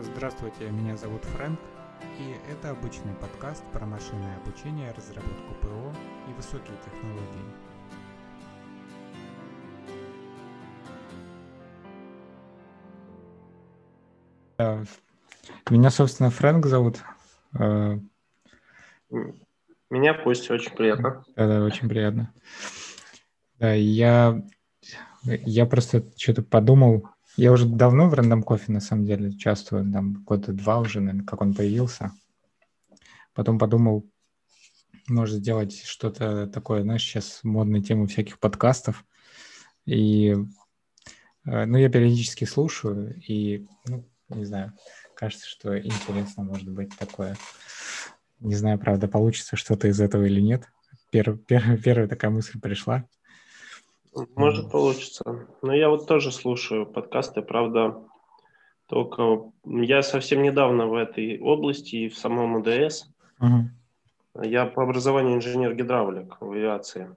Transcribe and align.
Здравствуйте, 0.00 0.70
меня 0.70 0.96
зовут 0.96 1.24
Фрэнк, 1.24 1.60
и 2.18 2.34
это 2.50 2.70
обычный 2.70 3.14
подкаст 3.14 3.62
про 3.72 3.86
машинное 3.86 4.36
обучение, 4.38 4.90
разработку 4.90 5.54
ПО 5.62 5.94
и 6.28 6.32
высокие 6.32 6.76
технологии. 6.84 7.44
Э, 14.58 14.84
меня, 15.70 15.90
собственно, 15.90 16.30
Фрэнк 16.30 16.66
зовут. 16.66 16.98
Э, 17.56 17.96
меня 19.90 20.14
Костя, 20.14 20.54
очень 20.54 20.72
приятно. 20.72 21.24
Да, 21.36 21.46
да, 21.46 21.62
очень 21.62 21.88
приятно. 21.88 22.34
Да, 23.60 23.72
я, 23.72 24.42
я 25.22 25.66
просто 25.66 26.02
что-то 26.16 26.42
подумал, 26.42 27.13
я 27.36 27.52
уже 27.52 27.66
давно 27.66 28.08
в 28.08 28.14
рандом 28.14 28.42
кофе, 28.42 28.72
на 28.72 28.80
самом 28.80 29.06
деле, 29.06 29.30
участвую, 29.30 29.90
там 29.92 30.22
года 30.24 30.52
два 30.52 30.78
уже, 30.78 31.00
наверное, 31.00 31.26
как 31.26 31.40
он 31.40 31.54
появился. 31.54 32.12
Потом 33.34 33.58
подумал, 33.58 34.08
может 35.08 35.36
сделать 35.36 35.82
что-то 35.84 36.46
такое, 36.46 36.82
знаешь, 36.82 37.02
сейчас 37.02 37.40
модная 37.42 37.82
тема 37.82 38.06
всяких 38.06 38.38
подкастов. 38.38 39.04
И, 39.84 40.34
э, 41.44 41.64
ну, 41.64 41.76
я 41.76 41.88
периодически 41.88 42.44
слушаю, 42.44 43.20
и, 43.26 43.66
ну, 43.86 44.08
не 44.28 44.44
знаю, 44.44 44.72
кажется, 45.14 45.46
что 45.46 45.78
интересно 45.78 46.44
может 46.44 46.70
быть 46.70 46.96
такое. 46.96 47.36
Не 48.40 48.54
знаю, 48.54 48.78
правда, 48.78 49.08
получится 49.08 49.56
что-то 49.56 49.88
из 49.88 50.00
этого 50.00 50.24
или 50.24 50.40
нет. 50.40 50.68
Пер, 51.10 51.36
пер, 51.36 51.78
первая 51.82 52.08
такая 52.08 52.30
мысль 52.30 52.60
пришла. 52.60 53.04
Может, 54.36 54.70
получится. 54.70 55.46
Но 55.62 55.74
я 55.74 55.88
вот 55.88 56.06
тоже 56.06 56.30
слушаю 56.30 56.86
подкасты, 56.86 57.42
правда, 57.42 58.02
только 58.86 59.50
я 59.64 60.02
совсем 60.02 60.42
недавно 60.42 60.86
в 60.86 60.94
этой 60.94 61.40
области 61.40 61.96
и 61.96 62.08
в 62.08 62.16
самом 62.16 62.56
УДС. 62.56 63.06
Угу. 63.40 64.44
Я 64.44 64.66
по 64.66 64.82
образованию 64.82 65.36
инженер-гидравлик 65.36 66.36
в 66.40 66.50
авиации. 66.50 67.16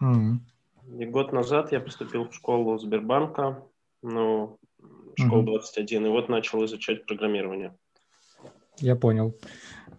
Угу. 0.00 1.00
И 1.00 1.06
год 1.06 1.32
назад 1.32 1.72
я 1.72 1.80
поступил 1.80 2.28
в 2.28 2.34
школу 2.34 2.78
Сбербанка, 2.78 3.62
ну, 4.02 4.58
школу 5.16 5.42
угу. 5.42 5.52
21, 5.52 6.06
и 6.06 6.08
вот 6.08 6.28
начал 6.28 6.64
изучать 6.64 7.06
программирование. 7.06 7.76
Я 8.78 8.96
понял. 8.96 9.34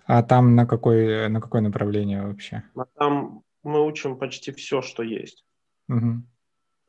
А 0.06 0.24
там 0.24 0.56
на, 0.56 0.66
какой, 0.66 1.30
на 1.30 1.40
какое 1.40 1.62
направление 1.62 2.24
вообще? 2.24 2.64
А 2.76 2.86
там 2.98 3.44
мы 3.64 3.86
учим 3.86 4.18
почти 4.18 4.52
все, 4.52 4.82
что 4.82 5.04
есть. 5.04 5.46
Угу. 5.92 6.24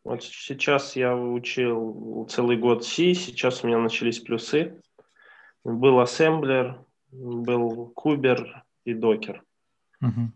Вот 0.04 0.22
сейчас 0.22 0.96
я 0.96 1.16
учил 1.16 2.26
целый 2.30 2.56
год 2.56 2.84
C, 2.84 3.14
сейчас 3.14 3.62
у 3.62 3.66
меня 3.66 3.78
начались 3.78 4.20
плюсы. 4.20 4.80
Был 5.64 6.00
ассемблер, 6.00 6.84
был 7.10 7.88
кубер 7.94 8.64
и 8.84 8.94
докер. 8.94 9.44
Угу. 10.00 10.32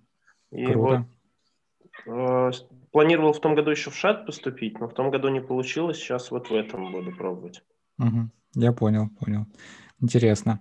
И 0.52 0.66
Круто. 0.66 1.06
вот 2.04 2.52
э, 2.52 2.52
планировал 2.92 3.32
в 3.32 3.40
том 3.40 3.54
году 3.54 3.70
еще 3.70 3.90
в 3.90 3.96
шат 3.96 4.26
поступить, 4.26 4.78
но 4.78 4.88
в 4.88 4.94
том 4.94 5.10
году 5.10 5.28
не 5.28 5.40
получилось, 5.40 5.98
сейчас 5.98 6.30
вот 6.30 6.50
в 6.50 6.54
этом 6.54 6.92
буду 6.92 7.12
пробовать. 7.12 7.62
Угу. 7.98 8.30
Я 8.54 8.72
понял, 8.72 9.10
понял. 9.10 9.46
Интересно. 10.00 10.60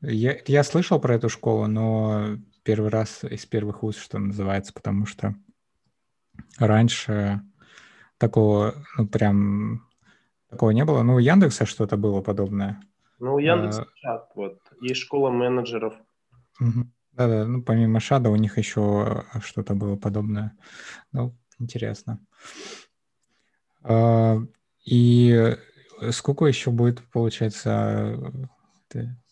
Я, 0.00 0.38
я 0.46 0.62
слышал 0.62 1.00
про 1.00 1.14
эту 1.14 1.28
школу, 1.28 1.66
но 1.66 2.36
первый 2.62 2.90
раз 2.90 3.24
из 3.24 3.44
первых 3.46 3.82
уст, 3.82 3.98
что 3.98 4.18
называется, 4.18 4.72
потому 4.72 5.04
что 5.04 5.34
раньше 6.58 7.42
такого, 8.18 8.74
ну, 8.96 9.06
прям 9.06 9.86
такого 10.50 10.70
не 10.70 10.84
было. 10.84 11.02
Ну, 11.02 11.14
у 11.14 11.18
Яндекса 11.18 11.66
что-то 11.66 11.96
было 11.96 12.20
подобное. 12.20 12.80
Ну, 13.18 13.34
у 13.34 13.38
Яндекса 13.38 13.82
а, 13.82 13.86
чат, 13.96 14.30
вот, 14.34 14.58
есть 14.80 15.00
школа 15.00 15.30
менеджеров. 15.30 15.94
Да-да, 16.60 17.46
ну, 17.46 17.62
помимо 17.62 18.00
Шада 18.00 18.30
у 18.30 18.36
них 18.36 18.58
еще 18.58 19.24
что-то 19.42 19.74
было 19.74 19.96
подобное. 19.96 20.56
Ну, 21.12 21.34
интересно. 21.58 22.20
А, 23.82 24.38
и 24.84 25.56
сколько 26.10 26.46
еще 26.46 26.70
будет, 26.70 27.02
получается, 27.10 28.32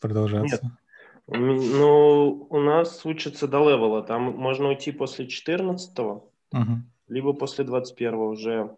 продолжаться? 0.01 0.61
Нет. 0.63 0.73
Ну, 1.29 2.47
у 2.51 2.61
нас 2.61 3.05
учится 3.05 3.49
до 3.49 3.59
левела. 3.59 4.03
Там 4.03 4.37
можно 4.37 4.69
уйти 4.69 4.93
после 4.93 5.27
14-го. 5.27 6.31
Угу 6.53 6.83
либо 7.09 7.33
после 7.33 7.65
21 7.65 8.15
уже 8.15 8.77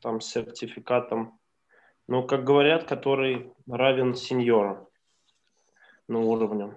там 0.00 0.20
с 0.20 0.26
сертификатом, 0.26 1.38
ну, 2.08 2.26
как 2.26 2.44
говорят, 2.44 2.84
который 2.84 3.52
равен 3.68 4.14
сеньора 4.14 4.86
на 6.08 6.18
уровне. 6.18 6.74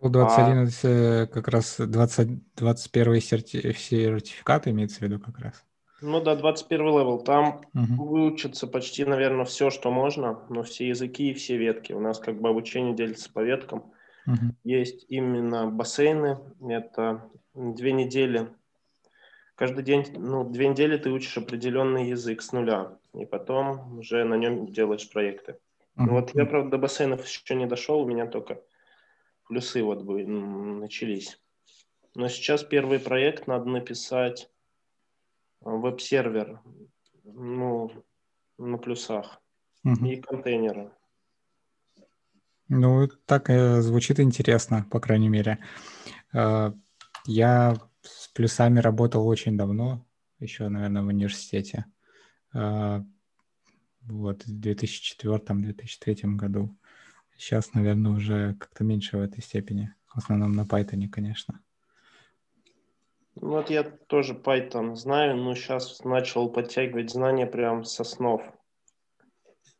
У 0.00 0.08
21 0.08 0.68
а, 0.84 1.26
как 1.26 1.48
раз 1.48 1.76
20, 1.78 2.54
21 2.54 3.20
серти, 3.20 3.72
сертификат 3.72 4.68
имеется 4.68 4.98
в 4.98 5.02
виду 5.02 5.18
как 5.18 5.38
раз. 5.38 5.64
Ну 6.00 6.20
да, 6.20 6.36
21 6.36 6.80
level. 6.80 7.18
Там 7.18 7.62
угу. 7.74 8.04
выучится 8.04 8.68
почти, 8.68 9.04
наверное, 9.04 9.44
все, 9.44 9.70
что 9.70 9.90
можно, 9.90 10.44
но 10.48 10.62
все 10.62 10.88
языки 10.88 11.30
и 11.30 11.34
все 11.34 11.56
ветки. 11.56 11.92
У 11.92 12.00
нас 12.00 12.20
как 12.20 12.40
бы 12.40 12.48
обучение 12.48 12.94
делится 12.94 13.32
по 13.32 13.40
веткам. 13.40 13.92
Угу. 14.26 14.54
Есть 14.62 15.06
именно 15.08 15.66
бассейны. 15.66 16.38
Это 16.60 17.28
две 17.54 17.92
недели 17.92 18.48
каждый 19.58 19.82
день, 19.82 20.06
ну, 20.16 20.48
две 20.48 20.68
недели 20.68 20.96
ты 20.96 21.10
учишь 21.10 21.36
определенный 21.36 22.08
язык 22.08 22.42
с 22.42 22.52
нуля, 22.52 22.96
и 23.12 23.26
потом 23.26 23.98
уже 23.98 24.24
на 24.24 24.34
нем 24.34 24.68
делаешь 24.68 25.10
проекты. 25.10 25.58
Ну, 25.96 26.12
вот 26.12 26.32
я, 26.34 26.46
правда, 26.46 26.70
до 26.70 26.78
бассейнов 26.78 27.26
еще 27.26 27.56
не 27.56 27.66
дошел, 27.66 28.00
у 28.00 28.06
меня 28.06 28.26
только 28.26 28.62
плюсы 29.48 29.82
вот 29.82 30.02
бы 30.04 30.24
начались. 30.24 31.40
Но 32.14 32.28
сейчас 32.28 32.62
первый 32.62 33.00
проект 33.00 33.48
надо 33.48 33.68
написать 33.68 34.48
а, 35.64 35.70
веб-сервер, 35.70 36.60
ну, 37.24 37.90
на 38.58 38.78
плюсах 38.78 39.40
uh-huh. 39.84 40.08
и 40.08 40.20
контейнеры. 40.20 40.92
Ну, 42.68 43.08
так 43.26 43.50
э, 43.50 43.80
звучит 43.80 44.20
интересно, 44.20 44.86
по 44.90 45.00
крайней 45.00 45.28
мере. 45.28 45.58
Э, 46.32 46.70
я 47.24 47.76
с 48.08 48.28
плюсами 48.28 48.80
работал 48.80 49.26
очень 49.26 49.56
давно, 49.56 50.04
еще, 50.38 50.68
наверное, 50.68 51.02
в 51.02 51.06
университете. 51.06 51.84
А, 52.54 53.04
вот, 54.02 54.44
в 54.44 54.60
2004-2003 54.60 56.36
году. 56.36 56.76
Сейчас, 57.36 57.74
наверное, 57.74 58.12
уже 58.12 58.54
как-то 58.54 58.84
меньше 58.84 59.18
в 59.18 59.20
этой 59.20 59.42
степени. 59.42 59.94
В 60.06 60.18
основном 60.18 60.52
на 60.52 60.62
Python, 60.62 61.08
конечно. 61.08 61.60
Вот 63.36 63.70
я 63.70 63.84
тоже 63.84 64.34
Python 64.34 64.96
знаю, 64.96 65.36
но 65.36 65.54
сейчас 65.54 66.02
начал 66.02 66.50
подтягивать 66.50 67.10
знания 67.10 67.46
прям 67.46 67.84
со 67.84 68.02
снов. 68.02 68.42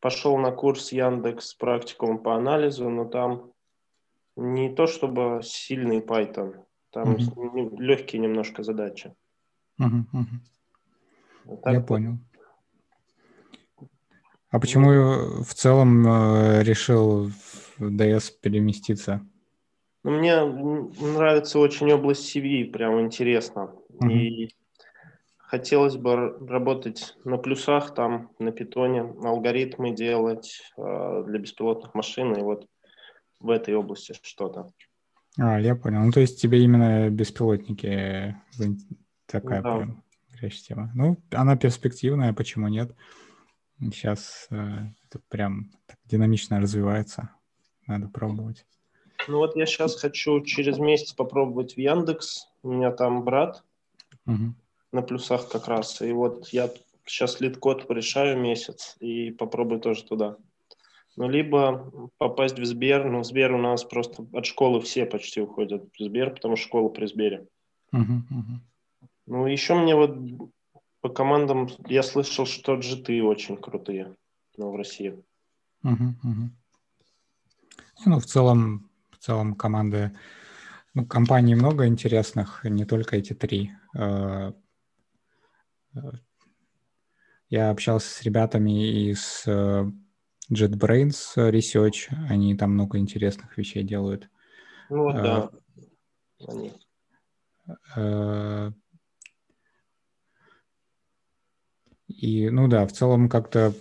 Пошел 0.00 0.38
на 0.38 0.52
курс 0.52 0.92
Яндекс 0.92 1.54
практикум 1.54 2.22
по 2.22 2.36
анализу, 2.36 2.88
но 2.88 3.04
там 3.04 3.52
не 4.36 4.72
то 4.72 4.86
чтобы 4.86 5.40
сильный 5.42 5.98
Python, 5.98 6.64
там 7.04 7.14
угу. 7.14 7.76
легкие 7.78 8.20
немножко 8.20 8.62
задачи. 8.62 9.14
Угу, 9.78 10.06
угу. 10.12 11.56
Так 11.62 11.72
Я 11.74 11.80
понял. 11.80 12.18
А 14.50 14.58
почему 14.58 14.92
ну, 14.92 15.42
в 15.42 15.54
целом 15.54 16.06
э, 16.06 16.62
решил 16.62 17.28
в 17.28 17.80
DS 17.80 18.32
переместиться? 18.42 19.26
Ну, 20.02 20.18
мне 20.18 20.42
нравится 20.44 21.58
очень 21.58 21.92
область 21.92 22.34
CV, 22.34 22.64
прям 22.70 23.00
интересно. 23.00 23.74
Угу. 23.90 24.10
И 24.10 24.48
хотелось 25.36 25.96
бы 25.96 26.36
работать 26.48 27.14
на 27.24 27.36
плюсах, 27.36 27.94
там, 27.94 28.30
на 28.38 28.50
питоне, 28.50 29.02
алгоритмы 29.22 29.92
делать 29.92 30.62
э, 30.76 31.24
для 31.26 31.38
беспилотных 31.38 31.94
машин, 31.94 32.34
и 32.34 32.42
вот 32.42 32.66
в 33.38 33.50
этой 33.50 33.74
области 33.74 34.14
что-то. 34.22 34.72
А, 35.38 35.60
я 35.60 35.76
понял. 35.76 36.00
Ну, 36.00 36.12
то 36.12 36.20
есть 36.20 36.40
тебе 36.40 36.62
именно 36.62 37.08
беспилотники 37.10 38.36
такая 39.26 39.62
да. 39.62 39.76
прям 39.76 40.04
горячая 40.32 40.62
тема. 40.62 40.92
Ну, 40.94 41.18
она 41.30 41.56
перспективная, 41.56 42.32
почему 42.32 42.68
нет? 42.68 42.94
Сейчас 43.80 44.48
э, 44.50 44.56
это 45.08 45.20
прям 45.28 45.70
динамично 46.04 46.60
развивается. 46.60 47.30
Надо 47.86 48.08
пробовать. 48.08 48.66
Ну 49.28 49.38
вот 49.38 49.56
я 49.56 49.66
сейчас 49.66 49.96
хочу 49.96 50.40
через 50.42 50.78
месяц 50.78 51.12
попробовать 51.12 51.74
в 51.74 51.78
Яндекс. 51.78 52.48
У 52.62 52.72
меня 52.72 52.90
там 52.90 53.24
брат 53.24 53.62
угу. 54.26 54.54
на 54.92 55.02
плюсах 55.02 55.48
как 55.48 55.68
раз. 55.68 56.02
И 56.02 56.12
вот 56.12 56.48
я 56.48 56.70
сейчас 57.04 57.40
LeetCode 57.40 57.86
порешаю 57.86 58.38
месяц 58.38 58.96
и 59.00 59.30
попробую 59.30 59.80
тоже 59.80 60.04
туда. 60.04 60.36
Ну, 61.18 61.28
либо 61.28 62.10
попасть 62.18 62.60
в 62.60 62.64
Сбер. 62.64 63.10
Ну, 63.10 63.24
Сбер 63.24 63.52
у 63.52 63.58
нас 63.58 63.82
просто 63.82 64.24
от 64.32 64.46
школы 64.46 64.80
все 64.80 65.04
почти 65.04 65.40
уходят 65.40 65.82
в 65.92 66.04
Сбер, 66.04 66.32
потому 66.32 66.54
что 66.54 66.68
школа 66.68 66.90
при 66.90 67.06
Сбере. 67.06 67.48
Uh-huh, 67.92 68.20
uh-huh. 68.30 69.08
Ну, 69.26 69.46
еще 69.46 69.74
мне 69.74 69.96
вот 69.96 70.16
по 71.00 71.08
командам 71.08 71.70
я 71.88 72.04
слышал, 72.04 72.46
что 72.46 72.76
джиты 72.76 73.20
очень 73.24 73.56
крутые 73.56 74.14
ну, 74.56 74.70
в 74.70 74.76
России. 74.76 75.20
Uh-huh, 75.84 76.12
uh-huh. 76.24 76.50
Ну, 78.06 78.20
в 78.20 78.24
целом, 78.24 78.88
в 79.10 79.18
целом 79.18 79.56
команды, 79.56 80.16
ну, 80.94 81.04
компаний 81.04 81.56
много 81.56 81.88
интересных, 81.88 82.62
не 82.62 82.84
только 82.84 83.16
эти 83.16 83.32
три. 83.32 83.72
Э, 83.92 84.52
э, 85.96 85.98
я 87.48 87.70
общался 87.70 88.08
с 88.08 88.22
ребятами 88.22 89.10
из 89.10 89.42
э, 89.46 89.84
JetBrains 90.52 91.36
Research, 91.36 92.08
они 92.28 92.56
там 92.56 92.72
много 92.72 92.98
интересных 92.98 93.56
вещей 93.56 93.82
делают. 93.82 94.28
Ну 94.88 95.12
да, 95.12 95.50
они. 96.46 96.72
И, 102.08 102.48
ну 102.48 102.68
да, 102.68 102.86
в 102.86 102.92
целом 102.92 103.28
как-то 103.28 103.74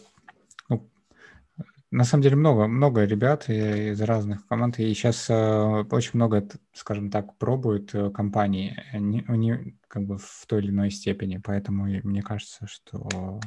на 1.90 2.04
самом 2.04 2.24
деле 2.24 2.36
много, 2.36 2.68
много 2.68 3.06
ребят 3.06 3.50
из 3.50 4.02
разных 4.02 4.46
команд, 4.48 4.78
и 4.80 4.94
сейчас 4.94 5.30
э, 5.30 5.86
очень 5.90 6.12
много, 6.16 6.46
скажем 6.74 7.10
так, 7.10 7.38
пробуют 7.38 7.96
э, 7.96 8.10
компании, 8.10 8.78
они, 8.92 9.24
они 9.28 9.78
как 9.88 10.04
бы 10.04 10.18
в 10.18 10.46
той 10.48 10.62
или 10.62 10.70
иной 10.70 10.92
степени, 10.92 11.40
поэтому 11.42 11.86
мне 11.86 12.22
кажется, 12.22 12.68
что 12.68 13.40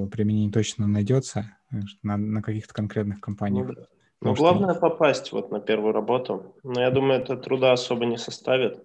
бы 0.00 0.08
применение 0.08 0.50
точно 0.50 0.86
найдется 0.86 1.56
на, 2.02 2.16
на 2.16 2.42
каких-то 2.42 2.74
конкретных 2.74 3.20
компаниях. 3.20 3.68
Ну. 3.68 3.86
Но 4.20 4.34
главное 4.34 4.74
попасть 4.74 5.32
вот 5.32 5.50
на 5.50 5.60
первую 5.60 5.92
работу. 5.92 6.56
Но 6.62 6.80
я 6.80 6.90
думаю, 6.90 7.20
это 7.20 7.36
труда 7.36 7.72
особо 7.72 8.06
не 8.06 8.16
составит. 8.16 8.82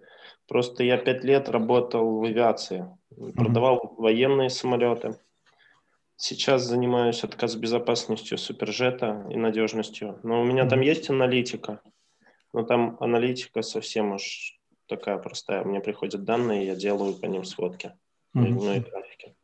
Просто 0.48 0.84
я 0.84 0.98
пять 0.98 1.24
лет 1.24 1.48
работал 1.48 2.20
в 2.20 2.24
авиации, 2.24 2.88
продавал 3.36 3.78
mm-hmm. 3.78 4.02
военные 4.02 4.50
самолеты 4.50 5.16
Сейчас 6.22 6.64
занимаюсь 6.64 7.24
отказ 7.24 7.56
безопасностью 7.56 8.38
Супержета 8.38 9.26
и 9.30 9.38
надежностью. 9.38 10.20
Но 10.24 10.42
у 10.42 10.44
меня 10.44 10.68
там 10.68 10.82
есть 10.82 11.10
аналитика, 11.10 11.82
но 12.52 12.64
там 12.64 12.98
аналитика 13.00 13.62
совсем 13.62 14.12
уж 14.12 14.60
такая 14.88 15.18
простая. 15.18 15.64
Мне 15.64 15.80
приходят 15.80 16.26
данные, 16.26 16.66
я 16.66 16.76
делаю 16.76 17.14
по 17.16 17.26
ним 17.26 17.46
сводки, 17.46 17.94
mm-hmm. 18.36 18.50
ну 18.50 18.74
и 18.74 18.80
графики. 18.82 19.36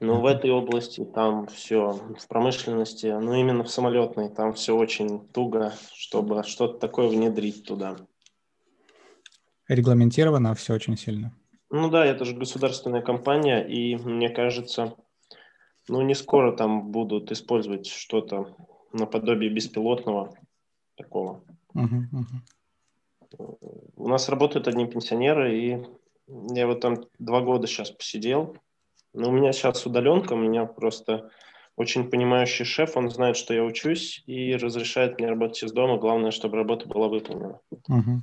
Но 0.00 0.20
в 0.20 0.26
этой 0.26 0.50
области 0.50 1.04
там 1.04 1.46
все 1.48 1.92
в 1.92 2.28
промышленности, 2.28 3.06
ну 3.06 3.34
именно 3.34 3.64
в 3.64 3.70
самолетной, 3.70 4.28
там 4.28 4.52
все 4.52 4.76
очень 4.76 5.26
туго, 5.28 5.72
чтобы 5.94 6.44
что-то 6.44 6.78
такое 6.78 7.08
внедрить 7.08 7.64
туда. 7.64 7.96
Регламентировано 9.66 10.54
все 10.54 10.74
очень 10.74 10.96
сильно. 10.96 11.32
Ну 11.70 11.90
да, 11.90 12.06
это 12.06 12.24
же 12.24 12.34
государственная 12.34 13.02
компания, 13.02 13.60
и 13.66 13.96
мне 13.96 14.30
кажется, 14.30 14.94
ну 15.88 16.00
не 16.02 16.14
скоро 16.14 16.56
там 16.56 16.90
будут 16.90 17.30
использовать 17.32 17.86
что-то 17.86 18.56
наподобие 18.92 19.50
беспилотного 19.50 20.34
такого. 20.96 21.44
У 23.96 24.08
нас 24.08 24.28
работают 24.28 24.68
одни 24.68 24.86
пенсионеры, 24.86 25.58
и 25.58 25.86
я 26.26 26.66
вот 26.66 26.80
там 26.80 27.04
два 27.18 27.40
года 27.42 27.66
сейчас 27.66 27.90
посидел. 27.90 28.56
Но 29.18 29.30
у 29.30 29.32
меня 29.32 29.52
сейчас 29.52 29.84
удаленка, 29.84 30.34
у 30.34 30.36
меня 30.36 30.64
просто 30.64 31.30
очень 31.74 32.08
понимающий 32.08 32.64
шеф, 32.64 32.96
он 32.96 33.10
знает, 33.10 33.36
что 33.36 33.52
я 33.52 33.64
учусь 33.64 34.22
и 34.26 34.54
разрешает 34.54 35.18
мне 35.18 35.28
работать 35.28 35.64
из 35.64 35.72
дома. 35.72 35.98
Главное, 35.98 36.30
чтобы 36.30 36.56
работа 36.56 36.88
была 36.88 37.08
выполнена. 37.08 37.58
Угу. 37.88 38.22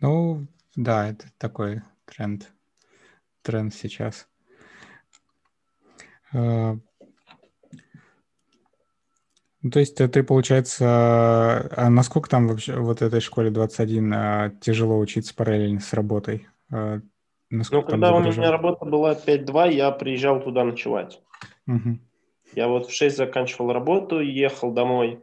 Ну, 0.00 0.46
да, 0.74 1.08
это 1.08 1.26
такой 1.38 1.82
тренд, 2.06 2.50
тренд 3.42 3.72
сейчас. 3.72 4.26
А, 6.32 6.76
ну, 9.62 9.70
то 9.70 9.78
есть 9.78 9.94
ты, 9.94 10.22
получается, 10.24 10.86
а 10.86 11.88
насколько 11.88 12.28
там 12.28 12.48
вообще 12.48 12.76
вот 12.76 13.00
этой 13.00 13.20
школе 13.20 13.50
21 13.50 14.12
а, 14.12 14.50
тяжело 14.60 14.98
учиться 14.98 15.36
параллельно 15.36 15.78
с 15.78 15.92
работой? 15.92 16.48
А, 17.50 17.54
ну, 17.72 17.82
когда 17.82 18.14
у 18.14 18.20
меня 18.20 18.50
работа 18.50 18.84
была 18.84 19.14
5-2, 19.14 19.72
я 19.72 19.90
приезжал 19.90 20.40
туда 20.40 20.64
ночевать. 20.64 21.20
Угу. 21.66 21.98
Я 22.54 22.68
вот 22.68 22.86
в 22.86 22.92
6 22.92 23.16
заканчивал 23.16 23.72
работу, 23.72 24.20
ехал 24.20 24.72
домой 24.72 25.20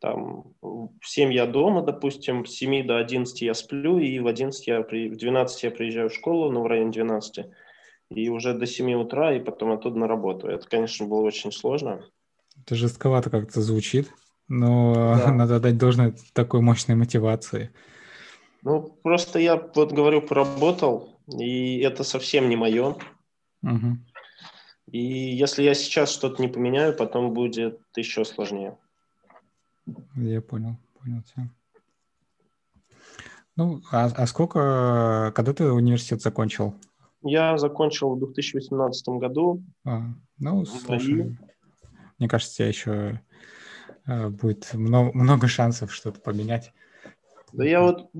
там, 0.00 0.44
в 0.60 0.90
7 1.02 1.32
я 1.32 1.46
дома, 1.46 1.82
допустим, 1.82 2.44
с 2.44 2.50
7 2.52 2.86
до 2.86 2.98
11 2.98 3.42
я 3.42 3.54
сплю, 3.54 3.98
и 3.98 4.18
в 4.18 4.26
11 4.26 4.66
я, 4.66 4.82
при, 4.82 5.08
в 5.08 5.16
12 5.16 5.62
я 5.62 5.70
приезжаю 5.70 6.10
в 6.10 6.14
школу, 6.14 6.50
ну, 6.52 6.62
в 6.62 6.66
районе 6.66 6.92
12, 6.92 7.46
и 8.10 8.28
уже 8.28 8.54
до 8.54 8.66
7 8.66 8.92
утра, 8.94 9.34
и 9.34 9.40
потом 9.40 9.72
оттуда 9.72 9.98
на 9.98 10.06
работу. 10.06 10.48
Это, 10.48 10.66
конечно, 10.68 11.06
было 11.06 11.22
очень 11.22 11.50
сложно. 11.50 12.02
Это 12.62 12.74
жестковато 12.74 13.30
как-то 13.30 13.60
звучит, 13.60 14.08
но 14.48 14.94
да. 14.94 15.32
надо 15.32 15.60
дать 15.60 15.78
должное 15.78 16.14
такой 16.32 16.60
мощной 16.60 16.96
мотивации. 16.96 17.70
Ну, 18.66 18.82
просто 19.04 19.38
я 19.38 19.54
вот 19.76 19.92
говорю, 19.92 20.20
поработал, 20.20 21.20
и 21.28 21.78
это 21.78 22.02
совсем 22.02 22.48
не 22.48 22.56
мое. 22.56 22.96
Угу. 23.62 23.98
И 24.90 24.98
если 25.36 25.62
я 25.62 25.72
сейчас 25.72 26.10
что-то 26.10 26.42
не 26.42 26.48
поменяю, 26.48 26.92
потом 26.92 27.32
будет 27.32 27.80
еще 27.94 28.24
сложнее. 28.24 28.76
Я 30.16 30.40
понял, 30.40 30.76
понял 31.00 31.22
тебя. 31.22 31.48
Ну, 33.54 33.82
а, 33.92 34.06
а 34.06 34.26
сколько, 34.26 35.32
когда 35.36 35.52
ты 35.52 35.70
университет 35.70 36.20
закончил? 36.20 36.74
Я 37.22 37.58
закончил 37.58 38.16
в 38.16 38.18
2018 38.18 39.08
году. 39.10 39.62
А, 39.84 40.06
ну, 40.40 40.64
слушай, 40.64 41.20
и... 41.20 41.36
мне 42.18 42.28
кажется, 42.28 42.52
у 42.52 42.56
тебя 42.56 42.68
еще 42.68 43.22
э, 44.06 44.28
будет 44.28 44.74
много, 44.74 45.16
много 45.16 45.46
шансов 45.46 45.94
что-то 45.94 46.20
поменять. 46.20 46.72
Да 47.56 47.64
я 47.64 47.80
вот 47.80 48.10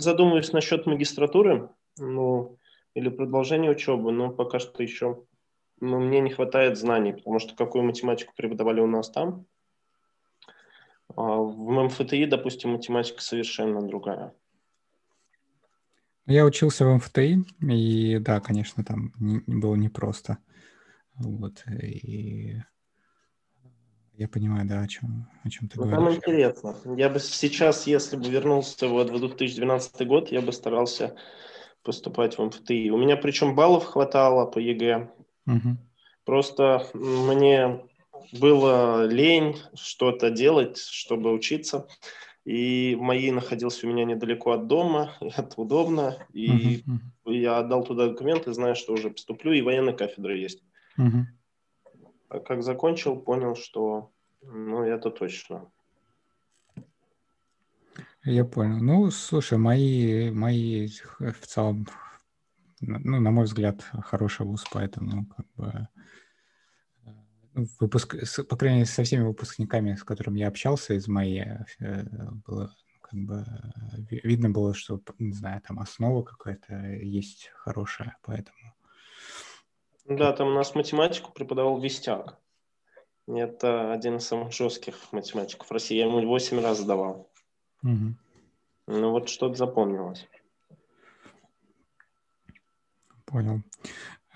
задумываюсь 0.00 0.52
насчет 0.52 0.86
магистратуры, 0.86 1.68
ну, 1.98 2.58
или 2.94 3.08
продолжения 3.08 3.70
учебы, 3.70 4.12
но 4.12 4.30
пока 4.30 4.60
что 4.60 4.84
еще 4.84 5.24
ну, 5.80 5.98
мне 5.98 6.20
не 6.20 6.30
хватает 6.30 6.78
знаний, 6.78 7.12
потому 7.12 7.40
что 7.40 7.56
какую 7.56 7.82
математику 7.82 8.32
преподавали 8.36 8.80
у 8.80 8.86
нас 8.86 9.10
там, 9.10 9.46
а 11.16 11.38
в 11.38 11.84
МФТИ, 11.86 12.26
допустим, 12.26 12.70
математика 12.70 13.20
совершенно 13.20 13.82
другая. 13.82 14.32
Я 16.26 16.44
учился 16.44 16.86
в 16.86 16.94
МФТИ, 16.94 17.44
и 17.68 18.18
да, 18.20 18.40
конечно, 18.40 18.84
там 18.84 19.12
было 19.18 19.74
непросто. 19.74 20.38
Вот, 21.16 21.64
и 21.66 22.62
я 24.16 24.28
понимаю, 24.28 24.66
да, 24.66 24.80
о 24.80 24.88
чем, 24.88 25.28
о 25.42 25.50
чем 25.50 25.68
ты 25.68 25.78
ну, 25.78 25.86
говоришь. 25.86 26.04
Там 26.04 26.14
интересно. 26.14 26.76
Я 26.96 27.08
бы 27.08 27.18
сейчас, 27.18 27.86
если 27.86 28.16
бы 28.16 28.28
вернулся 28.28 28.88
вот 28.88 29.10
в 29.10 29.18
2012 29.18 30.06
год, 30.06 30.30
я 30.30 30.40
бы 30.40 30.52
старался 30.52 31.16
поступать 31.82 32.38
в 32.38 32.44
МФТИ. 32.44 32.90
У 32.90 32.96
меня 32.96 33.16
причем 33.16 33.54
баллов 33.54 33.84
хватало 33.84 34.46
по 34.46 34.58
ЕГЭ. 34.58 35.10
Угу. 35.46 35.76
Просто 36.24 36.86
мне 36.94 37.84
было 38.32 39.06
лень 39.06 39.56
что-то 39.74 40.30
делать, 40.30 40.78
чтобы 40.78 41.32
учиться. 41.32 41.86
И 42.44 42.96
МАИ 43.00 43.30
находился 43.30 43.86
у 43.86 43.90
меня 43.90 44.04
недалеко 44.04 44.52
от 44.52 44.66
дома, 44.66 45.12
это 45.20 45.60
удобно. 45.60 46.18
И 46.32 46.82
uh-huh. 46.82 47.32
я 47.32 47.58
отдал 47.58 47.84
туда 47.84 48.08
документы, 48.08 48.52
зная, 48.52 48.74
что 48.74 48.92
уже 48.92 49.10
поступлю, 49.10 49.52
и 49.52 49.62
военная 49.62 49.94
кафедра 49.94 50.36
есть. 50.36 50.62
Uh-huh. 50.98 51.22
А 52.28 52.40
как 52.40 52.62
закончил, 52.62 53.16
понял, 53.16 53.56
что 53.56 54.10
ну, 54.46 54.82
это 54.84 55.10
точно. 55.10 55.70
Я 58.24 58.44
понял. 58.44 58.78
Ну, 58.78 59.10
слушай, 59.10 59.58
мои, 59.58 60.30
мои 60.30 60.88
в 61.18 61.46
целом, 61.46 61.86
ну, 62.80 63.20
на 63.20 63.30
мой 63.30 63.44
взгляд, 63.44 63.82
хороший 64.02 64.46
вуз, 64.46 64.64
поэтому 64.72 65.26
как 65.26 65.46
бы 65.56 65.88
выпуск, 67.80 68.16
по 68.48 68.56
крайней 68.56 68.78
мере, 68.78 68.90
со 68.90 69.04
всеми 69.04 69.24
выпускниками, 69.24 69.94
с 69.94 70.04
которыми 70.04 70.40
я 70.40 70.48
общался 70.48 70.94
из 70.94 71.06
моей, 71.06 71.44
э, 71.78 72.04
было 72.46 72.74
как 73.02 73.20
бы 73.20 73.44
видно 74.08 74.50
было, 74.50 74.74
что, 74.74 75.00
не 75.18 75.32
знаю, 75.32 75.60
там 75.60 75.78
основа 75.78 76.22
какая-то 76.22 76.74
есть 76.74 77.50
хорошая, 77.54 78.16
поэтому... 78.22 78.74
Да, 80.06 80.32
там 80.32 80.48
у 80.48 80.54
нас 80.54 80.74
математику 80.74 81.32
преподавал 81.32 81.80
Вестяк. 81.80 82.38
Это 83.26 83.92
один 83.92 84.16
из 84.16 84.26
самых 84.26 84.52
жестких 84.52 85.12
математиков 85.12 85.70
России. 85.70 85.96
Я 85.96 86.06
ему 86.06 86.26
8 86.26 86.60
раз 86.60 86.78
задавал. 86.78 87.30
Угу. 87.82 88.14
Ну 88.86 89.10
вот 89.10 89.28
что-то 89.28 89.54
запомнилось. 89.54 90.28
Понял. 93.24 93.62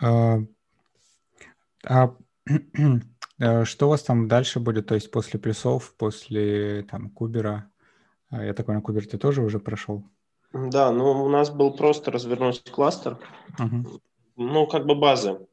А, 0.01 0.39
а 1.85 2.15
Э, 3.39 3.65
что 3.65 3.87
у 3.87 3.91
вас 3.91 4.03
там 4.03 4.29
дальше 4.29 4.61
будет? 4.61 4.87
То 4.87 4.95
есть 4.95 5.11
после 5.11 5.39
плюсов, 5.39 5.95
после 5.97 6.83
там 6.83 7.11
кубера? 7.11 7.71
А, 8.31 8.45
я 8.45 8.55
так 8.55 8.67
понял, 8.67 8.83
кубер 8.83 9.07
ты 9.07 9.19
тоже 9.19 9.43
уже 9.43 9.59
прошел? 9.59 10.05
Да, 10.53 10.91
ну 10.93 11.25
у 11.25 11.29
нас 11.29 11.51
был 11.51 11.77
просто 11.77 12.11
развернуть 12.11 12.71
кластер. 12.71 13.19
Uh-huh. 13.59 14.01
Ну, 14.37 14.67
как 14.67 14.87
бы 14.87 14.95
базы. 14.95 15.47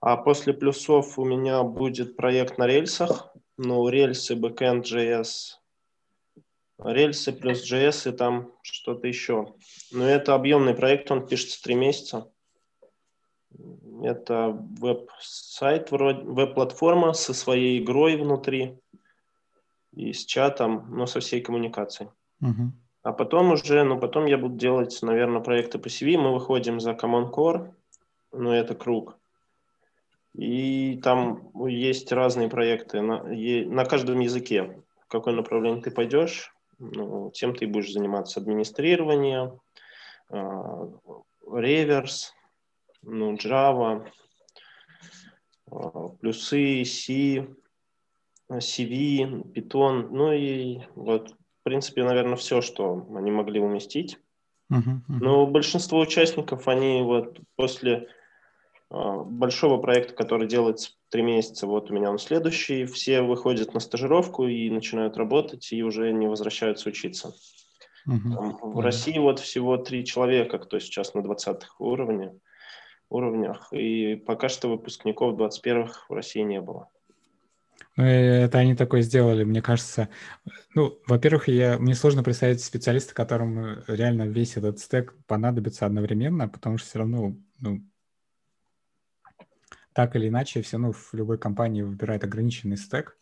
А 0.00 0.16
после 0.16 0.54
плюсов 0.54 1.18
у 1.18 1.24
меня 1.24 1.62
будет 1.62 2.16
проект 2.16 2.58
на 2.58 2.66
рельсах. 2.66 3.34
ну, 3.58 3.86
рельсы, 3.88 4.34
backend 4.34 4.84
JS, 4.84 5.58
рельсы 6.82 7.32
плюс 7.32 7.70
JS 7.70 8.10
и 8.10 8.16
там 8.16 8.52
что-то 8.62 9.06
еще. 9.06 9.54
Но 9.92 10.08
это 10.08 10.34
объемный 10.34 10.74
проект, 10.74 11.10
он 11.10 11.26
пишется 11.26 11.62
три 11.62 11.74
месяца. 11.74 12.30
Это 14.02 14.56
веб-сайт, 14.80 15.90
вроде 15.90 16.22
веб-платформа 16.22 17.12
со 17.12 17.34
своей 17.34 17.82
игрой 17.82 18.16
внутри 18.16 18.78
и 19.92 20.14
с 20.14 20.24
чатом, 20.24 20.86
но 20.96 21.04
со 21.04 21.20
всей 21.20 21.42
коммуникацией. 21.42 22.08
Uh-huh. 22.42 22.70
А 23.02 23.12
потом 23.12 23.52
уже, 23.52 23.82
ну 23.82 23.98
потом 24.00 24.24
я 24.24 24.38
буду 24.38 24.56
делать, 24.56 24.98
наверное, 25.02 25.42
проекты 25.42 25.78
по 25.78 25.88
CV. 25.88 26.16
Мы 26.16 26.32
выходим 26.32 26.80
за 26.80 26.92
Common 26.92 27.30
Core, 27.30 27.74
ну 28.32 28.52
это 28.52 28.74
круг. 28.74 29.19
И 30.34 31.00
там 31.02 31.50
есть 31.66 32.12
разные 32.12 32.48
проекты 32.48 33.00
на, 33.00 33.22
на 33.24 33.84
каждом 33.84 34.20
языке. 34.20 34.82
В 35.04 35.08
какое 35.08 35.34
направление 35.34 35.82
ты 35.82 35.90
пойдешь, 35.90 36.54
ну, 36.78 37.30
тем 37.32 37.54
ты 37.54 37.66
будешь 37.66 37.92
заниматься. 37.92 38.40
Администрирование, 38.40 39.58
реверс, 41.52 42.32
ну, 43.02 43.34
Java, 43.34 44.08
а, 45.70 46.08
плюсы, 46.20 46.84
C, 46.84 47.48
CV, 48.50 49.42
Python, 49.52 50.08
ну 50.10 50.32
и 50.32 50.80
вот, 50.94 51.30
в 51.30 51.62
принципе, 51.62 52.04
наверное, 52.04 52.36
все, 52.36 52.60
что 52.60 53.06
они 53.14 53.30
могли 53.30 53.60
уместить. 53.60 54.18
Uh-huh, 54.72 54.82
uh-huh. 54.82 55.00
Но 55.08 55.46
большинство 55.46 56.00
участников, 56.00 56.68
они 56.68 57.02
вот 57.02 57.40
после 57.56 57.92
э, 57.92 58.06
большого 58.90 59.78
проекта, 59.78 60.14
который 60.14 60.48
делается 60.48 60.90
три 61.10 61.22
месяца, 61.22 61.66
вот 61.66 61.90
у 61.90 61.94
меня 61.94 62.10
он 62.10 62.18
следующий, 62.18 62.84
все 62.86 63.22
выходят 63.22 63.72
на 63.72 63.80
стажировку 63.80 64.46
и 64.46 64.68
начинают 64.70 65.16
работать, 65.16 65.72
и 65.72 65.82
уже 65.82 66.12
не 66.12 66.26
возвращаются 66.26 66.88
учиться. 66.88 67.32
Там, 68.04 68.58
в 68.62 68.80
России 68.80 69.18
вот 69.18 69.38
всего 69.38 69.76
три 69.76 70.04
человека, 70.04 70.58
кто 70.58 70.78
сейчас 70.78 71.14
на 71.14 71.22
20 71.22 71.62
уровне 71.78 72.32
уровнях, 73.08 73.72
и 73.72 74.14
пока 74.14 74.48
что 74.48 74.68
выпускников 74.68 75.38
21-х 75.38 76.06
в 76.08 76.12
России 76.12 76.40
не 76.40 76.60
было. 76.60 76.88
Ну, 77.96 78.04
это 78.04 78.58
они 78.58 78.74
такое 78.76 79.02
сделали, 79.02 79.42
мне 79.44 79.60
кажется. 79.60 80.08
Ну, 80.74 80.98
во-первых, 81.06 81.48
я, 81.48 81.76
мне 81.78 81.94
сложно 81.94 82.22
представить 82.22 82.62
специалиста, 82.62 83.14
которому 83.14 83.78
реально 83.88 84.28
весь 84.28 84.56
этот 84.56 84.78
стек 84.78 85.14
понадобится 85.26 85.86
одновременно, 85.86 86.48
потому 86.48 86.78
что 86.78 86.88
все 86.88 86.98
равно, 87.00 87.36
ну, 87.58 87.82
так 89.92 90.16
или 90.16 90.28
иначе, 90.28 90.62
все 90.62 90.76
равно 90.76 90.92
в 90.92 91.14
любой 91.14 91.38
компании 91.38 91.82
выбирает 91.82 92.24
ограниченный 92.24 92.76
стек. 92.76 93.16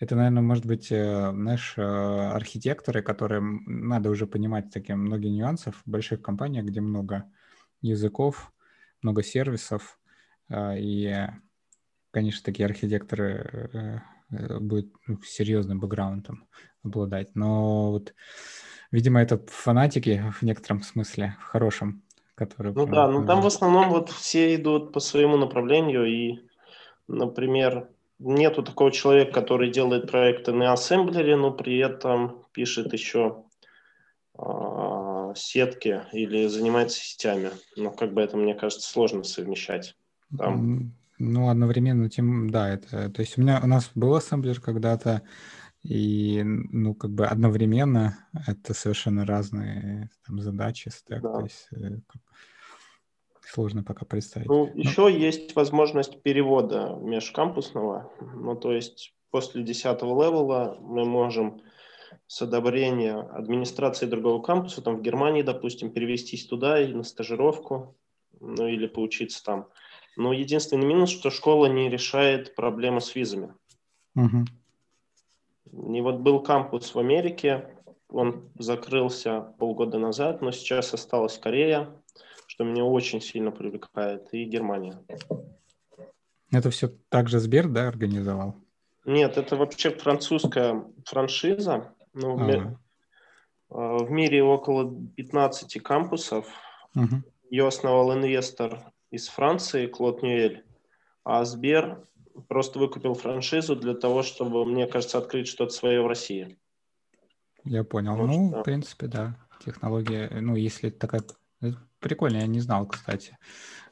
Это, 0.00 0.14
наверное, 0.14 0.42
может 0.42 0.64
быть, 0.64 0.92
э, 0.92 1.30
знаешь, 1.32 1.74
э, 1.76 1.82
архитекторы, 1.82 3.02
которые 3.02 3.40
надо 3.40 4.10
уже 4.10 4.26
понимать 4.26 4.70
такие 4.72 4.94
многие 4.96 5.28
нюансов 5.28 5.82
в 5.84 5.90
больших 5.90 6.22
компаниях, 6.22 6.66
где 6.66 6.80
много 6.80 7.24
языков, 7.82 8.52
много 9.02 9.22
сервисов, 9.22 9.98
а, 10.48 10.74
и, 10.76 11.28
конечно, 12.10 12.44
такие 12.44 12.66
архитекторы 12.66 13.70
э, 13.72 13.98
э, 14.30 14.58
будут 14.58 14.92
ну, 15.06 15.20
серьезным 15.22 15.80
бэкграундом 15.80 16.46
обладать. 16.82 17.34
Но 17.34 17.90
вот, 17.92 18.14
видимо, 18.90 19.20
это 19.20 19.38
фанатики 19.46 20.24
в 20.32 20.42
некотором 20.42 20.82
смысле, 20.82 21.36
в 21.40 21.44
хорошем, 21.44 22.02
которые... 22.38 22.72
Ну 22.72 22.86
да, 22.86 23.08
ну 23.08 23.26
там 23.26 23.42
в 23.42 23.46
основном 23.46 23.90
вот 23.90 24.10
все 24.10 24.54
идут 24.54 24.92
по 24.92 25.00
своему 25.00 25.36
направлению, 25.36 26.06
и, 26.06 26.38
например, 27.08 27.88
нету 28.18 28.62
такого 28.62 28.92
человека, 28.92 29.32
который 29.32 29.70
делает 29.70 30.10
проекты 30.10 30.52
на 30.52 30.72
ассемблере, 30.72 31.36
но 31.36 31.50
при 31.50 31.78
этом 31.78 32.44
пишет 32.52 32.92
еще 32.92 33.42
а, 34.36 35.34
сетки 35.34 36.02
или 36.12 36.46
занимается 36.46 37.00
сетями. 37.00 37.50
Но 37.76 37.90
как 37.90 38.14
бы 38.14 38.22
это, 38.22 38.36
мне 38.36 38.54
кажется, 38.54 38.88
сложно 38.88 39.24
совмещать. 39.24 39.96
Там. 40.36 40.92
Ну, 41.18 41.48
одновременно 41.48 42.08
тем, 42.08 42.48
да, 42.50 42.68
это, 42.68 43.10
то 43.10 43.20
есть 43.20 43.36
у 43.36 43.40
меня, 43.40 43.60
у 43.62 43.66
нас 43.66 43.90
был 43.96 44.14
ассемблер 44.14 44.60
когда-то, 44.60 45.22
и, 45.88 46.42
ну, 46.44 46.94
как 46.94 47.10
бы 47.12 47.26
одновременно 47.26 48.18
это 48.46 48.74
совершенно 48.74 49.24
разные 49.24 50.10
там 50.26 50.38
задачи, 50.40 50.90
стек, 50.90 51.22
да. 51.22 51.32
то 51.32 51.40
есть 51.40 51.66
э, 51.72 51.96
сложно 53.40 53.82
пока 53.82 54.04
представить. 54.04 54.48
Ну, 54.48 54.66
Но... 54.66 54.72
еще 54.74 55.10
есть 55.10 55.56
возможность 55.56 56.22
перевода 56.22 56.94
межкампусного, 57.00 58.12
ну, 58.20 58.54
то 58.54 58.72
есть 58.72 59.14
после 59.30 59.62
10 59.62 60.02
левела 60.02 60.76
мы 60.78 61.06
можем 61.06 61.62
с 62.26 62.42
одобрения 62.42 63.14
администрации 63.16 64.04
другого 64.04 64.42
кампуса, 64.42 64.82
там 64.82 64.98
в 64.98 65.02
Германии, 65.02 65.40
допустим, 65.40 65.90
перевестись 65.90 66.46
туда 66.46 66.82
или 66.82 66.92
на 66.92 67.02
стажировку, 67.02 67.96
ну 68.40 68.68
или 68.68 68.86
поучиться 68.86 69.42
там. 69.42 69.68
Но 70.18 70.34
единственный 70.34 70.86
минус, 70.86 71.08
что 71.08 71.30
школа 71.30 71.64
не 71.64 71.88
решает 71.88 72.54
проблемы 72.54 73.00
с 73.00 73.14
визами. 73.14 73.54
Угу. 74.14 74.44
И 75.72 76.00
вот 76.00 76.16
был 76.16 76.42
кампус 76.42 76.94
в 76.94 76.98
Америке, 76.98 77.68
он 78.08 78.50
закрылся 78.58 79.52
полгода 79.58 79.98
назад, 79.98 80.40
но 80.40 80.50
сейчас 80.50 80.94
осталась 80.94 81.38
Корея, 81.38 81.90
что 82.46 82.64
меня 82.64 82.84
очень 82.84 83.20
сильно 83.20 83.50
привлекает, 83.50 84.28
и 84.32 84.44
Германия. 84.44 84.98
Это 86.50 86.70
все 86.70 86.88
также 87.10 87.38
Сбер, 87.38 87.68
да, 87.68 87.88
организовал? 87.88 88.56
Нет, 89.04 89.36
это 89.36 89.56
вообще 89.56 89.90
французская 89.90 90.84
франшиза, 91.04 91.92
ну, 92.14 92.38
ага. 92.38 92.78
в 93.68 94.10
мире 94.10 94.42
около 94.42 94.94
15 95.16 95.82
кампусов. 95.82 96.46
Угу. 96.94 97.22
Ее 97.50 97.66
основал 97.66 98.12
инвестор 98.14 98.92
из 99.10 99.28
Франции, 99.28 99.86
Клод 99.86 100.22
Ньюэль. 100.22 100.64
А 101.24 101.44
Сбер 101.44 102.02
просто 102.48 102.78
выкупил 102.78 103.14
франшизу 103.14 103.76
для 103.76 103.94
того, 103.94 104.22
чтобы, 104.22 104.64
мне 104.64 104.86
кажется, 104.86 105.18
открыть 105.18 105.48
что-то 105.48 105.72
свое 105.72 106.02
в 106.02 106.06
России. 106.06 106.58
Я 107.64 107.84
понял. 107.84 108.12
Потому 108.16 108.26
ну, 108.26 108.50
что... 108.50 108.60
в 108.60 108.62
принципе, 108.64 109.06
да. 109.06 109.36
Технология, 109.64 110.30
ну, 110.40 110.54
если 110.54 110.90
такая... 110.90 111.22
Прикольно, 111.98 112.38
я 112.38 112.46
не 112.46 112.60
знал, 112.60 112.86
кстати. 112.86 113.36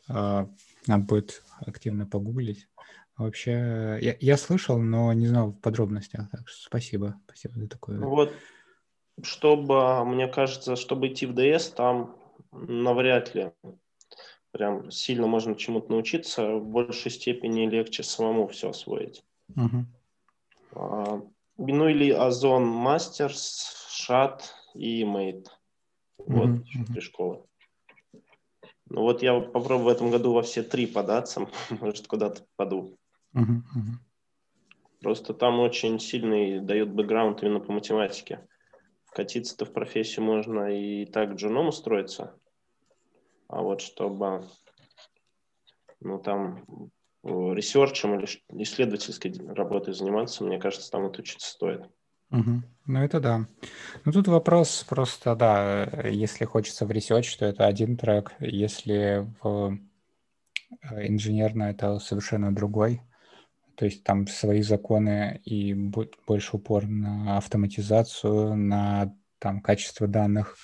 А, 0.08 0.48
надо 0.86 1.04
будет 1.04 1.42
активно 1.58 2.06
погуглить. 2.06 2.68
Вообще, 3.16 3.98
я, 4.00 4.16
я 4.20 4.36
слышал, 4.36 4.78
но 4.78 5.12
не 5.12 5.26
знал 5.26 5.50
в 5.50 5.60
подробностях. 5.60 6.30
Так 6.30 6.48
что 6.48 6.66
спасибо. 6.66 7.20
Спасибо 7.26 7.58
за 7.58 7.68
такое. 7.68 7.98
Вот, 7.98 8.32
чтобы, 9.22 10.04
мне 10.04 10.28
кажется, 10.28 10.76
чтобы 10.76 11.08
идти 11.08 11.26
в 11.26 11.34
ДС, 11.34 11.70
там 11.70 12.16
навряд 12.52 13.34
ли 13.34 13.52
прям 14.52 14.90
сильно 14.90 15.26
можно 15.26 15.54
чему-то 15.54 15.90
научиться. 15.90 16.56
В 16.56 16.66
большей 16.66 17.10
степени 17.10 17.68
легче 17.68 18.02
самому 18.02 18.46
все 18.48 18.70
освоить. 18.70 19.24
Угу. 19.54 19.86
А, 20.72 21.22
ну 21.58 21.88
или 21.88 22.10
Озон 22.10 22.66
Мастерс, 22.66 23.88
Шат 23.90 24.54
и 24.74 25.04
Мейт. 25.04 25.50
Вот 26.18 26.48
угу. 26.48 26.64
три 26.92 27.00
школы. 27.00 27.42
Ну 28.88 29.02
вот 29.02 29.22
я 29.22 29.38
попробую 29.40 29.84
в 29.84 29.88
этом 29.88 30.10
году 30.10 30.32
во 30.32 30.42
все 30.42 30.62
три 30.62 30.86
податься, 30.86 31.48
может 31.70 32.06
куда-то 32.06 32.44
попаду. 32.56 32.98
Просто 35.00 35.34
там 35.34 35.60
очень 35.60 36.00
сильный 36.00 36.60
дает 36.60 36.92
бэкграунд 36.92 37.42
именно 37.42 37.60
по 37.60 37.72
математике. 37.72 38.46
Вкатиться-то 39.04 39.64
в 39.64 39.72
профессию 39.72 40.24
можно 40.24 40.68
и 40.68 41.04
так 41.06 41.34
джуном 41.34 41.68
устроиться. 41.68 42.38
А 43.48 43.62
вот 43.62 43.80
чтобы 43.80 44.44
ну, 46.00 46.18
там 46.18 46.64
research 47.22 47.99
ем 47.99 48.18
или 48.18 48.28
исследовательской 48.62 49.32
работой 49.54 49.94
заниматься, 49.94 50.44
мне 50.44 50.58
кажется, 50.58 50.90
там 50.90 51.02
вот 51.02 51.18
учиться 51.18 51.50
стоит. 51.50 51.82
Угу. 52.30 52.62
Ну, 52.86 53.02
это 53.02 53.20
да. 53.20 53.46
Ну, 54.04 54.12
тут 54.12 54.28
вопрос 54.28 54.84
просто, 54.88 55.34
да, 55.36 55.84
если 56.08 56.44
хочется 56.44 56.86
в 56.86 56.90
research, 56.90 57.36
то 57.36 57.46
это 57.46 57.66
один 57.66 57.96
трек, 57.96 58.32
если 58.40 59.28
в 59.42 59.78
э, 60.90 61.06
инженерно, 61.06 61.64
это 61.64 61.98
совершенно 61.98 62.54
другой. 62.54 63.00
То 63.76 63.84
есть 63.84 64.04
там 64.04 64.26
свои 64.26 64.62
законы 64.62 65.40
и 65.44 65.74
больше 65.74 66.56
упор 66.56 66.86
на 66.86 67.36
автоматизацию, 67.36 68.56
на 68.56 69.14
там 69.38 69.60
качество 69.60 70.08
данных, 70.08 70.56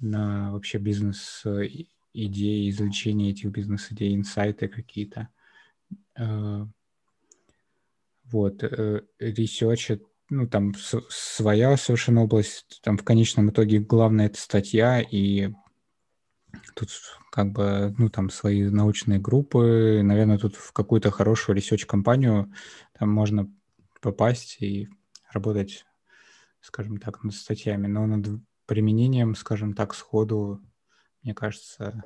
на 0.00 0.52
вообще 0.52 0.78
бизнес-идеи, 0.78 2.70
извлечение 2.70 3.30
этих 3.30 3.50
бизнес-идей, 3.50 4.14
инсайты 4.14 4.68
какие-то. 4.68 5.28
Э, 6.16 6.66
вот. 8.24 8.62
Э, 8.62 9.02
research, 9.20 10.00
ну, 10.30 10.46
там 10.48 10.74
своя 11.08 11.76
совершенно 11.76 12.22
область, 12.22 12.80
там 12.82 12.98
в 12.98 13.04
конечном 13.04 13.50
итоге 13.50 13.78
главное 13.80 14.26
это 14.26 14.38
статья, 14.38 15.00
и 15.00 15.52
Тут 16.74 16.90
как 17.30 17.52
бы, 17.52 17.94
ну, 17.98 18.08
там 18.08 18.30
свои 18.30 18.64
научные 18.64 19.18
группы, 19.18 20.00
наверное, 20.02 20.38
тут 20.38 20.56
в 20.56 20.72
какую-то 20.72 21.10
хорошую 21.10 21.56
research 21.56 21.86
компанию 21.86 22.52
там 22.98 23.10
можно 23.10 23.50
попасть 24.00 24.58
и 24.60 24.88
работать, 25.32 25.84
скажем 26.60 26.98
так, 26.98 27.22
над 27.24 27.34
статьями. 27.34 27.86
Но 27.86 28.06
над 28.06 28.26
применением, 28.66 29.34
скажем 29.34 29.74
так, 29.74 29.94
сходу, 29.94 30.60
мне 31.22 31.34
кажется, 31.34 32.04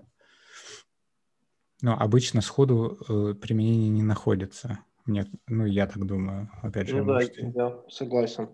ну, 1.80 1.92
обычно 1.92 2.40
сходу 2.40 2.98
э, 3.08 3.34
применение 3.34 3.88
не 3.88 4.02
находится. 4.02 4.80
Нет, 5.06 5.28
ну, 5.46 5.64
я 5.64 5.86
так 5.86 6.04
думаю, 6.04 6.50
опять 6.62 6.88
же. 6.88 7.02
Ну, 7.02 7.06
да, 7.06 7.20
я 7.22 7.82
согласен. 7.88 8.48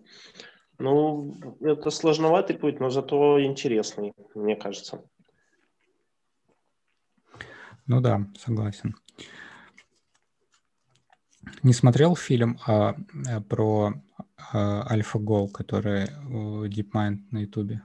Ну, 0.79 1.35
это 1.61 1.91
сложноватый 1.91 2.57
путь, 2.57 2.81
но 2.81 2.91
зато 2.91 3.43
интересный, 3.43 4.13
мне 4.35 4.57
кажется. 4.57 5.03
Ну 7.87 8.01
да, 8.01 8.27
согласен. 8.39 8.95
Не 11.63 11.73
смотрел 11.73 12.17
фильм 12.17 12.59
а, 12.67 12.95
а, 13.29 13.41
про 13.41 13.95
а, 14.53 14.97
AlphaGo, 14.97 15.49
который 15.49 16.09
у 16.29 16.65
DeepMind 16.67 17.21
на 17.31 17.39
Ютубе? 17.39 17.83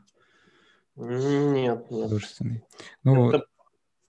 Нет, 1.00 1.90
нет. 1.90 2.04
Художественный. 2.04 2.64
Ну, 3.04 3.30
Это 3.30 3.46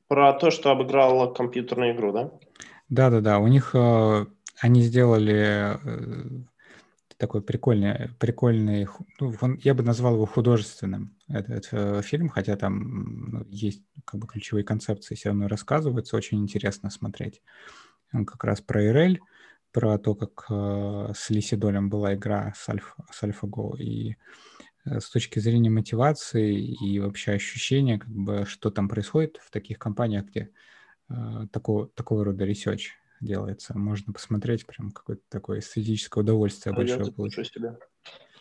про 0.08 0.32
то, 0.32 0.50
что 0.50 0.70
обыграла 0.70 1.32
компьютерную 1.32 1.94
игру, 1.94 2.12
да? 2.12 2.32
Да-да-да. 2.88 3.38
У 3.38 3.46
них 3.46 3.70
э, 3.74 4.26
они 4.60 4.82
сделали 4.82 5.78
э, 5.82 6.42
такой 7.16 7.42
прикольный, 7.42 8.08
прикольный, 8.18 8.88
ну, 9.20 9.34
он, 9.40 9.60
я 9.62 9.74
бы 9.74 9.84
назвал 9.84 10.14
его 10.14 10.26
художественным, 10.26 11.14
этот 11.28 11.68
э, 11.70 12.02
фильм, 12.02 12.28
хотя 12.28 12.56
там 12.56 13.30
ну, 13.30 13.46
есть 13.50 13.84
как 14.04 14.20
бы 14.20 14.26
ключевые 14.26 14.64
концепции, 14.64 15.14
все 15.14 15.28
равно 15.28 15.46
рассказываются, 15.46 16.16
очень 16.16 16.40
интересно 16.40 16.90
смотреть. 16.90 17.40
Он 18.12 18.26
как 18.26 18.42
раз 18.42 18.60
про 18.60 18.84
RL, 18.84 19.20
про 19.70 19.98
то, 19.98 20.16
как 20.16 20.46
э, 20.50 21.12
с 21.14 21.30
Ли 21.30 21.43
Седолем 21.43 21.88
была 21.88 22.14
игра 22.14 22.52
с, 22.56 22.68
Альф, 22.68 22.96
с 23.12 23.22
AlphaGo, 23.22 23.78
и 23.78 24.16
с 24.84 25.10
точки 25.10 25.38
зрения 25.38 25.70
мотивации 25.70 26.56
и 26.56 26.98
вообще 26.98 27.32
ощущения, 27.32 27.98
как 27.98 28.10
бы, 28.10 28.46
что 28.46 28.70
там 28.70 28.88
происходит 28.88 29.38
в 29.42 29.50
таких 29.50 29.78
компаниях, 29.78 30.26
где 30.26 30.50
э, 31.08 31.14
такого, 31.52 31.88
такого 31.88 32.24
рода 32.24 32.44
research 32.44 32.92
делается. 33.20 33.76
Можно 33.76 34.12
посмотреть, 34.12 34.66
прям 34.66 34.90
какое-то 34.90 35.22
такое 35.28 35.58
эстетическое 35.58 36.22
удовольствие 36.22 36.72
а 36.72 36.76
большое 36.76 37.12
получить. 37.12 37.52
Себя. 37.52 37.76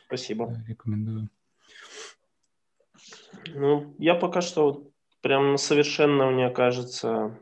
Спасибо. 0.06 0.48
Да, 0.48 0.64
рекомендую. 0.68 1.30
Ну, 3.54 3.96
я 4.00 4.16
пока 4.16 4.42
что 4.42 4.90
прям 5.22 5.58
совершенно, 5.58 6.30
мне 6.32 6.50
кажется, 6.50 7.38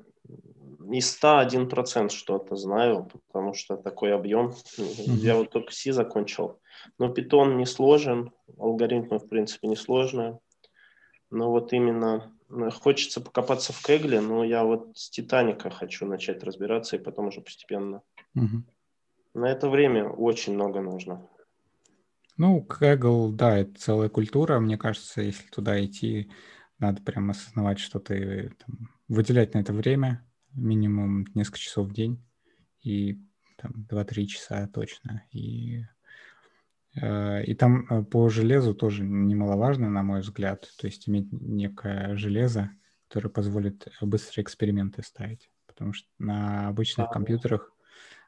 из 0.91 1.11
101 1.11 1.69
процент 1.69 2.11
что-то 2.11 2.55
знаю, 2.55 3.09
потому 3.27 3.53
что 3.53 3.77
такой 3.77 4.13
объем. 4.13 4.53
Mm-hmm. 4.77 5.15
Я 5.17 5.35
вот 5.35 5.51
только 5.51 5.73
C 5.73 5.91
закончил. 5.91 6.59
Но 6.97 7.09
питон 7.09 7.57
не 7.57 7.65
сложен, 7.65 8.31
алгоритмы, 8.57 9.19
в 9.19 9.27
принципе, 9.27 9.67
не 9.67 9.75
сложные. 9.75 10.39
Но 11.29 11.51
вот 11.51 11.73
именно 11.73 12.33
э, 12.49 12.69
хочется 12.69 13.21
покопаться 13.21 13.73
в 13.73 13.81
Кегле, 13.81 14.21
но 14.21 14.43
я 14.43 14.63
вот 14.63 14.97
с 14.97 15.09
Титаника 15.09 15.69
хочу 15.69 16.05
начать 16.05 16.43
разбираться 16.43 16.95
и 16.95 16.99
потом 16.99 17.27
уже 17.27 17.41
постепенно. 17.41 18.01
Mm-hmm. 18.35 18.63
На 19.33 19.51
это 19.51 19.69
время 19.69 20.09
очень 20.09 20.53
много 20.53 20.81
нужно. 20.81 21.27
Ну, 22.37 22.65
Kaggle, 22.67 23.31
да, 23.31 23.57
это 23.57 23.79
целая 23.79 24.09
культура. 24.09 24.59
Мне 24.59 24.77
кажется, 24.77 25.21
если 25.21 25.47
туда 25.49 25.83
идти, 25.83 26.31
надо 26.79 27.01
прям 27.01 27.31
осознавать, 27.31 27.79
что 27.79 27.99
ты 27.99 28.53
там, 28.59 28.89
выделять 29.07 29.53
на 29.53 29.59
это 29.59 29.73
время, 29.73 30.23
минимум 30.53 31.25
несколько 31.33 31.59
часов 31.59 31.87
в 31.87 31.93
день 31.93 32.23
и 32.81 33.19
там 33.57 33.87
2-3 33.89 34.25
часа 34.25 34.67
точно. 34.67 35.23
И, 35.31 35.83
и 36.99 37.53
там 37.53 37.85
э, 37.89 38.03
по 38.03 38.29
железу 38.29 38.73
тоже 38.73 39.03
немаловажно, 39.03 39.89
на 39.89 40.03
мой 40.03 40.21
взгляд, 40.21 40.69
то 40.79 40.87
есть 40.87 41.07
иметь 41.07 41.31
некое 41.31 42.15
железо, 42.15 42.71
которое 43.07 43.29
позволит 43.29 43.87
быстрые 44.01 44.43
эксперименты 44.43 45.03
ставить. 45.03 45.49
Потому 45.67 45.93
что 45.93 46.07
на 46.17 46.67
обычных 46.67 47.09
компьютерах 47.09 47.71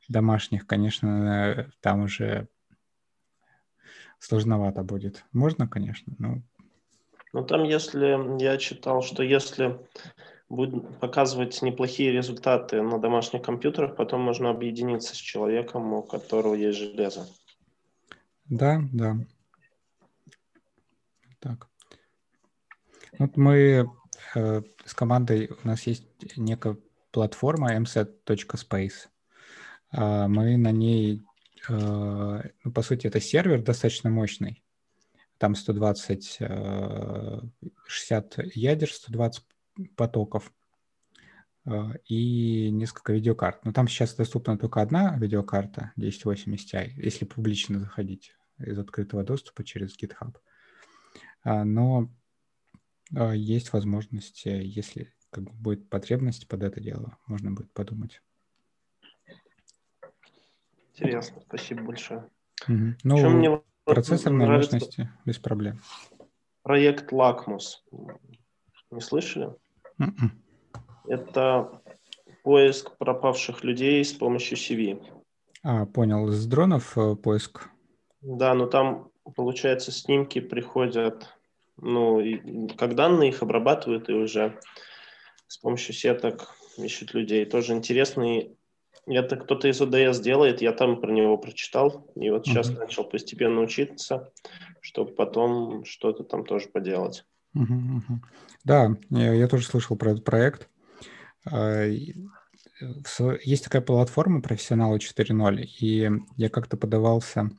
домашних, 0.08 0.68
конечно, 0.68 1.72
там 1.82 2.04
уже 2.04 2.48
сложновато 4.20 4.84
будет. 4.84 5.26
Можно, 5.32 5.68
конечно, 5.68 6.14
но... 6.20 6.42
Ну, 7.32 7.46
там, 7.46 7.64
если 7.64 8.42
я 8.42 8.58
читал, 8.58 9.02
что 9.04 9.24
если 9.24 9.80
будет 10.50 11.00
показывать 11.00 11.62
неплохие 11.62 12.12
результаты 12.12 12.82
на 12.82 13.00
домашних 13.00 13.44
компьютерах, 13.44 13.96
потом 13.96 14.22
можно 14.22 14.50
объединиться 14.50 15.16
с 15.16 15.18
человеком, 15.18 15.94
у 15.94 16.02
которого 16.02 16.56
есть 16.56 16.80
железо. 16.80 17.28
Да, 18.50 18.82
да. 18.92 19.18
Так. 21.40 21.68
Вот 23.20 23.38
мы 23.38 23.90
э, 24.36 24.62
с 24.86 24.94
командой, 24.94 25.52
у 25.64 25.68
нас 25.68 25.84
есть 25.84 26.08
некая 26.36 26.78
платформа 27.12 27.76
mset.space. 27.76 29.10
Э, 29.92 30.28
мы 30.28 30.58
на 30.58 30.72
ней, 30.72 31.24
э, 31.68 31.72
ну, 31.72 32.72
по 32.72 32.82
сути, 32.82 33.08
это 33.08 33.20
сервер 33.20 33.62
достаточно 33.62 34.10
мощный. 34.10 34.64
Там 35.38 35.54
120, 35.54 36.38
э, 36.40 37.42
60 37.86 38.40
ядер, 38.56 38.92
120 38.92 39.46
потоков 39.96 40.52
а, 41.66 41.94
и 42.06 42.70
несколько 42.72 43.14
видеокарт. 43.14 43.64
Но 43.64 43.72
там 43.72 43.88
сейчас 43.88 44.16
доступна 44.16 44.58
только 44.58 44.82
одна 44.82 45.16
видеокарта 45.18 45.94
1080 45.96 46.74
Ti, 46.74 46.92
если 46.98 47.26
публично 47.26 47.80
заходить 47.80 48.34
из 48.60 48.78
открытого 48.78 49.24
доступа 49.24 49.64
через 49.64 49.98
GitHub. 49.98 50.36
А, 51.44 51.64
но 51.64 52.10
а, 53.16 53.34
есть 53.34 53.74
возможность, 53.74 54.46
если 54.46 55.14
как 55.32 55.44
бы 55.44 55.52
будет 55.52 55.90
потребность 55.90 56.48
под 56.48 56.64
это 56.64 56.80
дело, 56.80 57.18
можно 57.28 57.52
будет 57.52 57.72
подумать. 57.74 58.22
Интересно, 60.94 61.42
спасибо 61.48 61.84
большое. 61.84 62.30
Угу. 62.68 62.96
Ну, 63.04 63.30
мне 63.30 63.62
процессорной 63.86 64.48
мощности 64.48 65.10
без 65.26 65.38
проблем. 65.38 65.80
Проект 66.64 67.12
Лакмус. 67.12 67.84
Не 68.92 69.02
слышали? 69.02 69.56
Mm-mm. 70.00 70.30
Это 71.08 71.82
поиск 72.44 72.98
пропавших 72.98 73.64
людей 73.64 74.04
с 74.04 74.14
помощью 74.14 74.58
CV. 74.58 75.04
А, 75.64 75.86
понял. 75.86 76.28
С 76.28 76.46
дронов 76.46 76.98
э, 76.98 77.16
поиск? 77.16 77.70
Да, 78.22 78.54
но 78.54 78.66
там, 78.66 79.12
получается, 79.36 79.92
снимки 79.92 80.40
приходят, 80.40 81.36
ну, 81.78 82.20
и, 82.20 82.68
как 82.76 82.96
данные 82.96 83.30
их 83.30 83.42
обрабатывают 83.42 84.10
и 84.10 84.14
уже 84.14 84.60
с 85.48 85.58
помощью 85.58 85.94
сеток 85.94 86.56
ищут 86.78 87.14
людей. 87.14 87.46
Тоже 87.46 87.74
интересный 87.74 88.56
это 89.16 89.38
кто-то 89.38 89.68
из 89.68 89.82
ОДС 89.82 90.20
делает, 90.20 90.62
я 90.62 90.72
там 90.72 91.02
про 91.02 91.12
него 91.12 91.38
прочитал, 91.38 92.12
и 92.16 92.30
вот 92.30 92.46
сейчас 92.46 92.70
uh-huh. 92.70 92.80
начал 92.80 93.04
постепенно 93.04 93.62
учиться, 93.62 94.32
чтобы 94.82 95.14
потом 95.14 95.84
что-то 95.86 96.24
там 96.24 96.46
тоже 96.46 96.68
поделать. 96.68 97.26
Uh-huh, 97.56 97.66
uh-huh. 97.66 98.18
Да, 98.64 98.96
я, 99.10 99.34
я 99.34 99.48
тоже 99.48 99.66
слышал 99.66 99.98
про 99.98 100.12
этот 100.12 100.24
проект. 100.24 100.70
А, 101.46 101.86
есть 101.86 103.64
такая 103.64 103.82
платформа 103.82 104.42
профессионалы 104.42 104.98
4.0, 105.00 105.64
и 105.80 106.10
я 106.38 106.50
как-то 106.50 106.78
подавался 106.78 107.50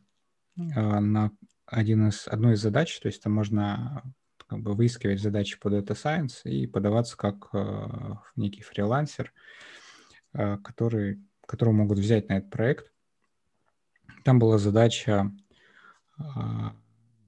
на 0.56 1.32
один 1.66 2.08
из, 2.08 2.26
одну 2.26 2.52
из 2.52 2.60
задач, 2.60 2.98
то 3.00 3.06
есть 3.06 3.22
там 3.22 3.32
можно 3.32 4.02
как 4.46 4.60
бы 4.60 4.74
выискивать 4.74 5.20
задачи 5.20 5.58
по 5.58 5.68
Data 5.68 5.94
Science 5.94 6.42
и 6.44 6.66
подаваться 6.66 7.16
как 7.16 7.54
а, 7.54 8.20
некий 8.34 8.62
фрилансер, 8.62 9.32
который, 10.32 11.22
которого 11.46 11.72
могут 11.72 11.98
взять 11.98 12.28
на 12.28 12.38
этот 12.38 12.50
проект. 12.50 12.92
Там 14.24 14.38
была 14.38 14.58
задача 14.58 15.30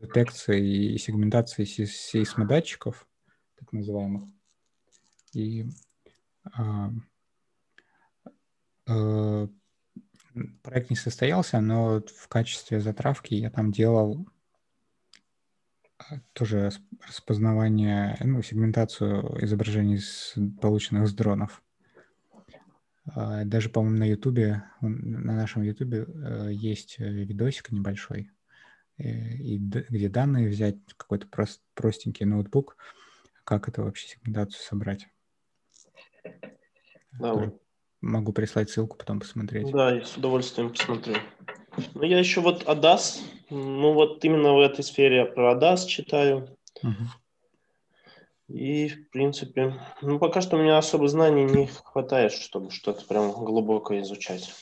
детекции 0.00 0.94
и 0.94 0.98
сегментации 0.98 1.64
сейсмодатчиков, 1.64 3.06
так 3.56 3.72
называемых. 3.72 4.24
И 5.32 5.66
а, 6.52 6.90
э, 8.86 9.48
проект 10.62 10.90
не 10.90 10.96
состоялся, 10.96 11.60
но 11.60 12.00
в 12.00 12.28
качестве 12.28 12.80
затравки 12.80 13.34
я 13.34 13.50
там 13.50 13.72
делал 13.72 14.26
а, 15.98 16.20
тоже 16.32 16.70
распознавание, 17.06 18.16
ну, 18.20 18.42
сегментацию 18.42 19.44
изображений, 19.44 19.98
с, 19.98 20.34
полученных 20.60 21.08
с 21.08 21.14
дронов. 21.14 21.62
А, 23.06 23.44
даже, 23.44 23.68
по-моему, 23.68 23.98
на 23.98 24.08
Ютубе, 24.08 24.64
на 24.80 25.34
нашем 25.34 25.62
Ютубе 25.62 26.06
э, 26.06 26.48
есть 26.52 26.98
видосик 26.98 27.72
небольшой, 27.72 28.30
э, 28.98 29.04
и, 29.04 29.58
где 29.58 30.08
данные 30.08 30.48
взять, 30.48 30.76
какой-то 30.96 31.26
прост, 31.26 31.62
простенький 31.74 32.26
ноутбук, 32.26 32.76
как 33.44 33.68
это 33.68 33.82
вообще 33.82 34.08
сегментацию 34.08 34.62
собрать. 34.62 35.08
Да, 37.18 37.52
Могу 38.02 38.32
прислать 38.32 38.68
ссылку, 38.68 38.96
потом 38.96 39.20
посмотреть. 39.20 39.70
Да, 39.70 39.94
я 39.94 40.04
с 40.04 40.16
удовольствием 40.16 40.70
посмотрю. 40.70 41.14
Ну, 41.94 42.02
я 42.02 42.18
еще 42.18 42.40
вот 42.40 42.64
ADAS, 42.64 43.20
ну 43.48 43.92
вот 43.92 44.24
именно 44.24 44.54
в 44.54 44.60
этой 44.60 44.82
сфере 44.82 45.24
про 45.24 45.54
ADAS 45.54 45.86
читаю. 45.86 46.48
Uh-huh. 46.84 47.06
И, 48.48 48.88
в 48.88 49.10
принципе, 49.10 49.80
ну 50.02 50.18
пока 50.18 50.40
что 50.40 50.56
у 50.56 50.60
меня 50.60 50.78
особо 50.78 51.06
знаний 51.06 51.44
не 51.44 51.68
хватает, 51.68 52.32
чтобы 52.32 52.72
что-то 52.72 53.04
прям 53.06 53.30
глубоко 53.30 53.98
изучать. 54.00 54.52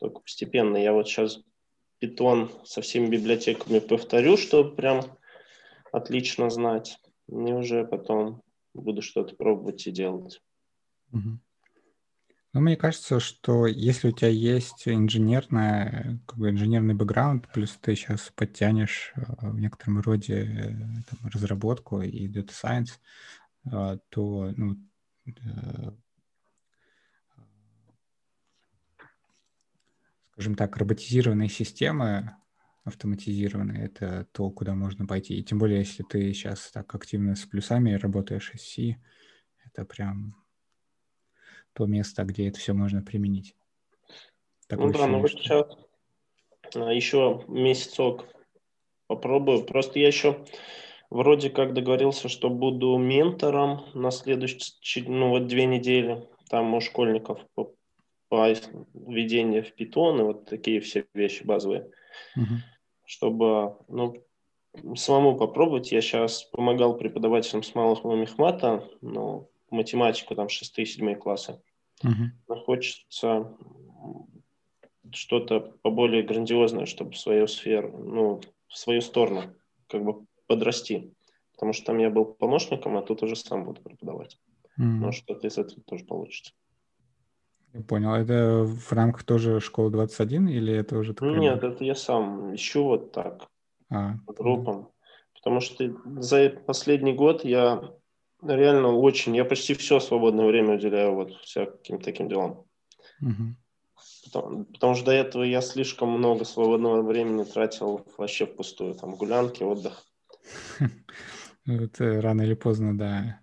Только 0.00 0.20
постепенно. 0.20 0.76
Я 0.76 0.92
вот 0.92 1.08
сейчас 1.08 1.38
питон 2.00 2.50
со 2.64 2.82
всеми 2.82 3.06
библиотеками 3.06 3.78
повторю, 3.78 4.36
чтобы 4.36 4.74
прям 4.74 5.02
отлично 5.92 6.50
знать. 6.50 6.98
И 7.28 7.32
уже 7.32 7.84
потом 7.86 8.42
буду 8.74 9.02
что-то 9.02 9.36
пробовать 9.36 9.86
и 9.86 9.92
делать. 9.92 10.42
Угу. 11.12 11.38
Ну, 12.52 12.60
мне 12.60 12.76
кажется, 12.76 13.20
что 13.20 13.66
если 13.66 14.08
у 14.08 14.12
тебя 14.12 14.28
есть 14.28 14.88
инженерная, 14.88 16.20
как 16.26 16.36
бы 16.36 16.50
инженерный 16.50 16.94
бэкграунд, 16.94 17.46
плюс 17.52 17.78
ты 17.80 17.94
сейчас 17.94 18.32
подтянешь 18.34 19.12
э, 19.14 19.22
в 19.42 19.60
некотором 19.60 20.00
роде 20.00 20.34
э, 20.34 20.68
там, 21.08 21.30
разработку 21.32 22.02
и 22.02 22.26
data 22.28 22.50
science, 22.50 22.98
э, 23.66 23.98
то 24.08 24.52
ну, 24.56 24.76
скажем 30.32 30.56
так, 30.56 30.76
роботизированные 30.76 31.48
системы, 31.48 32.34
автоматизированные, 32.82 33.84
это 33.84 34.26
то, 34.32 34.50
куда 34.50 34.74
можно 34.74 35.06
пойти. 35.06 35.38
И 35.38 35.44
тем 35.44 35.58
более, 35.58 35.80
если 35.80 36.02
ты 36.02 36.32
сейчас 36.32 36.70
так 36.72 36.92
активно 36.94 37.36
с 37.36 37.44
плюсами 37.44 37.92
работаешь 37.92 38.52
из 38.54 38.62
C, 38.62 38.96
это 39.64 39.84
прям 39.84 40.39
то 41.80 41.86
место, 41.86 42.24
где 42.24 42.46
это 42.46 42.58
все 42.58 42.74
можно 42.74 43.00
применить. 43.00 43.56
Такое 44.68 44.88
ну 44.88 44.92
да, 44.92 45.06
ну 45.06 45.20
вот 45.20 45.30
сейчас 45.30 45.66
а, 46.74 46.92
еще 46.92 47.42
месяцок 47.48 48.26
попробую. 49.06 49.64
Просто 49.64 49.98
я 49.98 50.08
еще 50.08 50.44
вроде 51.08 51.48
как 51.48 51.72
договорился, 51.72 52.28
что 52.28 52.50
буду 52.50 52.98
ментором 52.98 53.86
на 53.94 54.10
следующие, 54.10 55.08
ну 55.08 55.30
вот 55.30 55.46
две 55.46 55.64
недели. 55.64 56.28
Там 56.50 56.74
у 56.74 56.82
школьников 56.82 57.40
по, 57.54 57.72
по 58.28 58.52
введению 58.92 59.64
в 59.64 59.72
питон 59.72 60.20
и 60.20 60.24
вот 60.24 60.44
такие 60.50 60.82
все 60.82 61.06
вещи 61.14 61.44
базовые. 61.44 61.90
Угу. 62.36 62.54
Чтобы, 63.06 63.76
ну, 63.88 64.22
самому 64.96 65.34
попробовать. 65.38 65.92
Я 65.92 66.02
сейчас 66.02 66.44
помогал 66.44 66.98
преподавателям 66.98 67.62
с 67.62 67.74
малого 67.74 68.14
мехмата, 68.16 68.86
но 69.00 69.48
математику, 69.70 70.34
там, 70.34 70.48
6-7 70.48 71.14
классы. 71.14 71.58
Угу. 72.02 72.56
хочется 72.60 73.56
что-то 75.12 75.60
поболее 75.82 76.22
грандиозное, 76.22 76.86
чтобы 76.86 77.12
в 77.12 77.18
свою 77.18 77.46
сферу, 77.46 77.96
ну, 77.98 78.40
в 78.68 78.78
свою 78.78 79.00
сторону 79.00 79.42
как 79.88 80.04
бы 80.04 80.24
подрасти. 80.46 81.12
Потому 81.52 81.72
что 81.72 81.86
там 81.86 81.98
я 81.98 82.10
был 82.10 82.24
помощником, 82.24 82.96
а 82.96 83.02
тут 83.02 83.22
уже 83.22 83.36
сам 83.36 83.64
буду 83.64 83.82
преподавать. 83.82 84.38
Mm. 84.78 84.84
Может, 84.84 85.24
что-то 85.24 85.46
из 85.46 85.58
этого 85.58 85.82
тоже 85.82 86.04
получится. 86.04 86.52
Я 87.72 87.82
понял. 87.82 88.14
Это 88.14 88.64
в 88.64 88.92
рамках 88.92 89.24
тоже 89.24 89.60
школы 89.60 89.90
21 89.90 90.48
или 90.48 90.74
это 90.74 90.98
уже 90.98 91.14
такая... 91.14 91.38
Нет, 91.38 91.62
это 91.62 91.84
я 91.84 91.94
сам 91.94 92.54
ищу 92.54 92.84
вот 92.84 93.12
так, 93.12 93.48
а, 93.90 94.14
по 94.26 94.32
группам. 94.32 94.82
Да. 94.82 94.88
Потому 95.34 95.60
что 95.60 95.96
за 96.20 96.50
последний 96.66 97.12
год 97.12 97.44
я 97.44 97.94
реально 98.42 98.88
очень. 98.88 99.36
Я 99.36 99.44
почти 99.44 99.74
все 99.74 100.00
свободное 100.00 100.46
время 100.46 100.74
уделяю 100.74 101.14
вот 101.14 101.32
всяким 101.42 102.00
таким 102.00 102.28
делам. 102.28 102.64
Угу. 103.20 103.56
Потому, 104.24 104.64
потому 104.66 104.94
что 104.94 105.06
до 105.06 105.12
этого 105.12 105.42
я 105.42 105.60
слишком 105.60 106.10
много 106.10 106.44
свободного 106.44 107.02
времени 107.02 107.44
тратил 107.44 108.06
вообще 108.16 108.46
впустую. 108.46 108.94
Там 108.94 109.14
гулянки, 109.14 109.62
отдых. 109.62 110.04
Вот 111.66 112.00
э, 112.00 112.20
рано 112.20 112.42
или 112.42 112.54
поздно, 112.54 112.96
да, 112.96 113.42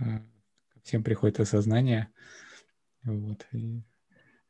э, 0.00 0.18
всем 0.82 1.04
приходит 1.04 1.38
осознание. 1.38 2.08
Вот. 3.04 3.46
И 3.52 3.84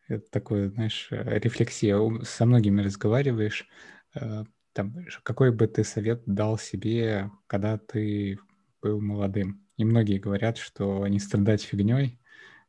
это 0.09 0.29
такое, 0.31 0.71
знаешь, 0.71 1.09
рефлексия. 1.11 2.01
Со 2.25 2.47
многими 2.47 2.81
разговариваешь. 2.81 3.69
Э, 4.15 4.45
там, 4.73 4.95
какой 5.23 5.53
бы 5.53 5.67
ты 5.69 5.85
совет 5.85 6.23
дал 6.25 6.59
себе, 6.59 7.31
когда 7.47 7.77
ты 7.79 8.39
был 8.83 9.01
молодым. 9.01 9.65
И 9.77 9.85
многие 9.85 10.19
говорят, 10.19 10.59
что 10.59 11.07
не 11.07 11.19
страдать 11.19 11.63
фигней, 11.63 12.19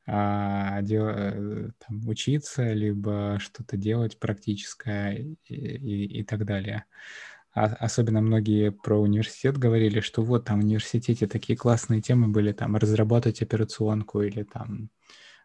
а 0.06 0.82
дел, 0.82 1.08
э, 1.08 1.69
там, 1.78 2.08
учиться, 2.08 2.74
либо 2.74 3.38
что-то 3.39 3.78
делать 3.78 4.19
практическое 4.19 5.15
и, 5.15 5.38
и, 5.45 6.19
и 6.19 6.24
так 6.24 6.45
далее. 6.45 6.86
А, 7.54 7.65
особенно 7.65 8.22
многие 8.22 8.72
про 8.72 9.00
университет 9.00 9.58
говорили, 9.58 10.00
что 10.00 10.24
вот 10.24 10.45
там 10.45 10.62
в 10.62 10.63
университете 10.63 11.28
такие 11.28 11.58
классные 11.58 12.02
темы 12.02 12.28
были, 12.28 12.54
там 12.54 12.76
разработать 12.76 13.41
операционку 13.41 14.22
или 14.22 14.43
там 14.43 14.89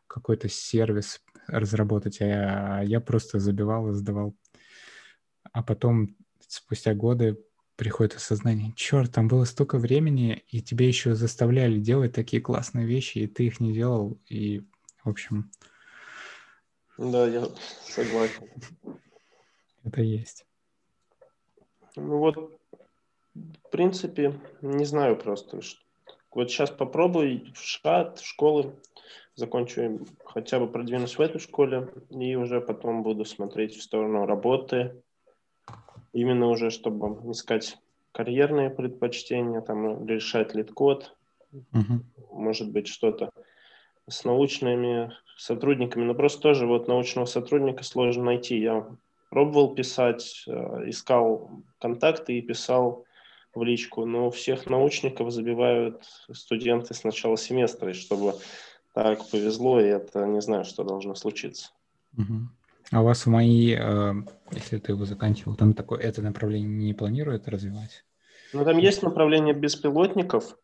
какой-то 0.06 0.48
сервис 0.48 1.20
разработать, 1.46 2.18
а 2.20 2.82
я 2.82 3.00
просто 3.00 3.38
забивал 3.38 3.90
и 3.90 3.94
сдавал. 3.94 4.34
А 5.52 5.62
потом 5.62 6.16
спустя 6.46 6.94
годы 6.94 7.38
приходит 7.76 8.14
осознание, 8.14 8.72
черт, 8.76 9.12
там 9.12 9.28
было 9.28 9.44
столько 9.44 9.78
времени, 9.78 10.44
и 10.48 10.60
тебе 10.60 10.88
еще 10.88 11.14
заставляли 11.14 11.78
делать 11.78 12.12
такие 12.12 12.40
классные 12.40 12.86
вещи, 12.86 13.18
и 13.18 13.26
ты 13.26 13.46
их 13.46 13.60
не 13.60 13.72
делал, 13.72 14.18
и, 14.28 14.62
в 15.02 15.10
общем... 15.10 15.50
Да, 16.96 17.26
я 17.26 17.48
согласен. 17.82 18.48
Это 19.82 20.00
есть. 20.00 20.46
Ну 21.96 22.18
вот, 22.18 22.36
в 23.34 23.70
принципе, 23.70 24.40
не 24.62 24.84
знаю 24.84 25.16
просто. 25.16 25.60
Вот 26.30 26.50
сейчас 26.50 26.70
попробую 26.70 27.52
в 27.54 27.58
ШАТ, 27.58 28.18
в 28.18 28.26
школы, 28.26 28.74
закончу, 29.34 30.06
хотя 30.24 30.58
бы 30.58 30.68
продвинусь 30.68 31.18
в 31.18 31.20
этой 31.20 31.40
школе, 31.40 31.92
и 32.10 32.36
уже 32.36 32.60
потом 32.60 33.02
буду 33.02 33.24
смотреть 33.24 33.76
в 33.76 33.82
сторону 33.82 34.26
работы, 34.26 35.02
именно 36.14 36.48
уже, 36.48 36.70
чтобы 36.70 37.30
искать 37.30 37.76
карьерные 38.12 38.70
предпочтения, 38.70 39.60
там, 39.60 40.06
решать 40.06 40.54
лид-код, 40.54 41.14
uh-huh. 41.52 42.00
может 42.32 42.70
быть, 42.70 42.86
что-то 42.86 43.30
с 44.08 44.24
научными 44.24 45.12
сотрудниками, 45.36 46.04
но 46.04 46.14
просто 46.14 46.40
тоже 46.40 46.66
вот 46.66 46.88
научного 46.88 47.26
сотрудника 47.26 47.82
сложно 47.82 48.24
найти. 48.24 48.58
Я 48.58 48.86
пробовал 49.30 49.74
писать, 49.74 50.44
э, 50.46 50.88
искал 50.88 51.50
контакты 51.80 52.38
и 52.38 52.42
писал 52.42 53.04
в 53.52 53.62
личку, 53.64 54.04
но 54.04 54.30
всех 54.30 54.66
научников 54.66 55.32
забивают 55.32 56.04
студенты 56.32 56.94
с 56.94 57.02
начала 57.02 57.36
семестра, 57.36 57.90
и 57.90 57.94
чтобы 57.94 58.34
так 58.92 59.28
повезло, 59.30 59.80
и 59.80 59.86
это 59.86 60.24
не 60.26 60.40
знаю, 60.40 60.64
что 60.64 60.84
должно 60.84 61.16
случиться. 61.16 61.70
Uh-huh. 62.16 62.46
А 62.94 63.00
у 63.00 63.04
вас 63.06 63.26
в 63.26 63.28
мои, 63.28 63.74
э, 63.74 64.12
если 64.52 64.78
ты 64.78 64.92
его 64.92 65.04
заканчивал, 65.04 65.56
там 65.56 65.74
такое 65.74 65.98
это 65.98 66.22
направление 66.22 66.70
не 66.70 66.94
планирует 66.94 67.48
развивать? 67.48 68.04
Ну, 68.52 68.64
там 68.64 68.78
есть 68.78 69.02
направление 69.02 69.52
беспилотников. 69.52 70.56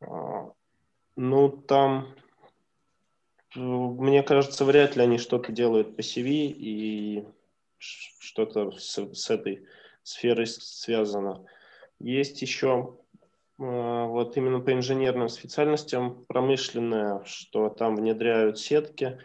А, 0.00 0.52
ну, 1.16 1.48
там, 1.48 2.14
мне 3.56 4.22
кажется, 4.22 4.64
вряд 4.64 4.94
ли 4.94 5.02
они 5.02 5.18
что-то 5.18 5.50
делают 5.50 5.96
по 5.96 6.02
CV 6.02 6.54
и 6.56 7.26
что-то 7.78 8.70
с, 8.70 9.04
с 9.12 9.28
этой 9.28 9.66
сферой 10.04 10.46
связано. 10.46 11.44
Есть 11.98 12.42
еще 12.42 12.96
э, 13.58 13.64
вот 14.06 14.36
именно 14.36 14.60
по 14.60 14.72
инженерным 14.72 15.28
специальностям 15.28 16.24
промышленное, 16.26 17.24
что 17.24 17.70
там 17.70 17.96
внедряют 17.96 18.60
сетки, 18.60 19.18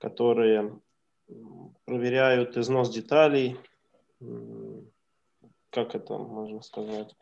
которые 0.00 0.80
проверяют 1.84 2.56
износ 2.56 2.90
деталей, 2.90 3.56
как 5.70 5.94
это 5.94 6.16
можно 6.18 6.62
сказать? 6.62 7.16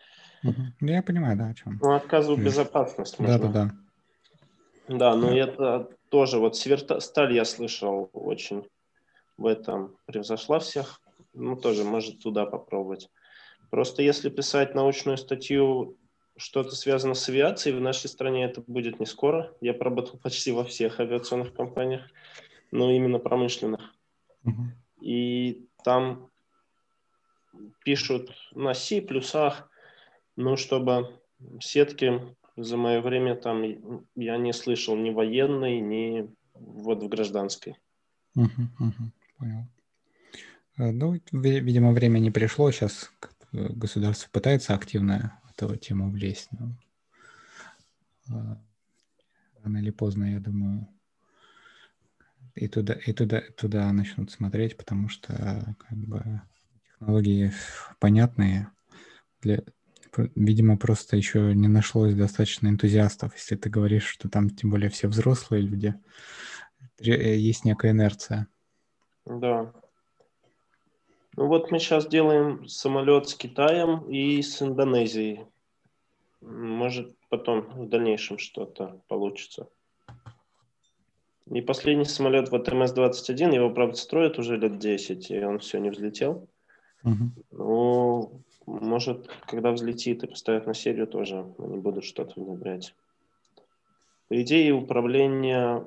Я 0.80 1.02
понимаю, 1.02 1.36
да, 1.36 1.48
о 1.48 1.54
чем. 1.54 1.78
Ну, 1.80 1.94
отказывают 1.94 2.40
mm. 2.40 2.44
безопасность. 2.44 3.16
Да, 3.18 3.38
да, 3.38 3.48
да. 3.48 3.70
Да, 4.88 5.16
но 5.16 5.36
это 5.36 5.88
тоже, 6.08 6.38
вот 6.38 6.56
Северсталь 6.56 7.32
я 7.32 7.44
слышал 7.44 8.10
очень 8.12 8.66
в 9.38 9.46
этом 9.46 9.96
превзошла 10.06 10.58
всех. 10.58 11.00
Ну, 11.32 11.56
тоже 11.56 11.84
может 11.84 12.20
туда 12.20 12.44
попробовать. 12.44 13.08
Просто 13.70 14.02
если 14.02 14.28
писать 14.28 14.74
научную 14.74 15.16
статью, 15.16 15.96
что-то 16.36 16.72
связано 16.72 17.14
с 17.14 17.28
авиацией, 17.28 17.76
в 17.76 17.80
нашей 17.80 18.08
стране 18.08 18.44
это 18.44 18.60
будет 18.66 19.00
не 19.00 19.06
скоро. 19.06 19.54
Я 19.60 19.72
поработал 19.72 20.18
почти 20.18 20.52
во 20.52 20.64
всех 20.64 21.00
авиационных 21.00 21.54
компаниях 21.54 22.02
но 22.72 22.90
именно 22.90 23.18
промышленных. 23.18 23.94
Uh-huh. 24.44 24.72
И 25.00 25.68
там 25.84 26.30
пишут 27.84 28.30
на 28.52 28.74
C 28.74 29.00
плюсах, 29.00 29.70
ну, 30.36 30.56
чтобы 30.56 31.20
сетки 31.60 32.34
за 32.56 32.76
мое 32.76 33.00
время 33.00 33.36
там 33.36 33.62
я 34.16 34.36
не 34.36 34.52
слышал 34.52 34.96
ни 34.96 35.10
военной, 35.10 35.80
ни 35.80 36.28
вот 36.54 37.02
в 37.02 37.08
гражданской. 37.08 37.76
Понял. 39.38 39.68
Э, 40.78 40.90
ну, 40.90 41.20
видимо, 41.32 41.92
время 41.92 42.18
не 42.18 42.30
пришло. 42.30 42.70
Сейчас 42.70 43.10
государство 43.52 44.28
пытается 44.30 44.74
активно 44.74 45.40
в 45.44 45.50
эту 45.62 45.76
тему 45.76 46.10
влезть. 46.10 46.48
Но 46.52 46.72
э, 48.28 48.56
рано 49.62 49.78
или 49.78 49.90
поздно, 49.90 50.32
я 50.32 50.40
думаю, 50.40 50.88
и 52.54 52.68
туда, 52.68 52.94
и 52.94 53.12
туда, 53.12 53.42
туда 53.56 53.92
начнут 53.92 54.30
смотреть, 54.30 54.76
потому 54.76 55.08
что 55.08 55.76
как 55.78 55.98
бы 55.98 56.42
технологии 56.84 57.52
понятные. 57.98 58.70
Для, 59.40 59.62
видимо, 60.36 60.76
просто 60.76 61.16
еще 61.16 61.54
не 61.54 61.68
нашлось 61.68 62.14
достаточно 62.14 62.68
энтузиастов. 62.68 63.34
Если 63.34 63.56
ты 63.56 63.70
говоришь, 63.70 64.06
что 64.06 64.28
там 64.28 64.50
тем 64.50 64.70
более 64.70 64.90
все 64.90 65.08
взрослые 65.08 65.62
люди, 65.62 65.94
э, 67.00 67.36
есть 67.36 67.64
некая 67.64 67.92
инерция. 67.92 68.46
Да. 69.24 69.72
Ну 71.36 71.46
вот 71.46 71.70
мы 71.70 71.78
сейчас 71.78 72.06
делаем 72.06 72.66
самолет 72.68 73.28
с 73.28 73.34
Китаем 73.34 74.08
и 74.10 74.42
с 74.42 74.60
Индонезией. 74.60 75.46
Может 76.42 77.16
потом 77.30 77.62
в 77.62 77.88
дальнейшем 77.88 78.36
что-то 78.36 79.00
получится. 79.08 79.68
И 81.52 81.60
последний 81.60 82.06
самолет 82.06 82.50
вот 82.50 82.66
МС-21, 82.68 83.54
его, 83.54 83.68
правда, 83.68 83.94
строят 83.96 84.38
уже 84.38 84.56
лет 84.56 84.78
10, 84.78 85.30
и 85.30 85.44
он 85.44 85.58
все 85.58 85.78
не 85.80 85.90
взлетел. 85.90 86.48
Угу. 87.04 87.30
Ну, 87.50 88.42
может, 88.64 89.28
когда 89.46 89.70
взлетит 89.70 90.22
и 90.22 90.26
поставят 90.26 90.66
на 90.66 90.72
серию, 90.72 91.06
тоже 91.06 91.52
они 91.58 91.76
будут 91.76 92.04
что-то 92.04 92.40
внедрять. 92.40 92.94
По 94.28 94.40
идее, 94.40 94.72
управление 94.72 95.86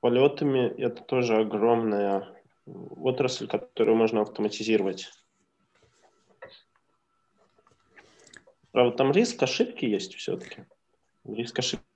полетами– 0.00 0.66
это 0.78 1.00
тоже 1.04 1.36
огромная 1.36 2.26
отрасль, 2.66 3.46
которую 3.46 3.96
можно 3.96 4.22
автоматизировать. 4.22 5.12
Правда, 8.72 8.96
там 8.96 9.12
риск 9.12 9.40
ошибки 9.40 9.84
есть 9.84 10.14
все-таки. 10.16 10.64
Риск 11.24 11.60
ошибки 11.60 11.87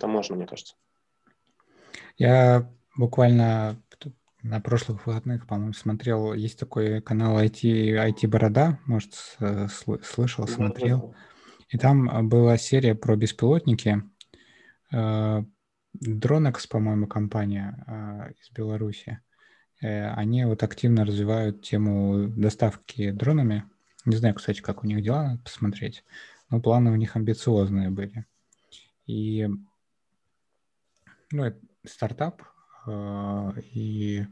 там 0.00 0.10
можно, 0.10 0.36
мне 0.36 0.46
кажется. 0.46 0.74
Я 2.16 2.70
буквально 2.96 3.80
на 4.42 4.60
прошлых 4.60 5.06
выходных, 5.06 5.46
по-моему, 5.46 5.72
смотрел, 5.72 6.34
есть 6.34 6.58
такой 6.58 7.00
канал 7.00 7.40
IT, 7.40 7.62
IT 7.62 8.28
Борода, 8.28 8.78
может, 8.86 9.14
слышал, 10.02 10.46
смотрел. 10.46 11.14
И 11.70 11.78
там 11.78 12.28
была 12.28 12.56
серия 12.58 12.94
про 12.94 13.16
беспилотники. 13.16 14.02
Э, 14.92 15.42
Dronex, 16.04 16.68
по-моему, 16.68 17.06
компания 17.06 17.84
э, 17.86 18.32
из 18.40 18.50
Беларуси. 18.50 19.20
Э, 19.80 20.10
они 20.10 20.44
вот 20.44 20.62
активно 20.62 21.04
развивают 21.04 21.62
тему 21.62 22.28
доставки 22.28 23.10
дронами. 23.10 23.64
Не 24.04 24.16
знаю, 24.16 24.34
кстати, 24.34 24.60
как 24.60 24.84
у 24.84 24.86
них 24.86 25.02
дела, 25.02 25.24
надо 25.24 25.42
посмотреть. 25.42 26.04
Но 26.50 26.60
планы 26.60 26.90
у 26.90 26.96
них 26.96 27.16
амбициозные 27.16 27.90
были. 27.90 28.26
И 29.06 29.48
ну, 31.30 31.44
это 31.44 31.58
стартап, 31.84 32.42
э, 32.86 33.52
и 33.72 34.26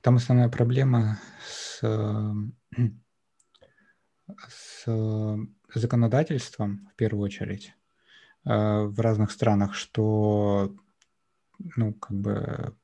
там 0.00 0.16
основная 0.16 0.48
проблема 0.48 1.18
с, 1.46 1.80
с 4.48 4.86
законодательством, 5.74 6.88
в 6.92 6.96
первую 6.96 7.24
очередь, 7.24 7.74
э, 8.44 8.84
в 8.84 8.98
разных 9.00 9.30
странах, 9.30 9.74
что 9.74 10.74
ну, 11.76 11.92
как 11.94 12.16
бы 12.16 12.74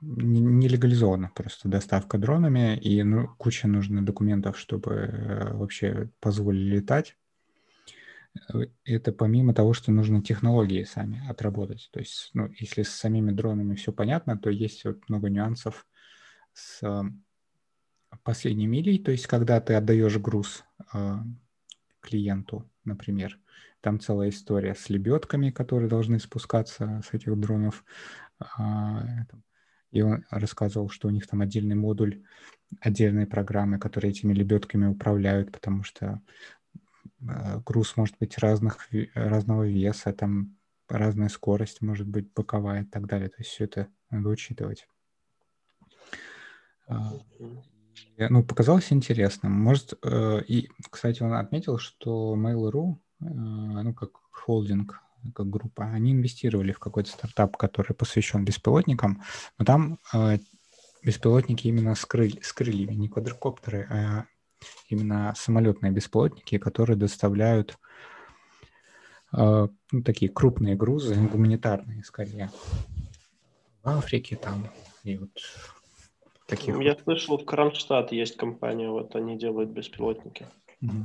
не 0.00 0.68
легализована 0.68 1.30
просто 1.34 1.68
доставка 1.68 2.18
дронами, 2.18 2.76
и 2.76 3.02
ну, 3.02 3.28
куча 3.38 3.68
нужно 3.68 4.04
документов, 4.04 4.58
чтобы 4.58 4.92
э, 4.92 5.54
вообще 5.54 6.10
позволили 6.20 6.76
летать. 6.76 7.16
Э, 8.52 8.66
это 8.84 9.12
помимо 9.12 9.54
того, 9.54 9.72
что 9.72 9.92
нужно 9.92 10.22
технологии 10.22 10.84
сами 10.84 11.26
отработать. 11.28 11.88
То 11.92 12.00
есть, 12.00 12.30
ну, 12.34 12.50
если 12.58 12.82
с 12.82 12.90
самими 12.90 13.30
дронами 13.30 13.74
все 13.74 13.92
понятно, 13.92 14.36
то 14.38 14.50
есть 14.50 14.84
вот 14.84 15.08
много 15.08 15.30
нюансов 15.30 15.86
с 16.52 16.82
последней 18.22 18.66
милей, 18.66 18.98
то 18.98 19.10
есть 19.10 19.26
когда 19.26 19.60
ты 19.60 19.74
отдаешь 19.74 20.16
груз 20.18 20.64
э, 20.92 21.16
клиенту, 22.00 22.70
например, 22.84 23.38
там 23.80 24.00
целая 24.00 24.30
история 24.30 24.74
с 24.74 24.88
лебедками, 24.88 25.50
которые 25.50 25.88
должны 25.88 26.18
спускаться 26.18 27.02
с 27.04 27.12
этих 27.12 27.38
дронов. 27.38 27.84
Э, 28.58 29.24
и 29.90 30.02
он 30.02 30.24
рассказывал, 30.30 30.88
что 30.88 31.06
у 31.06 31.10
них 31.12 31.26
там 31.26 31.40
отдельный 31.40 31.76
модуль, 31.76 32.24
отдельные 32.80 33.26
программы, 33.26 33.78
которые 33.78 34.10
этими 34.10 34.32
лебедками 34.32 34.86
управляют, 34.86 35.52
потому 35.52 35.84
что 35.84 36.20
Э, 36.63 36.63
груз 37.64 37.96
может 37.96 38.16
быть 38.18 38.38
разных, 38.38 38.88
разного 39.14 39.66
веса, 39.66 40.12
там 40.12 40.56
разная 40.88 41.28
скорость 41.28 41.82
может 41.82 42.06
быть 42.06 42.32
боковая 42.32 42.82
и 42.82 42.86
так 42.86 43.06
далее. 43.06 43.28
То 43.28 43.36
есть 43.38 43.50
все 43.50 43.64
это 43.64 43.88
надо 44.10 44.28
учитывать. 44.28 44.86
А, 46.86 47.12
ну, 48.16 48.44
показалось 48.44 48.92
интересным. 48.92 49.52
Может, 49.52 49.94
э, 50.02 50.42
и, 50.46 50.68
кстати, 50.90 51.22
он 51.22 51.32
отметил, 51.32 51.78
что 51.78 52.36
Mail.ru, 52.36 52.96
э, 53.20 53.24
ну, 53.24 53.94
как 53.94 54.10
холдинг, 54.30 55.00
как 55.34 55.48
группа, 55.48 55.84
они 55.84 56.12
инвестировали 56.12 56.72
в 56.72 56.78
какой-то 56.78 57.10
стартап, 57.10 57.56
который 57.56 57.94
посвящен 57.94 58.44
беспилотникам, 58.44 59.22
но 59.58 59.64
там 59.64 59.98
беспилотники 61.02 61.66
именно 61.66 61.94
с, 61.94 62.04
крыль, 62.04 62.40
с 62.42 62.52
крыльями, 62.52 62.94
не 62.94 63.08
квадрокоптеры, 63.08 63.86
а 63.90 64.26
именно 64.88 65.32
самолетные 65.36 65.92
беспилотники, 65.92 66.58
которые 66.58 66.96
доставляют 66.96 67.78
э, 69.32 69.68
ну, 69.92 70.02
такие 70.02 70.30
крупные 70.30 70.76
грузы, 70.76 71.14
гуманитарные 71.14 72.04
скорее, 72.04 72.50
в 73.82 73.88
Африке 73.88 74.36
там 74.36 74.66
и 75.02 75.18
вот 75.18 75.30
таких. 76.46 76.78
Я 76.80 76.90
вот. 76.94 77.00
слышал, 77.02 77.38
в 77.38 77.44
Кронштадт 77.44 78.12
есть 78.12 78.36
компания, 78.36 78.88
вот 78.88 79.14
они 79.14 79.36
делают 79.36 79.70
беспилотники. 79.70 80.46
Угу. 80.82 81.04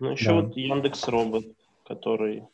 Ну 0.00 0.10
еще 0.10 0.30
да. 0.30 0.40
вот 0.40 0.56
Яндекс 0.56 1.08
Робот, 1.08 1.46
который 1.86 2.44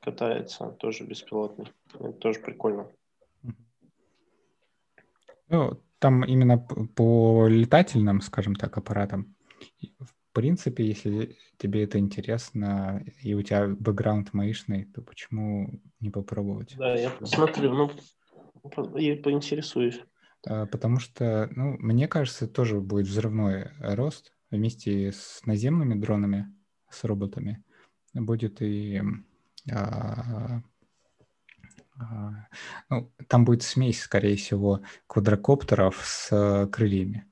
катается, 0.00 0.70
тоже 0.78 1.04
беспилотный. 1.04 1.66
Это 1.94 2.12
тоже 2.12 2.40
прикольно. 2.40 2.88
Ну, 5.48 5.78
там 6.02 6.24
именно 6.24 6.58
по 6.58 7.46
летательным, 7.46 8.20
скажем 8.22 8.56
так, 8.56 8.76
аппаратам, 8.76 9.36
в 10.00 10.34
принципе, 10.34 10.84
если 10.84 11.38
тебе 11.58 11.84
это 11.84 12.00
интересно, 12.00 13.04
и 13.22 13.34
у 13.34 13.42
тебя 13.42 13.68
бэкграунд 13.68 14.32
маишный, 14.32 14.86
то 14.86 15.00
почему 15.00 15.80
не 16.00 16.10
попробовать? 16.10 16.74
Да, 16.76 16.96
я 16.96 17.10
посмотрю, 17.10 17.72
ну, 17.72 17.90
и 18.96 19.14
поинтересуюсь. 19.14 20.00
А, 20.44 20.66
потому 20.66 20.98
что, 20.98 21.48
ну, 21.54 21.76
мне 21.78 22.08
кажется, 22.08 22.48
тоже 22.48 22.80
будет 22.80 23.06
взрывной 23.06 23.70
рост 23.78 24.32
вместе 24.50 25.12
с 25.12 25.46
наземными 25.46 25.94
дронами, 25.94 26.52
с 26.90 27.04
роботами. 27.04 27.62
Будет 28.12 28.60
и 28.60 29.00
а, 29.70 29.76
а, 29.76 30.62
ну, 32.88 33.12
там 33.28 33.44
будет 33.44 33.62
смесь, 33.62 34.02
скорее 34.02 34.36
всего, 34.36 34.82
квадрокоптеров 35.06 36.00
с 36.04 36.28
э, 36.30 36.66
крыльями, 36.68 37.26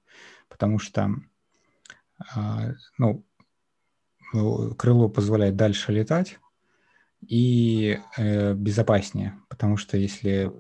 потому 0.49 0.79
что 0.79 1.15
а, 2.35 2.73
ну, 2.99 3.25
крыло 4.77 5.09
позволяет 5.09 5.57
дальше 5.57 5.93
летать 5.93 6.39
и 7.21 7.99
э, 8.17 8.55
безопаснее, 8.55 9.39
потому 9.49 9.77
что 9.77 9.97
если 9.97 10.53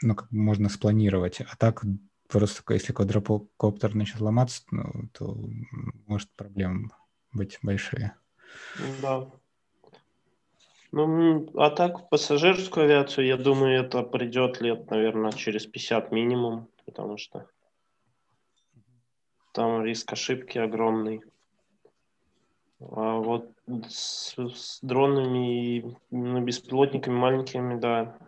ну, 0.00 0.14
как 0.14 0.30
можно 0.30 0.68
спланировать, 0.68 1.40
а 1.40 1.56
так 1.56 1.84
просто 2.28 2.62
если 2.72 2.92
квадрокоптер 2.92 3.94
начнет 3.94 4.20
ломаться, 4.20 4.62
ну, 4.70 5.08
то 5.12 5.36
может 6.06 6.30
проблемы 6.36 6.90
быть 7.32 7.58
большие. 7.62 8.14
Да. 9.00 9.30
Ну, 10.92 11.50
а 11.56 11.70
так, 11.70 12.00
в 12.00 12.08
пассажирскую 12.10 12.84
авиацию, 12.84 13.26
я 13.26 13.38
думаю, 13.38 13.80
это 13.80 14.02
придет 14.02 14.60
лет, 14.60 14.90
наверное, 14.90 15.32
через 15.32 15.66
50 15.66 16.12
минимум, 16.12 16.68
потому 16.84 17.16
что 17.16 17.46
там 19.52 19.84
риск 19.84 20.12
ошибки 20.12 20.58
огромный. 20.58 21.22
А 22.80 23.18
вот 23.18 23.50
с, 23.88 24.34
с 24.36 24.80
дронами 24.82 25.76
и 25.78 25.96
ну, 26.10 26.42
беспилотниками 26.42 27.14
маленькими, 27.14 27.78
да. 27.78 28.18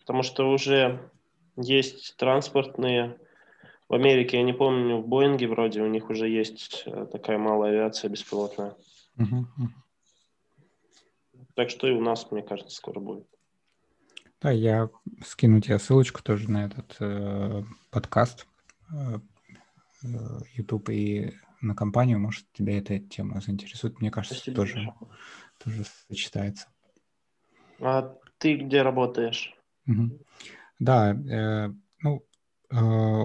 Потому 0.00 0.22
что 0.22 0.50
уже 0.50 1.10
есть 1.56 2.16
транспортные. 2.16 3.18
В 3.88 3.94
Америке, 3.94 4.38
я 4.38 4.42
не 4.42 4.52
помню, 4.52 4.98
в 4.98 5.08
Боинге 5.08 5.46
вроде 5.46 5.82
у 5.82 5.86
них 5.86 6.08
уже 6.10 6.28
есть 6.28 6.84
э, 6.86 7.06
такая 7.10 7.38
малая 7.38 7.70
авиация 7.70 8.10
беспилотная. 8.10 8.74
Uh-huh, 9.18 9.40
uh-huh. 9.40 9.66
Так 11.58 11.70
что 11.70 11.88
и 11.88 11.90
у 11.90 12.00
нас, 12.00 12.30
мне 12.30 12.40
кажется, 12.40 12.76
скоро 12.76 13.00
будет. 13.00 13.26
Да, 14.40 14.52
я 14.52 14.88
скину 15.26 15.60
тебе 15.60 15.80
ссылочку 15.80 16.22
тоже 16.22 16.48
на 16.48 16.66
этот 16.66 16.96
э, 17.00 17.64
подкаст 17.90 18.46
э, 18.92 19.18
э 20.04 20.08
YouTube 20.54 20.88
и 20.90 21.32
на 21.60 21.74
компанию. 21.74 22.20
Может, 22.20 22.46
тебя 22.52 22.78
эта 22.78 23.00
тема 23.00 23.40
заинтересует. 23.40 24.00
Мне 24.00 24.12
кажется, 24.12 24.36
Спасибо 24.36 24.56
тоже, 24.56 24.94
тоже 25.58 25.82
сочетается. 26.06 26.68
А 27.80 28.14
ты 28.38 28.54
где 28.54 28.82
работаешь? 28.82 29.52
Угу. 29.88 30.16
Да, 30.78 31.10
э, 31.10 31.72
ну, 31.98 32.24
э, 32.70 33.24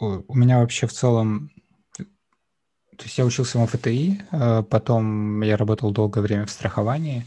у 0.00 0.34
меня 0.34 0.58
вообще 0.58 0.88
в 0.88 0.92
целом... 0.92 1.52
То 1.96 3.04
есть 3.04 3.18
я 3.18 3.24
учился 3.24 3.56
в 3.56 3.62
МФТИ, 3.62 4.20
э, 4.32 4.62
потом 4.64 5.42
я 5.42 5.56
работал 5.56 5.92
долгое 5.92 6.22
время 6.22 6.46
в 6.46 6.50
страховании, 6.50 7.24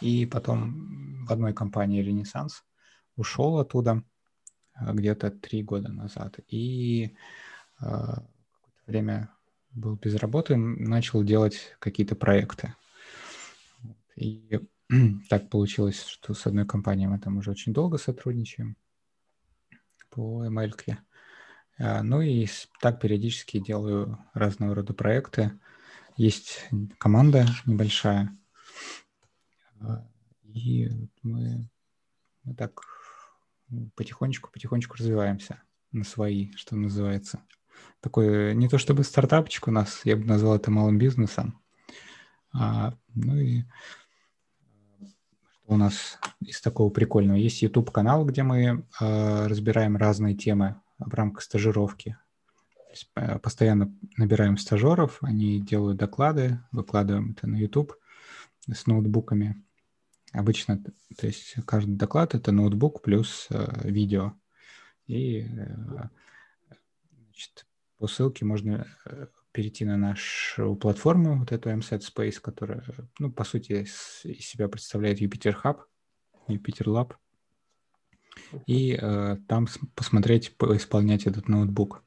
и 0.00 0.26
потом 0.26 1.24
в 1.26 1.32
одной 1.32 1.52
компании 1.52 2.02
«Ренессанс» 2.02 2.64
ушел 3.16 3.58
оттуда 3.58 4.02
э, 4.80 4.92
где-то 4.92 5.30
три 5.30 5.62
года 5.62 5.88
назад. 5.90 6.38
И 6.48 7.06
э, 7.06 7.10
какое-то 7.80 8.22
время 8.86 9.30
был 9.72 9.96
без 9.96 10.14
работы, 10.16 10.56
начал 10.56 11.22
делать 11.22 11.76
какие-то 11.78 12.16
проекты. 12.16 12.74
И 14.16 14.60
так 15.28 15.50
получилось, 15.50 16.04
что 16.04 16.34
с 16.34 16.46
одной 16.46 16.66
компанией 16.66 17.08
мы 17.08 17.18
там 17.18 17.38
уже 17.38 17.50
очень 17.50 17.72
долго 17.72 17.98
сотрудничаем 17.98 18.76
по 20.10 20.46
ML. 20.46 20.72
-ке. 20.74 20.98
А, 21.78 22.02
ну 22.02 22.20
и 22.20 22.46
так 22.80 23.00
периодически 23.00 23.60
делаю 23.60 24.18
разного 24.34 24.74
рода 24.74 24.94
проекты. 24.94 25.52
Есть 26.16 26.68
команда 26.98 27.46
небольшая, 27.66 28.36
и 30.44 30.88
мы, 31.22 31.68
мы 32.44 32.54
так 32.54 32.80
потихонечку-потихонечку 33.94 34.96
развиваемся 34.96 35.62
на 35.92 36.04
свои, 36.04 36.52
что 36.52 36.76
называется. 36.76 37.42
Такой, 38.00 38.54
не 38.54 38.68
то 38.68 38.78
чтобы 38.78 39.04
стартапчик 39.04 39.68
у 39.68 39.70
нас, 39.70 40.00
я 40.04 40.16
бы 40.16 40.24
назвал 40.24 40.56
это 40.56 40.70
малым 40.70 40.98
бизнесом. 40.98 41.60
А, 42.52 42.94
ну 43.14 43.36
и 43.36 43.62
что 45.68 45.74
у 45.74 45.76
нас 45.76 46.18
из 46.40 46.60
такого 46.60 46.90
прикольного? 46.90 47.36
Есть 47.36 47.62
YouTube-канал, 47.62 48.24
где 48.24 48.42
мы 48.42 48.86
э, 49.00 49.46
разбираем 49.46 49.96
разные 49.96 50.34
темы 50.34 50.80
в 50.98 51.12
рамках 51.12 51.42
стажировки. 51.42 52.16
Э, 53.14 53.38
постоянно 53.38 53.94
набираем 54.16 54.56
стажеров, 54.56 55.18
они 55.22 55.60
делают 55.60 55.98
доклады, 55.98 56.60
выкладываем 56.72 57.32
это 57.32 57.46
на 57.46 57.56
YouTube 57.56 57.94
с 58.72 58.86
ноутбуками. 58.86 59.62
Обычно, 60.32 60.82
то 61.16 61.26
есть 61.26 61.56
каждый 61.66 61.96
доклад 61.96 62.34
это 62.34 62.52
ноутбук 62.52 63.02
плюс 63.02 63.46
э, 63.50 63.88
видео. 63.88 64.34
И 65.06 65.40
э, 65.40 65.74
значит, 67.24 67.66
по 67.96 68.06
ссылке 68.06 68.44
можно 68.44 68.86
э, 69.06 69.26
перейти 69.52 69.84
на 69.84 69.96
нашу 69.96 70.76
платформу, 70.76 71.38
вот 71.38 71.52
эту 71.52 71.70
MSET 71.70 72.02
Space, 72.02 72.40
которая, 72.40 72.84
ну, 73.18 73.32
по 73.32 73.44
сути, 73.44 73.72
из 73.82 74.46
себя 74.46 74.68
представляет 74.68 75.20
Jupyter 75.20 75.56
Hub, 75.64 75.80
Jupyter 76.48 76.84
Lab 76.84 77.14
и 78.66 78.98
э, 79.00 79.36
там 79.48 79.66
посмотреть, 79.94 80.54
исполнять 80.74 81.26
этот 81.26 81.48
ноутбук. 81.48 82.04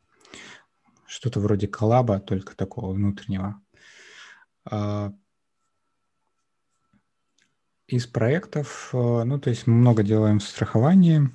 Что-то 1.05 1.39
вроде 1.39 1.67
коллаба, 1.67 2.19
только 2.19 2.55
такого 2.55 2.93
внутреннего. 2.93 3.61
Э, 4.69 5.11
из 7.91 8.07
проектов, 8.07 8.89
э, 8.93 9.23
ну, 9.23 9.37
то 9.37 9.49
есть 9.49 9.67
мы 9.67 9.73
много 9.75 10.01
делаем 10.01 10.39
в 10.39 10.43
страховании, 10.43 11.29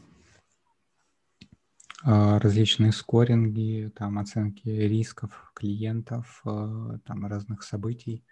э, 2.05 2.38
различные 2.38 2.92
скоринги, 2.92 3.92
там 3.95 4.19
оценки 4.19 4.66
рисков 4.66 5.53
клиентов, 5.55 6.40
э, 6.47 6.99
там 7.05 7.27
разных 7.27 7.62
событий 7.62 8.25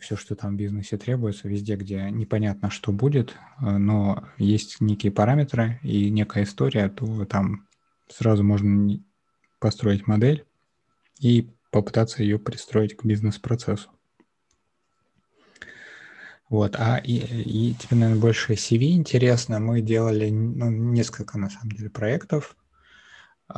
все, 0.00 0.14
что 0.14 0.36
там 0.36 0.54
в 0.54 0.56
бизнесе 0.56 0.96
требуется, 0.96 1.48
везде, 1.48 1.74
где 1.74 2.08
непонятно, 2.12 2.70
что 2.70 2.92
будет, 2.92 3.34
но 3.60 4.28
есть 4.38 4.80
некие 4.80 5.10
параметры 5.10 5.80
и 5.82 6.10
некая 6.10 6.44
история, 6.44 6.88
то 6.88 7.24
там 7.24 7.66
сразу 8.08 8.44
можно 8.44 9.00
построить 9.58 10.06
модель 10.06 10.44
и 11.18 11.50
попытаться 11.72 12.22
ее 12.22 12.38
пристроить 12.38 12.96
к 12.96 13.04
бизнес-процессу. 13.04 13.90
Вот, 16.50 16.74
а 16.76 16.98
и, 16.98 17.14
и 17.14 17.74
тебе, 17.74 17.96
наверное, 17.96 18.20
больше 18.20 18.54
CV 18.54 18.90
интересно. 18.90 19.60
Мы 19.60 19.80
делали 19.80 20.30
ну, 20.30 20.68
несколько, 20.68 21.38
на 21.38 21.48
самом 21.48 21.70
деле, 21.70 21.88
проектов. 21.90 22.56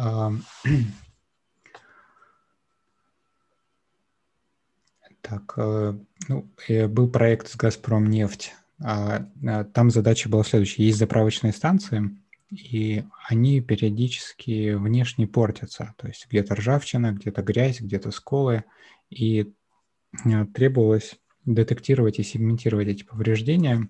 Так, 5.20 5.55
э, 5.57 5.94
ну, 6.26 6.50
был 6.88 7.09
проект 7.09 7.46
с 7.46 7.55
«Газпром 7.55 8.11
нефть». 8.11 8.55
А, 8.81 9.28
а, 9.46 9.64
там 9.64 9.90
задача 9.92 10.28
была 10.28 10.42
следующая. 10.42 10.85
Есть 10.85 10.98
заправочные 10.98 11.52
станции, 11.52 12.11
и 12.50 13.05
они 13.28 13.61
периодически 13.61 14.74
внешне 14.74 15.28
портятся. 15.28 15.94
То 15.96 16.09
есть 16.09 16.26
где-то 16.28 16.57
ржавчина, 16.57 17.12
где-то 17.12 17.42
грязь, 17.42 17.81
где-то 17.81 18.11
сколы. 18.11 18.64
И 19.11 19.52
э, 20.24 20.46
требовалось 20.46 21.20
детектировать 21.44 22.18
и 22.18 22.22
сегментировать 22.22 22.88
эти 22.88 23.05
повреждения 23.05 23.88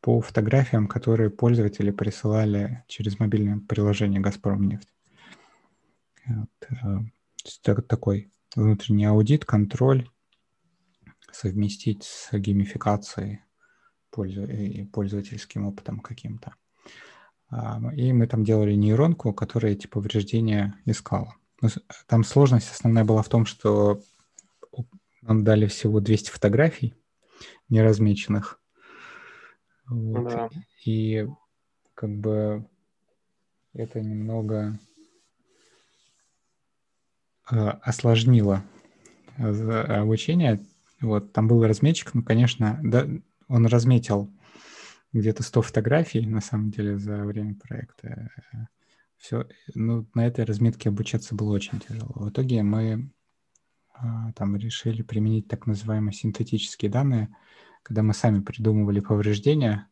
по 0.00 0.20
фотографиям, 0.20 0.86
которые 0.86 1.30
пользователи 1.30 1.90
присылали 1.90 2.84
через 2.88 3.18
мобильное 3.18 3.58
приложение 3.58 4.20
«Газпром 4.20 4.68
нефть». 4.68 4.88
Вот. 6.26 6.48
Э, 6.70 7.82
такой 7.88 8.30
внутренний 8.54 9.06
аудит, 9.06 9.44
контроль 9.44 10.08
совместить 11.32 12.04
с 12.04 12.30
геймификацией 12.32 13.40
и 14.16 14.84
пользовательским 14.84 15.66
опытом 15.66 16.00
каким-то. 16.00 16.54
А, 17.50 17.80
и 17.94 18.12
мы 18.12 18.26
там 18.26 18.44
делали 18.44 18.74
нейронку, 18.74 19.32
которая 19.32 19.72
эти 19.72 19.86
повреждения 19.86 20.80
искала. 20.84 21.34
Там 22.06 22.24
сложность 22.24 22.70
основная 22.70 23.04
была 23.04 23.22
в 23.22 23.28
том, 23.28 23.46
что 23.46 24.00
нам 25.26 25.44
дали 25.44 25.66
всего 25.66 26.00
200 26.00 26.30
фотографий 26.30 26.94
неразмеченных. 27.68 28.60
Вот. 29.86 30.24
Да. 30.24 30.50
И 30.84 31.26
как 31.94 32.10
бы 32.10 32.66
это 33.72 34.00
немного 34.00 34.78
а, 37.46 37.72
осложнило 37.82 38.62
обучение 39.36 40.60
вот, 41.00 41.32
там 41.32 41.48
был 41.48 41.64
разметчик, 41.64 42.14
ну, 42.14 42.22
конечно, 42.22 42.80
да, 42.82 43.06
он 43.48 43.66
разметил 43.66 44.30
где-то 45.12 45.42
100 45.42 45.62
фотографий, 45.62 46.26
на 46.26 46.40
самом 46.40 46.70
деле, 46.70 46.98
за 46.98 47.24
время 47.24 47.56
проекта. 47.56 48.30
Все, 49.18 49.46
ну, 49.74 50.06
на 50.14 50.26
этой 50.26 50.44
разметке 50.44 50.88
обучаться 50.88 51.34
было 51.34 51.52
очень 51.52 51.80
тяжело. 51.80 52.12
В 52.14 52.30
итоге 52.30 52.62
мы 52.62 53.10
там 54.34 54.56
решили 54.56 55.02
применить 55.02 55.48
так 55.48 55.66
называемые 55.66 56.12
синтетические 56.12 56.90
данные, 56.90 57.34
когда 57.82 58.02
мы 58.02 58.14
сами 58.14 58.40
придумывали 58.40 59.00
повреждения, 59.00 59.88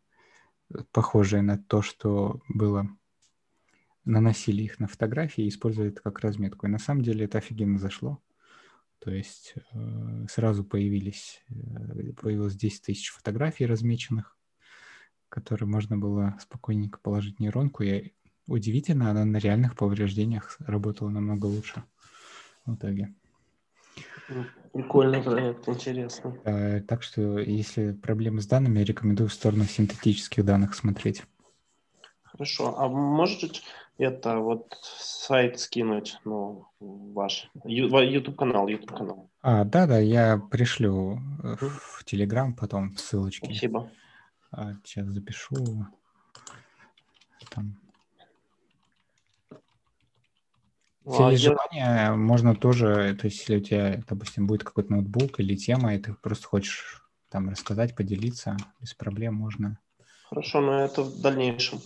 похожие 0.92 1.42
на 1.42 1.58
то, 1.58 1.82
что 1.82 2.40
было, 2.48 2.88
наносили 4.04 4.62
их 4.62 4.80
на 4.80 4.88
фотографии 4.88 5.44
и 5.44 5.48
использовали 5.48 5.92
это 5.92 6.02
как 6.02 6.20
разметку. 6.20 6.66
И 6.66 6.70
на 6.70 6.78
самом 6.78 7.02
деле 7.02 7.26
это 7.26 7.38
офигенно 7.38 7.78
зашло. 7.78 8.20
То 8.98 9.10
есть 9.10 9.54
э, 9.72 10.26
сразу 10.30 10.64
появились, 10.64 11.42
э, 11.48 12.12
появилось 12.12 12.54
10 12.54 12.82
тысяч 12.82 13.10
фотографий 13.10 13.66
размеченных, 13.66 14.36
которые 15.28 15.68
можно 15.68 15.98
было 15.98 16.38
спокойненько 16.40 16.98
положить 17.00 17.40
нейронку. 17.40 17.82
И 17.82 18.12
удивительно, 18.46 19.10
она 19.10 19.24
на 19.24 19.38
реальных 19.38 19.76
повреждениях 19.76 20.56
работала 20.60 21.08
намного 21.08 21.46
лучше 21.46 21.82
в 22.64 22.74
итоге. 22.76 23.14
Прикольный 24.72 25.22
проект, 25.22 25.68
интересно. 25.68 26.36
Э, 26.44 26.80
так 26.80 27.02
что, 27.02 27.38
если 27.38 27.92
проблемы 27.92 28.40
с 28.40 28.46
данными, 28.46 28.78
я 28.78 28.84
рекомендую 28.84 29.28
в 29.28 29.32
сторону 29.34 29.64
синтетических 29.64 30.44
данных 30.44 30.74
смотреть. 30.74 31.24
Хорошо. 32.22 32.74
А 32.78 32.88
можете 32.88 33.60
это 33.98 34.38
вот 34.38 34.74
сайт 34.82 35.60
скинуть, 35.60 36.18
ну, 36.24 36.66
ваш 36.80 37.50
YouTube 37.64 38.36
канал, 38.36 38.66
YouTube 38.68 38.96
канал. 38.96 39.30
А, 39.42 39.64
да, 39.64 39.86
да, 39.86 39.98
я 39.98 40.38
пришлю 40.38 41.20
в 41.42 42.02
Telegram 42.04 42.54
потом 42.54 42.96
ссылочки. 42.96 43.44
Спасибо. 43.44 43.90
А, 44.50 44.72
сейчас 44.84 45.06
запишу. 45.08 45.86
Там. 47.50 47.76
Ну, 49.50 49.58
если 51.04 51.22
а 51.22 51.30
есть 51.30 51.44
я... 51.44 51.50
желание, 51.50 52.12
можно 52.16 52.54
тоже, 52.54 53.16
то 53.20 53.26
есть 53.26 53.40
если 53.40 53.56
у 53.56 53.60
тебя, 53.60 54.02
допустим, 54.08 54.46
будет 54.46 54.64
какой-то 54.64 54.92
ноутбук 54.92 55.40
или 55.40 55.56
тема, 55.56 55.94
и 55.94 55.98
ты 55.98 56.14
просто 56.14 56.46
хочешь 56.46 57.02
там 57.28 57.48
рассказать, 57.48 57.96
поделиться, 57.96 58.56
без 58.80 58.94
проблем 58.94 59.34
можно. 59.34 59.78
Хорошо, 60.28 60.60
но 60.60 60.80
это 60.80 61.02
в 61.02 61.20
дальнейшем. 61.20 61.80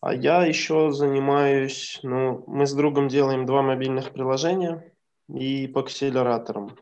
А 0.00 0.14
я 0.14 0.44
еще 0.44 0.90
занимаюсь, 0.90 2.00
ну, 2.02 2.44
мы 2.46 2.66
с 2.66 2.74
другом 2.74 3.08
делаем 3.08 3.46
два 3.46 3.62
мобильных 3.62 4.12
приложения 4.12 4.92
и 5.28 5.68
по 5.68 5.80
акселераторам. 5.80 6.76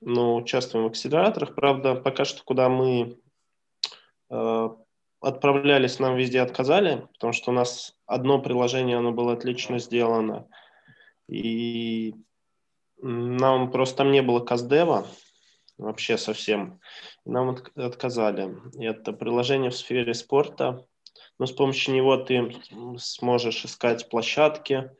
Ну, 0.00 0.36
участвуем 0.36 0.86
в 0.86 0.88
акселераторах. 0.88 1.54
Правда, 1.54 1.94
пока 1.94 2.24
что, 2.24 2.42
куда 2.44 2.68
мы 2.68 3.18
э, 4.30 4.68
отправлялись, 5.20 5.98
нам 5.98 6.16
везде 6.16 6.40
отказали, 6.40 7.06
потому 7.14 7.32
что 7.32 7.50
у 7.50 7.54
нас 7.54 7.96
одно 8.06 8.40
приложение, 8.40 8.98
оно 8.98 9.12
было 9.12 9.32
отлично 9.32 9.78
сделано. 9.78 10.48
И 11.28 12.14
нам 13.00 13.70
просто 13.70 13.98
там 13.98 14.12
не 14.12 14.22
было 14.22 14.40
каздева 14.40 15.06
вообще 15.76 16.16
совсем. 16.18 16.80
Нам 17.24 17.50
от, 17.50 17.76
отказали. 17.76 18.56
И 18.78 18.84
это 18.84 19.12
приложение 19.12 19.70
в 19.70 19.76
сфере 19.76 20.14
спорта 20.14 20.86
но 21.38 21.46
с 21.46 21.52
помощью 21.52 21.94
него 21.94 22.16
ты 22.16 22.54
сможешь 22.98 23.64
искать 23.64 24.08
площадки, 24.08 24.90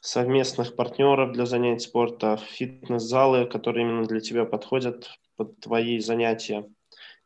совместных 0.00 0.76
партнеров 0.76 1.32
для 1.32 1.46
занятий 1.46 1.86
спорта, 1.86 2.36
фитнес-залы, 2.36 3.46
которые 3.46 3.86
именно 3.86 4.06
для 4.06 4.20
тебя 4.20 4.44
подходят 4.44 5.10
под 5.36 5.58
твои 5.60 5.98
занятия. 5.98 6.68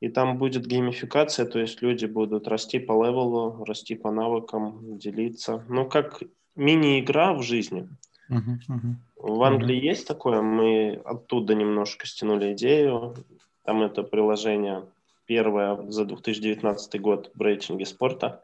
И 0.00 0.08
там 0.08 0.38
будет 0.38 0.66
геймификация, 0.66 1.44
то 1.44 1.58
есть 1.58 1.82
люди 1.82 2.06
будут 2.06 2.46
расти 2.46 2.78
по 2.78 2.92
левелу, 3.04 3.64
расти 3.64 3.96
по 3.96 4.12
навыкам, 4.12 4.98
делиться. 4.98 5.64
Ну, 5.68 5.88
как 5.88 6.22
мини-игра 6.54 7.34
в 7.34 7.42
жизни. 7.42 7.88
Uh-huh, 8.30 8.58
uh-huh. 8.68 8.94
В 9.16 9.42
Англии 9.42 9.76
uh-huh. 9.76 9.90
есть 9.90 10.06
такое, 10.06 10.40
мы 10.40 11.00
оттуда 11.04 11.54
немножко 11.54 12.06
стянули 12.06 12.52
идею. 12.52 13.16
Там 13.64 13.82
это 13.82 14.02
приложение 14.02 14.84
первое 15.26 15.90
за 15.90 16.04
2019 16.04 17.00
год 17.00 17.30
в 17.34 17.40
рейтинге 17.40 17.84
спорта. 17.84 18.42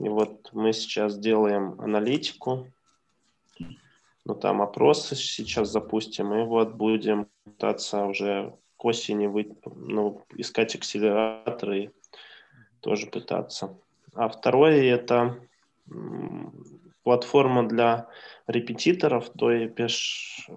И 0.00 0.08
вот 0.08 0.50
мы 0.52 0.72
сейчас 0.72 1.16
делаем 1.16 1.80
аналитику, 1.80 2.66
ну 4.24 4.34
там 4.34 4.60
опросы 4.60 5.14
сейчас 5.14 5.70
запустим, 5.70 6.34
и 6.34 6.44
вот 6.44 6.74
будем 6.74 7.28
пытаться 7.44 8.04
уже 8.04 8.54
к 8.76 8.84
осени 8.84 9.26
вы, 9.26 9.56
ну, 9.74 10.22
искать 10.36 10.74
акселераторы 10.74 11.84
и 11.84 11.90
тоже 12.80 13.06
пытаться. 13.06 13.76
А 14.14 14.28
второе 14.28 14.82
это 14.82 15.38
платформа 17.02 17.68
для 17.68 18.08
репетиторов, 18.46 19.30
то 19.30 19.50
есть, 19.50 20.48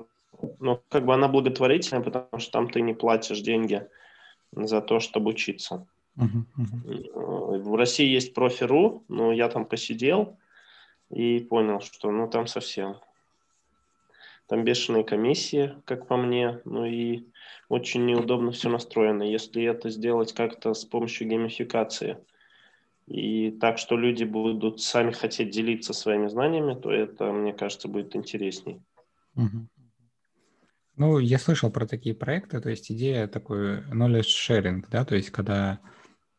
ну, 0.59 0.82
как 0.89 1.05
бы 1.05 1.13
она 1.13 1.28
благотворительная, 1.28 2.03
потому 2.03 2.39
что 2.39 2.51
там 2.51 2.70
ты 2.70 2.82
не 2.82 2.93
платишь 2.93 3.41
деньги 3.41 3.88
за 4.51 4.82
то, 4.82 4.99
чтобы 4.99 5.32
учиться. 5.32 5.86
Uh-huh, 6.18 6.45
uh-huh. 6.57 7.59
В 7.59 7.76
России 7.76 8.07
есть 8.07 8.34
профи.ру, 8.34 9.03
но 9.07 9.32
я 9.32 9.49
там 9.49 9.65
посидел 9.65 10.38
и 11.09 11.39
понял, 11.39 11.80
что 11.82 12.11
ну 12.11 12.28
там 12.28 12.47
совсем. 12.47 12.97
Там 14.47 14.63
бешеные 14.63 15.03
комиссии, 15.03 15.75
как 15.85 16.07
по 16.07 16.15
мне, 16.15 16.61
ну 16.63 16.85
и 16.85 17.25
очень 17.67 18.05
неудобно 18.05 18.51
все 18.51 18.69
настроено. 18.69 19.23
Если 19.23 19.63
это 19.63 19.89
сделать 19.89 20.33
как-то 20.33 20.73
с 20.73 20.85
помощью 20.85 21.27
геймификации 21.27 22.17
и 23.07 23.51
так, 23.51 23.77
что 23.77 23.97
люди 23.97 24.23
будут 24.23 24.81
сами 24.81 25.11
хотеть 25.11 25.49
делиться 25.49 25.93
своими 25.93 26.27
знаниями, 26.27 26.79
то 26.79 26.91
это, 26.91 27.31
мне 27.31 27.53
кажется, 27.53 27.87
будет 27.89 28.15
интересней. 28.15 28.81
Ну, 30.95 31.19
я 31.19 31.37
слышал 31.37 31.69
про 31.69 31.85
такие 31.85 32.15
проекты, 32.15 32.59
то 32.59 32.69
есть 32.69 32.91
идея 32.91 33.27
такой 33.27 33.81
knowledge 33.91 34.31
sharing, 34.49 34.83
да, 34.89 35.05
то 35.05 35.15
есть 35.15 35.29
когда 35.29 35.79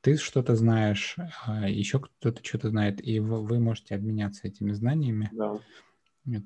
ты 0.01 0.17
что-то 0.17 0.57
знаешь, 0.57 1.17
а 1.47 1.69
еще 1.69 2.01
кто-то 2.01 2.45
что-то 2.45 2.71
знает, 2.71 3.07
и 3.07 3.21
вы 3.21 3.61
можете 3.61 3.95
обменяться 3.95 4.49
этими 4.49 4.73
знаниями. 4.73 5.31
Да. 5.33 5.61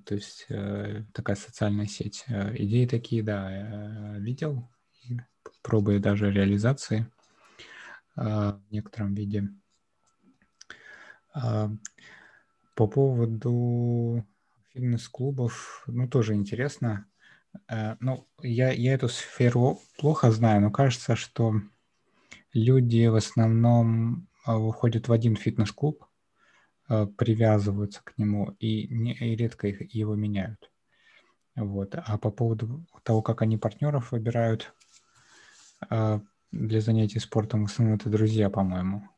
То 0.05 0.15
есть 0.15 0.47
э, 0.49 1.05
такая 1.13 1.37
социальная 1.37 1.87
сеть. 1.87 2.25
Э, 2.29 2.55
идеи 2.57 2.87
такие, 2.87 3.23
да, 3.23 3.51
э, 3.51 4.21
видел, 4.21 4.71
пробую 5.63 6.01
даже 6.01 6.31
реализации 6.31 7.11
в 8.15 8.61
некотором 8.71 9.15
виде. 9.15 9.49
По 11.33 12.87
поводу 12.87 14.27
фитнес-клубов, 14.73 15.85
ну, 15.87 16.07
тоже 16.09 16.35
интересно. 16.35 17.07
Ну, 18.01 18.29
я, 18.43 18.71
я 18.71 18.95
эту 18.95 19.09
сферу 19.09 19.81
плохо 19.99 20.31
знаю, 20.31 20.61
но 20.61 20.71
кажется, 20.71 21.17
что 21.17 21.55
люди 22.53 23.07
в 23.07 23.15
основном 23.15 24.29
выходят 24.45 25.09
в 25.09 25.13
один 25.13 25.37
фитнес-клуб, 25.37 26.05
привязываются 27.17 28.03
к 28.03 28.19
нему 28.19 28.55
и, 28.59 28.89
не, 28.89 29.15
и 29.15 29.37
редко 29.37 29.69
их, 29.69 29.95
его 29.95 30.15
меняют. 30.15 30.71
Вот. 31.55 31.95
А 31.95 32.19
по 32.19 32.31
поводу 32.31 32.85
того, 33.03 33.23
как 33.23 33.43
они 33.43 33.59
партнеров 33.59 34.13
выбирают 34.13 34.73
э, 35.91 36.21
для 36.51 36.81
занятий 36.81 37.19
спортом, 37.19 37.67
в 37.67 37.71
основном 37.71 37.97
это 37.99 38.09
друзья, 38.09 38.51
по-моему. 38.51 39.09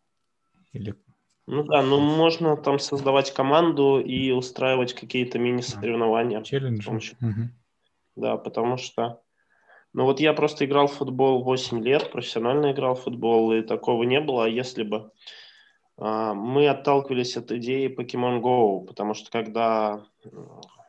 Или... 0.72 0.94
Ну 1.46 1.62
да, 1.64 1.82
ну 1.82 2.00
можно 2.00 2.56
там 2.56 2.78
создавать 2.78 3.32
команду 3.32 4.00
и 4.00 4.30
устраивать 4.30 4.94
какие-то 4.94 5.38
мини-соревнования. 5.38 6.42
Челленджи. 6.42 6.90
Угу. 6.90 7.50
Да, 8.16 8.36
потому 8.36 8.76
что... 8.76 9.20
Ну 9.92 10.04
вот 10.04 10.18
я 10.18 10.32
просто 10.32 10.64
играл 10.64 10.88
в 10.88 10.94
футбол 10.94 11.44
8 11.44 11.84
лет, 11.84 12.10
профессионально 12.10 12.72
играл 12.72 12.96
в 12.96 13.02
футбол, 13.02 13.52
и 13.52 13.62
такого 13.62 14.02
не 14.02 14.20
было, 14.20 14.46
а 14.46 14.48
если 14.48 14.82
бы 14.82 15.12
мы 15.96 16.68
отталкивались 16.68 17.36
от 17.36 17.52
идеи 17.52 17.88
Pokemon 17.88 18.40
Go, 18.40 18.84
потому 18.84 19.14
что 19.14 19.30
когда 19.30 20.04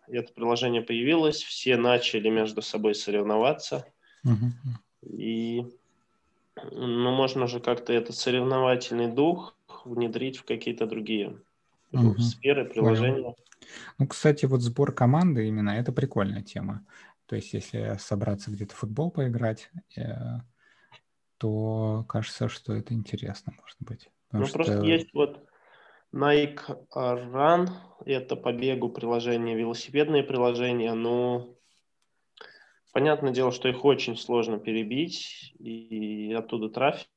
это 0.08 0.34
приложение 0.34 0.82
появилось, 0.82 1.44
все 1.44 1.78
начали 1.78 2.30
между 2.30 2.62
собой 2.62 2.96
соревноваться, 2.96 3.86
uh-huh. 4.26 4.52
и 5.08 5.66
ну, 6.72 7.12
можно 7.12 7.48
же 7.48 7.60
как-то 7.60 7.94
этот 7.94 8.16
соревновательный 8.16 9.08
дух 9.08 9.56
внедрить 9.84 10.38
в 10.38 10.46
какие-то 10.46 10.88
другие 10.88 11.38
uh-huh. 11.92 12.20
сферы, 12.20 12.66
приложения. 12.66 13.22
Понял. 13.22 13.38
Ну, 13.98 14.08
кстати, 14.08 14.46
вот 14.46 14.62
сбор 14.62 14.92
команды 14.92 15.48
именно 15.48 15.72
это 15.72 15.92
прикольная 15.92 16.42
тема. 16.42 16.86
То 17.28 17.36
есть, 17.36 17.54
если 17.54 17.98
собраться 18.00 18.52
где-то 18.52 18.76
в 18.76 18.78
футбол 18.78 19.10
поиграть, 19.10 19.72
э, 19.96 20.40
то 21.38 22.06
кажется, 22.08 22.50
что 22.50 22.74
это 22.74 22.94
интересно, 22.94 23.54
может 23.60 23.78
быть. 23.80 24.10
Ну, 24.40 24.46
что... 24.46 24.56
просто 24.56 24.82
есть 24.82 25.14
вот 25.14 25.48
Nike 26.14 26.62
Run, 26.94 27.70
это 28.06 28.36
по 28.36 28.54
бегу 28.54 28.90
приложение, 28.90 29.56
велосипедные 29.56 30.24
приложения, 30.24 30.94
но 30.94 31.56
понятное 32.94 33.34
дело, 33.34 33.52
что 33.52 33.68
их 33.68 33.84
очень 33.84 34.18
сложно 34.18 34.60
перебить 34.60 35.54
и 35.60 36.34
оттуда 36.38 36.70
трафик 36.70 37.10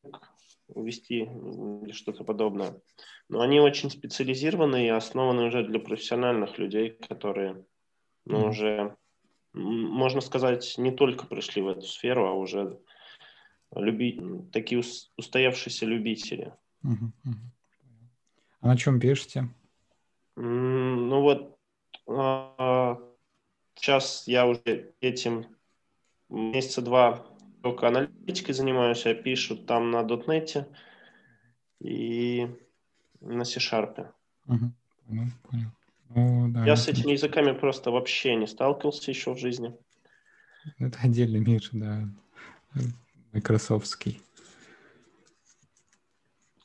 увести 0.68 1.20
или 1.20 1.92
что-то 1.92 2.24
подобное. 2.24 2.80
Но 3.28 3.40
они 3.40 3.60
очень 3.60 3.90
специализированы 3.90 4.86
и 4.86 4.90
основаны 4.90 5.44
уже 5.44 5.64
для 5.64 5.80
профессиональных 5.80 6.58
людей, 6.58 6.90
которые 6.90 7.64
ну, 8.24 8.44
mm-hmm. 8.44 8.48
уже 8.48 8.96
можно 9.58 10.20
сказать, 10.20 10.74
не 10.78 10.92
только 10.92 11.26
пришли 11.26 11.62
в 11.62 11.68
эту 11.68 11.82
сферу, 11.82 12.26
а 12.26 12.32
уже 12.32 12.78
люби... 13.74 14.20
такие 14.52 14.82
устоявшиеся 15.16 15.86
любители. 15.86 16.54
А 16.82 18.66
на 18.66 18.76
чем 18.76 19.00
пишете? 19.00 19.48
Ну 20.36 21.20
вот 21.20 21.58
а, 22.06 22.98
сейчас 23.74 24.26
я 24.26 24.46
уже 24.46 24.92
этим 25.00 25.46
месяца 26.28 26.82
два 26.82 27.26
только 27.62 27.88
аналитикой 27.88 28.54
занимаюсь, 28.54 29.04
я 29.04 29.14
пишу 29.14 29.56
там 29.56 29.90
на 29.90 30.02
дотнете 30.02 30.68
и 31.80 32.48
на 33.20 33.44
C-Sharp. 33.44 34.12
Угу. 34.46 34.72
Понял. 35.42 35.70
Ну, 36.10 36.48
да, 36.50 36.64
Я 36.64 36.76
с 36.76 36.88
этими 36.88 37.12
языками 37.12 37.52
просто 37.52 37.90
вообще 37.90 38.34
не 38.36 38.46
сталкивался 38.46 39.10
еще 39.10 39.34
в 39.34 39.38
жизни. 39.38 39.76
Это 40.78 40.98
отдельный 41.02 41.40
мир, 41.40 41.62
да, 41.72 42.08
майкрософтский. 43.32 44.20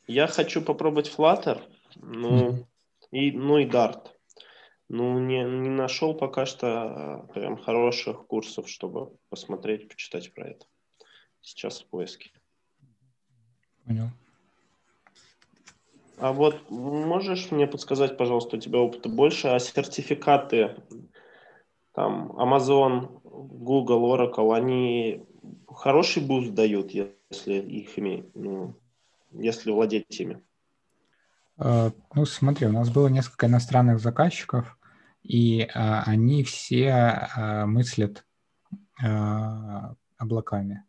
Я 0.07 0.27
хочу 0.27 0.61
попробовать 0.61 1.13
Flutter, 1.15 1.61
ну, 1.95 2.49
mm-hmm. 2.49 2.65
и, 3.11 3.31
ну 3.31 3.57
и 3.57 3.65
Dart. 3.65 4.09
Ну, 4.89 5.17
не, 5.17 5.43
не 5.43 5.69
нашел 5.69 6.13
пока 6.13 6.45
что 6.45 6.67
а, 6.67 7.27
прям 7.33 7.57
хороших 7.57 8.27
курсов, 8.27 8.69
чтобы 8.69 9.15
посмотреть, 9.29 9.87
почитать 9.87 10.33
про 10.33 10.49
это. 10.49 10.65
Сейчас 11.41 11.81
в 11.81 11.87
поиске. 11.87 12.31
Понял. 13.85 14.09
А 16.17 16.31
вот 16.31 16.69
можешь 16.69 17.51
мне 17.51 17.65
подсказать, 17.65 18.17
пожалуйста, 18.17 18.57
у 18.57 18.59
тебя 18.59 18.79
опыта 18.79 19.09
больше, 19.09 19.47
а 19.47 19.59
сертификаты, 19.59 20.75
там, 21.93 22.31
Amazon, 22.33 23.19
Google, 23.23 24.15
Oracle, 24.15 24.55
они 24.55 25.25
хороший 25.67 26.23
boost 26.23 26.53
дают, 26.53 26.91
если 26.91 27.55
их 27.55 27.97
иметь, 27.97 28.33
ну, 28.35 28.75
если 29.33 29.71
владеть 29.71 30.05
ими? 30.19 30.41
А, 31.57 31.91
ну, 32.13 32.25
смотри, 32.25 32.67
у 32.67 32.71
нас 32.71 32.89
было 32.89 33.07
несколько 33.07 33.47
иностранных 33.47 33.99
заказчиков, 33.99 34.77
и 35.21 35.67
а, 35.73 36.03
они 36.05 36.43
все 36.43 36.89
а, 36.91 37.65
мыслят 37.65 38.25
а, 39.01 39.95
облаками. 40.17 40.83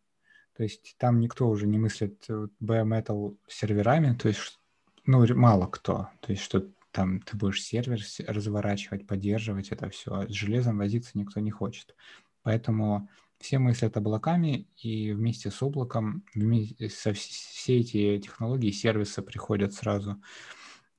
То 0.56 0.62
есть 0.62 0.94
там 0.98 1.18
никто 1.20 1.48
уже 1.48 1.66
не 1.66 1.78
мыслит 1.78 2.26
bare 2.28 2.84
metal 2.84 3.36
серверами, 3.48 4.16
то 4.16 4.28
есть 4.28 4.60
ну, 5.04 5.26
мало 5.34 5.66
кто. 5.66 6.08
То 6.20 6.32
есть 6.32 6.42
что 6.42 6.64
там 6.92 7.20
ты 7.20 7.36
будешь 7.36 7.62
сервер 7.62 8.00
разворачивать, 8.28 9.06
поддерживать 9.06 9.70
это 9.70 9.90
все. 9.90 10.28
С 10.28 10.30
железом 10.30 10.78
возиться 10.78 11.18
никто 11.18 11.40
не 11.40 11.50
хочет. 11.50 11.96
Поэтому 12.42 13.08
все 13.44 13.58
мыслят 13.58 13.94
облаками, 13.98 14.66
и 14.78 15.12
вместе 15.12 15.50
с 15.50 15.62
облаком, 15.62 16.24
вместе 16.34 16.88
со 16.88 17.12
все 17.12 17.80
эти 17.80 18.18
технологии, 18.18 18.70
сервисы 18.70 19.20
приходят 19.20 19.74
сразу 19.74 20.22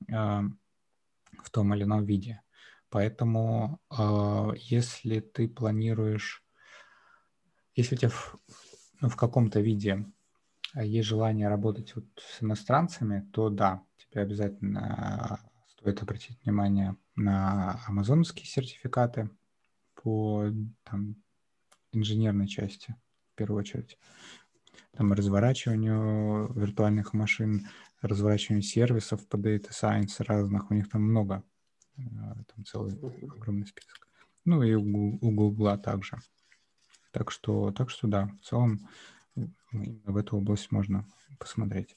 э, 0.08 0.14
в 0.14 1.50
том 1.50 1.74
или 1.74 1.82
ином 1.82 2.04
виде. 2.04 2.40
Поэтому 2.88 3.80
э, 3.90 4.50
если 4.58 5.18
ты 5.18 5.48
планируешь, 5.48 6.44
если 7.74 7.96
у 7.96 7.98
тебя 7.98 8.10
в, 8.10 8.36
ну, 9.00 9.08
в 9.08 9.16
каком-то 9.16 9.60
виде 9.60 10.06
есть 10.76 11.08
желание 11.08 11.48
работать 11.48 11.96
вот 11.96 12.06
с 12.16 12.44
иностранцами, 12.44 13.28
то 13.32 13.50
да, 13.50 13.82
тебе 13.96 14.22
обязательно 14.22 15.40
стоит 15.66 16.00
обратить 16.00 16.40
внимание 16.44 16.96
на 17.16 17.82
амазоновские 17.88 18.46
сертификаты 18.46 19.30
по 19.96 20.44
там, 20.84 21.16
инженерной 21.96 22.48
части, 22.48 22.94
в 23.32 23.36
первую 23.36 23.60
очередь. 23.60 23.98
Там 24.92 25.12
разворачиванию 25.12 26.52
виртуальных 26.54 27.12
машин, 27.12 27.68
разворачиванию 28.00 28.62
сервисов 28.62 29.26
по 29.28 29.36
Data 29.36 29.70
Science 29.70 30.24
разных, 30.24 30.70
у 30.70 30.74
них 30.74 30.88
там 30.88 31.02
много, 31.02 31.42
э, 31.98 32.02
там 32.02 32.64
целый 32.64 32.94
огромный 33.22 33.66
список. 33.66 34.08
Ну 34.44 34.62
и 34.62 34.74
у, 34.74 35.18
Google 35.20 35.76
также. 35.78 36.18
Так 37.10 37.30
что, 37.30 37.72
так 37.72 37.90
что 37.90 38.06
да, 38.06 38.30
в 38.40 38.46
целом 38.46 38.88
в 39.34 40.16
эту 40.16 40.38
область 40.38 40.70
можно 40.70 41.06
посмотреть. 41.38 41.96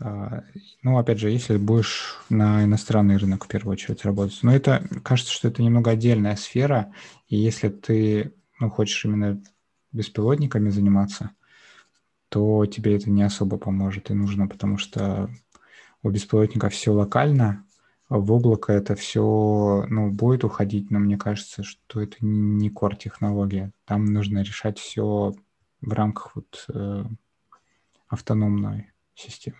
А, 0.00 0.44
ну, 0.82 0.98
опять 0.98 1.18
же, 1.18 1.30
если 1.30 1.56
будешь 1.56 2.16
на 2.28 2.64
иностранный 2.64 3.16
рынок 3.16 3.44
в 3.44 3.48
первую 3.48 3.72
очередь 3.72 4.04
работать. 4.04 4.38
Но 4.42 4.54
это, 4.54 4.86
кажется, 5.02 5.32
что 5.32 5.48
это 5.48 5.62
немного 5.62 5.92
отдельная 5.92 6.36
сфера, 6.36 6.92
и 7.28 7.36
если 7.36 7.68
ты 7.68 8.34
ну, 8.64 8.70
хочешь 8.70 9.04
именно 9.04 9.42
беспилотниками 9.92 10.70
заниматься, 10.70 11.30
то 12.28 12.66
тебе 12.66 12.96
это 12.96 13.10
не 13.10 13.22
особо 13.22 13.58
поможет 13.58 14.10
и 14.10 14.14
нужно, 14.14 14.48
потому 14.48 14.78
что 14.78 15.30
у 16.02 16.10
беспилотника 16.10 16.68
все 16.68 16.92
локально, 16.92 17.64
в 18.08 18.32
облако 18.32 18.72
это 18.72 18.94
все 18.94 19.86
ну, 19.88 20.10
будет 20.10 20.44
уходить, 20.44 20.90
но 20.90 20.98
мне 20.98 21.16
кажется, 21.16 21.62
что 21.62 22.00
это 22.00 22.16
не 22.20 22.70
core 22.70 22.96
технология. 22.96 23.72
Там 23.86 24.04
нужно 24.04 24.40
решать 24.42 24.78
все 24.78 25.34
в 25.80 25.92
рамках 25.92 26.36
вот 26.36 26.66
э, 26.72 27.04
автономной 28.08 28.92
системы. 29.14 29.56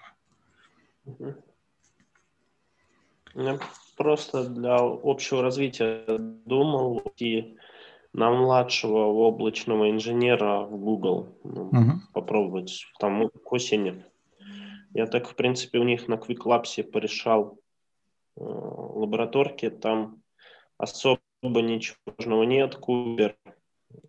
Я 3.35 3.59
просто 3.97 4.49
для 4.49 4.77
общего 4.79 5.43
развития 5.43 6.05
думал 6.47 7.03
и 7.17 7.57
на 8.15 8.31
младшего 8.31 9.07
облачного 9.07 9.91
инженера 9.91 10.61
в 10.61 10.79
Google 10.79 11.37
ну, 11.43 11.71
uh-huh. 11.71 12.13
попробовать 12.13 12.87
там 13.01 13.29
к 13.29 13.53
осени. 13.53 14.05
Я 14.95 15.07
так, 15.09 15.29
в 15.29 15.35
принципе, 15.35 15.79
у 15.79 15.83
них 15.83 16.07
на 16.07 16.15
Quick 16.15 16.45
Labs 16.45 16.81
порешал 16.85 17.59
э, 18.37 18.41
лабораторки, 18.41 19.69
там 19.69 20.23
особо 20.79 21.19
ничего 21.43 21.97
важного 22.07 22.45
нет, 22.45 22.77
кубер, 22.77 23.37
э, 23.47 23.51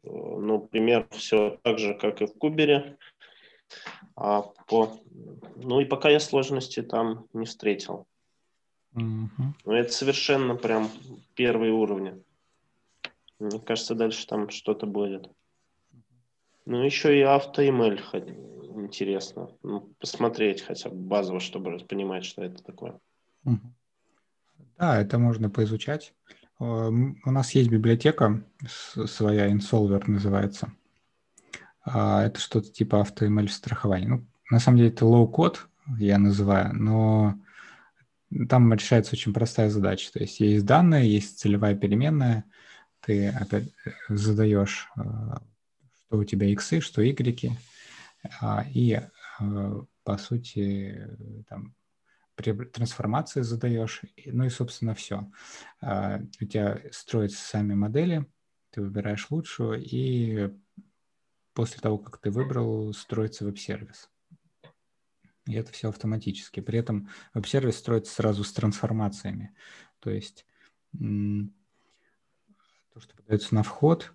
ну, 0.03 0.59
пример 0.59 1.07
все 1.09 1.57
так 1.63 1.79
же, 1.79 1.95
как 1.95 2.21
и 2.21 2.27
в 2.27 2.37
кубере. 2.37 2.97
А 4.15 4.43
по... 4.67 4.99
Ну 5.55 5.79
и 5.81 5.85
пока 5.85 6.11
я 6.11 6.19
сложности 6.19 6.83
там 6.83 7.25
не 7.33 7.47
встретил. 7.47 8.05
Uh-huh. 8.93 9.25
Но 9.65 9.75
это 9.75 9.91
совершенно 9.91 10.55
прям 10.55 10.91
первые 11.33 11.73
уровни. 11.73 12.23
Мне 13.39 13.59
кажется, 13.59 13.95
дальше 13.95 14.25
там 14.27 14.49
что-то 14.49 14.85
будет. 14.85 15.29
Ну, 16.65 16.83
еще 16.83 17.17
и 17.17 17.23
AutoML 17.23 18.01
интересно. 18.81 19.49
Ну, 19.63 19.93
посмотреть 19.99 20.61
хотя 20.61 20.89
бы 20.89 20.95
базово, 20.95 21.39
чтобы 21.39 21.77
понимать, 21.79 22.25
что 22.25 22.43
это 22.43 22.63
такое. 22.63 22.99
Да, 24.77 24.99
это 24.99 25.17
можно 25.19 25.49
поизучать. 25.49 26.13
У 26.57 27.31
нас 27.31 27.51
есть 27.51 27.69
библиотека 27.69 28.43
своя, 28.65 29.51
Insolver 29.51 30.03
называется. 30.07 30.71
А, 31.83 32.23
это 32.23 32.39
что-то 32.39 32.71
типа 32.71 33.05
AutoML 33.05 33.47
страхования. 33.49 34.07
Ну, 34.07 34.25
на 34.49 34.59
самом 34.59 34.77
деле 34.77 34.89
это 34.89 35.05
low-код, 35.05 35.67
я 35.99 36.17
называю, 36.17 36.73
но 36.73 37.35
там 38.49 38.73
решается 38.73 39.13
очень 39.13 39.33
простая 39.33 39.69
задача. 39.69 40.11
То 40.11 40.19
есть 40.19 40.39
есть 40.39 40.65
данные, 40.65 41.13
есть 41.13 41.39
целевая 41.39 41.75
переменная, 41.75 42.45
ты 43.05 43.29
опять 43.29 43.67
э, 43.85 43.91
задаешь, 44.09 44.89
э, 44.97 45.01
что 46.07 46.17
у 46.17 46.23
тебя 46.23 46.47
иксы, 46.47 46.81
что 46.81 47.07
игреки, 47.07 47.51
а, 48.41 48.65
и 48.73 48.99
э, 49.39 49.81
по 50.03 50.17
сути 50.17 51.07
там 51.47 51.75
трансформации 52.35 53.41
задаешь, 53.41 54.01
ну 54.25 54.45
и, 54.45 54.49
собственно, 54.49 54.95
все. 54.95 55.31
А, 55.81 56.19
у 56.41 56.45
тебя 56.45 56.81
строятся 56.91 57.37
сами 57.37 57.75
модели, 57.75 58.25
ты 58.71 58.81
выбираешь 58.81 59.29
лучшую, 59.29 59.81
и 59.83 60.51
после 61.53 61.79
того, 61.79 61.99
как 61.99 62.17
ты 62.17 62.31
выбрал, 62.31 62.91
строится 62.93 63.45
веб-сервис. 63.45 64.09
И 65.47 65.53
это 65.53 65.71
все 65.71 65.89
автоматически. 65.89 66.59
При 66.59 66.79
этом 66.79 67.09
веб-сервис 67.35 67.77
строится 67.77 68.13
сразу 68.13 68.43
с 68.43 68.51
трансформациями. 68.51 69.55
То 69.99 70.09
есть 70.09 70.45
то, 72.95 73.01
что 73.01 73.13
подается 73.13 73.53
на 73.53 73.61
вход, 73.61 74.13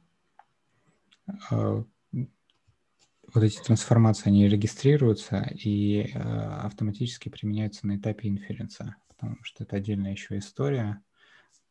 а, 1.50 1.84
вот 2.12 3.44
эти 3.44 3.62
трансформации, 3.62 4.30
они 4.30 4.48
регистрируются 4.48 5.48
и 5.52 6.10
а, 6.14 6.62
автоматически 6.64 7.28
применяются 7.28 7.86
на 7.86 7.96
этапе 7.98 8.28
инференса, 8.28 8.96
потому 9.06 9.36
что 9.42 9.64
это 9.64 9.76
отдельная 9.76 10.12
еще 10.12 10.38
история. 10.38 11.02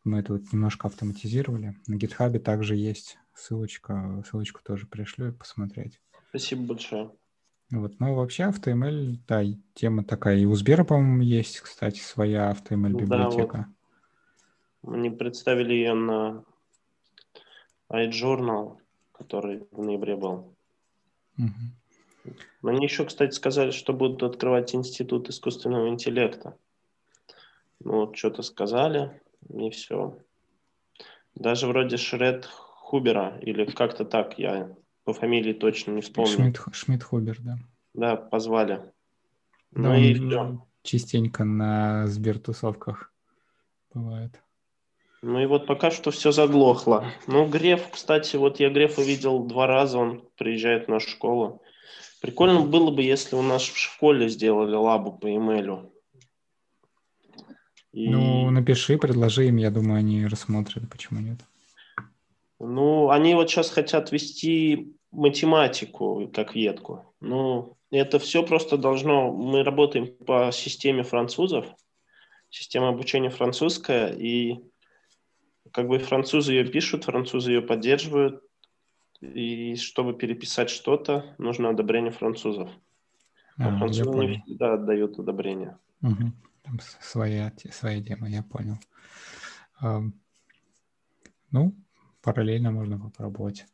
Мы 0.04 0.20
это 0.20 0.34
вот 0.34 0.54
немножко 0.54 0.88
автоматизировали. 0.88 1.76
На 1.88 1.96
GitHub 1.96 2.38
также 2.40 2.76
есть 2.76 3.18
ссылочка, 3.34 4.24
ссылочку 4.28 4.62
тоже 4.64 4.86
пришлю 4.86 5.34
посмотреть. 5.34 6.00
Спасибо 6.30 6.62
большое. 6.62 7.12
Вот, 7.72 8.00
ну 8.00 8.14
вообще 8.14 8.44
AutoML, 8.44 9.18
да, 9.28 9.44
тема 9.74 10.04
такая. 10.04 10.38
И 10.38 10.46
у 10.46 10.54
Сбера, 10.56 10.84
по-моему, 10.84 11.24
есть, 11.24 11.60
кстати, 11.60 12.00
своя 12.00 12.52
AutoML 12.52 12.94
библиотека. 12.94 13.58
Да, 13.58 13.74
вот. 14.84 14.96
Они 14.96 15.10
представили 15.10 15.74
ее 15.74 15.94
на 15.96 16.44
iJournal, 17.92 18.78
который 19.12 19.68
в 19.72 19.82
ноябре 19.82 20.16
был. 20.16 20.56
Угу. 21.38 22.30
Они 22.70 22.84
еще, 22.84 23.06
кстати, 23.06 23.34
сказали, 23.34 23.72
что 23.72 23.94
будут 23.94 24.24
открывать 24.24 24.76
институт 24.76 25.30
искусственного 25.30 25.90
интеллекта. 25.90 26.58
Ну 27.80 28.02
вот 28.02 28.18
что-то 28.18 28.42
сказали, 28.42 29.22
и 29.50 29.70
все. 29.70 30.18
Даже 31.36 31.68
вроде 31.68 31.98
Шред 31.98 32.46
Хубера, 32.46 33.38
или 33.42 33.66
как-то 33.66 34.04
так, 34.04 34.38
я 34.38 34.76
по 35.06 35.14
фамилии 35.14 35.54
точно 35.54 35.92
не 35.92 36.02
вспомню. 36.02 36.34
Шмидт, 36.34 36.60
Шмидт 36.72 37.04
Хубер, 37.04 37.38
да. 37.40 37.58
Да, 37.94 38.16
позвали. 38.16 38.82
Да, 39.72 39.82
ну 39.82 39.96
и 39.96 40.14
все. 40.14 40.68
Частенько 40.84 41.44
на 41.44 42.08
сбертусовках 42.08 43.14
бывает. 43.94 44.42
Ну 45.22 45.42
и 45.42 45.46
вот 45.46 45.66
пока 45.68 45.92
что 45.92 46.12
все 46.12 46.32
заглохло. 46.32 47.12
Ну, 47.28 47.46
Греф, 47.48 47.90
кстати, 47.92 48.38
вот 48.38 48.60
я 48.60 48.70
Грефа 48.70 49.02
видел 49.02 49.44
два 49.44 49.68
раза, 49.68 49.98
он 49.98 50.24
приезжает 50.38 50.86
в 50.86 50.90
нашу 50.90 51.10
школу. 51.10 51.62
Прикольно 52.22 52.62
было 52.62 52.92
бы, 52.92 53.02
если 53.02 53.36
у 53.36 53.42
нас 53.42 53.64
в 53.64 53.78
школе 53.78 54.30
сделали 54.30 54.76
лабу 54.76 55.12
по 55.14 55.34
имейлю. 55.34 55.92
И... 57.92 58.10
Ну, 58.10 58.50
напиши, 58.52 58.98
предложи 58.98 59.48
им, 59.48 59.58
я 59.58 59.72
думаю, 59.72 60.00
они 60.00 60.26
рассмотрят, 60.26 60.90
почему 60.90 61.20
нет. 61.20 61.40
Ну, 62.60 63.10
они 63.10 63.36
вот 63.36 63.50
сейчас 63.50 63.70
хотят 63.70 64.12
вести 64.12 64.94
математику 65.12 66.30
как 66.34 66.56
ветку. 66.56 67.14
Ну, 67.20 67.78
это 67.90 68.20
все 68.20 68.44
просто 68.44 68.78
должно... 68.78 69.32
Мы 69.32 69.64
работаем 69.64 70.08
по 70.26 70.52
системе 70.52 71.04
французов, 71.04 71.66
система 72.50 72.90
обучения 72.90 73.30
французская, 73.30 74.14
и 74.14 74.60
как 75.72 75.88
бы 75.88 76.00
французы 76.00 76.54
ее 76.54 76.66
пишут, 76.66 77.06
французы 77.06 77.52
ее 77.52 77.62
поддерживают, 77.62 78.44
и 79.22 79.76
чтобы 79.76 80.14
переписать 80.14 80.70
что-то, 80.70 81.36
нужно 81.38 81.70
одобрение 81.70 82.12
французов. 82.12 82.70
А, 83.58 83.78
французы 83.78 84.10
не 84.10 84.42
всегда 84.46 84.74
отдают 84.74 85.20
одобрение. 85.20 85.78
Угу. 86.02 86.32
Там 86.64 86.80
своя, 87.02 87.52
своя 87.72 88.02
тема, 88.02 88.30
я 88.30 88.44
понял. 88.44 88.78
Ну, 91.52 91.76
параллельно 92.22 92.72
можно 92.72 93.00
попробовать. 93.00 93.66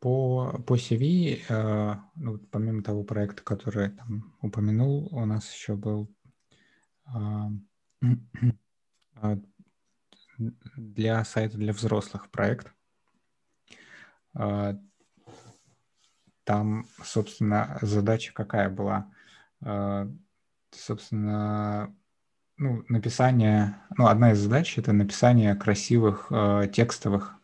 По, 0.00 0.62
по 0.66 0.76
CV, 0.76 1.40
э, 1.48 1.96
ну, 2.16 2.38
помимо 2.50 2.82
того 2.82 3.04
проекта, 3.04 3.42
который 3.42 3.88
там 3.88 4.36
упомянул, 4.42 5.08
у 5.10 5.24
нас 5.24 5.50
еще 5.50 5.76
был 5.76 6.13
для 10.76 11.24
сайта 11.24 11.56
для 11.56 11.72
взрослых 11.72 12.30
проект. 12.30 12.72
Э, 14.34 14.74
там, 16.44 16.86
собственно, 17.02 17.78
задача 17.80 18.32
какая 18.34 18.68
была? 18.68 19.10
Э, 19.62 20.08
собственно, 20.70 21.94
ну, 22.56 22.84
написание, 22.88 23.76
ну, 23.96 24.06
одна 24.06 24.32
из 24.32 24.38
задач 24.38 24.78
это 24.78 24.92
написание 24.92 25.54
красивых 25.54 26.26
э, 26.30 26.68
текстовых 26.72 27.34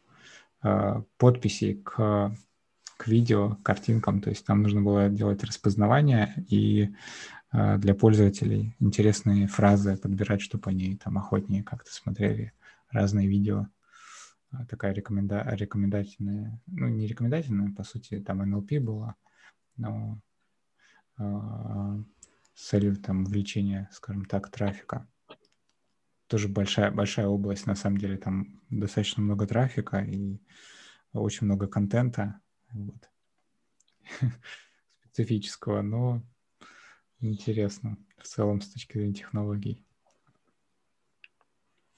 подписей 1.16 1.80
к, 1.82 2.36
к 2.98 3.06
видео, 3.06 3.56
картинкам. 3.62 4.20
То 4.20 4.28
есть 4.28 4.44
там 4.44 4.60
нужно 4.60 4.82
было 4.82 5.08
делать 5.08 5.42
распознавание 5.42 6.34
и 6.50 6.94
для 7.52 7.94
пользователей 7.94 8.76
интересные 8.78 9.48
фразы 9.48 9.96
подбирать, 9.96 10.40
чтобы 10.40 10.70
они 10.70 10.96
там 10.96 11.18
охотнее 11.18 11.64
как-то 11.64 11.92
смотрели 11.92 12.52
разные 12.90 13.26
видео. 13.26 13.66
Э, 14.52 14.64
такая 14.68 14.92
рекоменда 14.92 15.46
рекомендательная, 15.52 16.60
ну, 16.66 16.88
не 16.88 17.06
рекомендательная, 17.06 17.72
по 17.72 17.84
сути, 17.84 18.20
там 18.20 18.42
NLP 18.42 18.80
была, 18.80 19.16
но 19.76 20.20
э, 21.18 21.22
с 22.54 22.68
целью 22.68 22.96
там 22.96 23.24
увеличения, 23.24 23.88
скажем 23.92 24.24
так, 24.24 24.50
трафика. 24.50 25.06
Тоже 26.26 26.48
большая, 26.48 26.90
большая 26.92 27.26
область, 27.26 27.66
на 27.66 27.74
самом 27.74 27.98
деле, 27.98 28.16
там 28.16 28.60
достаточно 28.70 29.22
много 29.22 29.46
трафика 29.46 29.98
и 29.98 30.38
очень 31.12 31.46
много 31.46 31.66
контента 31.66 32.40
вот. 32.72 33.10
специфического, 35.04 35.82
но 35.82 36.22
интересно 37.20 37.96
в 38.18 38.26
целом 38.26 38.60
с 38.60 38.68
точки 38.68 38.98
зрения 38.98 39.14
технологий. 39.14 39.84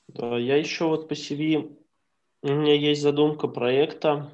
Да, 0.09 0.39
я 0.39 0.57
еще 0.57 0.87
вот 0.87 1.09
по 1.09 1.15
CV, 1.15 1.77
у 2.43 2.49
меня 2.49 2.75
есть 2.75 3.03
задумка 3.03 3.49
проекта, 3.49 4.31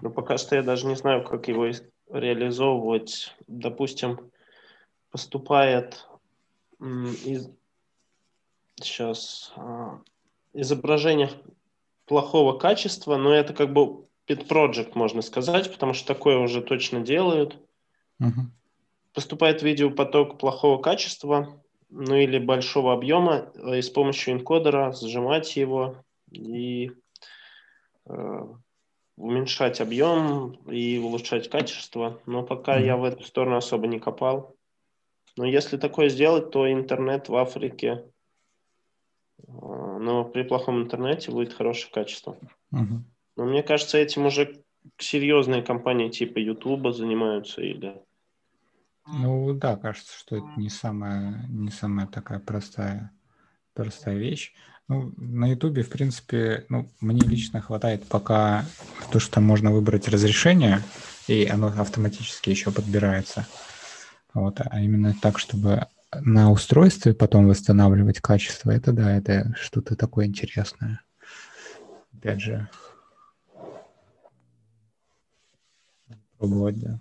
но 0.00 0.10
пока 0.10 0.38
что 0.38 0.56
я 0.56 0.62
даже 0.62 0.86
не 0.86 0.96
знаю, 0.96 1.24
как 1.24 1.48
его 1.48 1.68
реализовывать. 2.10 3.34
Допустим, 3.46 4.30
поступает 5.10 6.08
из, 6.80 7.50
сейчас 8.76 9.52
а, 9.56 10.00
изображение 10.52 11.30
плохого 12.06 12.58
качества, 12.58 13.16
но 13.16 13.34
это 13.34 13.54
как 13.54 13.72
бы 13.72 14.06
pet 14.26 14.46
project, 14.48 14.92
можно 14.94 15.22
сказать, 15.22 15.70
потому 15.70 15.94
что 15.94 16.06
такое 16.14 16.38
уже 16.38 16.62
точно 16.62 17.00
делают. 17.00 17.58
Uh-huh. 18.20 18.46
Поступает 19.14 19.62
видеопоток 19.62 20.38
плохого 20.38 20.80
качества, 20.80 21.62
ну 21.90 22.16
или 22.16 22.38
большого 22.38 22.94
объема, 22.94 23.52
э, 23.54 23.78
и 23.78 23.82
с 23.82 23.90
помощью 23.90 24.34
энкодера 24.34 24.92
сжимать 24.92 25.56
его 25.56 25.96
и 26.30 26.90
э, 28.06 28.46
уменьшать 29.16 29.80
объем 29.80 30.52
и 30.70 30.98
улучшать 30.98 31.50
качество. 31.50 32.20
Но 32.26 32.42
пока 32.42 32.80
uh-huh. 32.80 32.86
я 32.86 32.96
в 32.96 33.04
эту 33.04 33.24
сторону 33.24 33.56
особо 33.56 33.86
не 33.86 33.98
копал. 33.98 34.56
Но 35.36 35.44
если 35.44 35.76
такое 35.76 36.08
сделать, 36.08 36.50
то 36.50 36.70
интернет 36.70 37.28
в 37.28 37.36
Африке, 37.36 38.04
э, 39.38 39.42
но 39.46 40.24
при 40.24 40.42
плохом 40.44 40.82
интернете 40.82 41.30
будет 41.30 41.52
хорошее 41.52 41.92
качество. 41.92 42.38
Uh-huh. 42.72 43.00
Но 43.36 43.44
мне 43.44 43.62
кажется, 43.62 43.98
этим 43.98 44.26
уже 44.26 44.62
серьезные 44.98 45.62
компании 45.62 46.08
типа 46.08 46.38
YouTube 46.38 46.94
занимаются 46.94 47.60
или... 47.60 48.02
Ну 49.06 49.52
да, 49.54 49.76
кажется, 49.76 50.12
что 50.16 50.36
это 50.36 50.48
не 50.56 50.68
самая, 50.68 51.44
не 51.48 51.70
самая 51.70 52.06
такая 52.06 52.38
простая, 52.38 53.10
простая 53.74 54.16
вещь. 54.16 54.52
Ну, 54.88 55.12
на 55.16 55.46
Ютубе, 55.50 55.82
в 55.82 55.90
принципе, 55.90 56.66
ну, 56.68 56.88
мне 57.00 57.22
лично 57.22 57.60
хватает 57.60 58.04
пока 58.06 58.64
то, 59.10 59.18
что 59.20 59.40
можно 59.40 59.72
выбрать 59.72 60.08
разрешение, 60.08 60.82
и 61.28 61.46
оно 61.46 61.68
автоматически 61.68 62.50
еще 62.50 62.70
подбирается. 62.70 63.46
Вот, 64.34 64.60
а 64.60 64.80
именно 64.80 65.14
так, 65.20 65.38
чтобы 65.38 65.86
на 66.14 66.50
устройстве 66.50 67.14
потом 67.14 67.46
восстанавливать 67.46 68.20
качество, 68.20 68.70
это 68.70 68.92
да, 68.92 69.16
это 69.16 69.54
что-то 69.58 69.96
такое 69.96 70.26
интересное. 70.26 71.00
Опять 72.12 72.40
же, 72.40 72.68
пробовать, 76.38 76.78
да. 76.80 77.00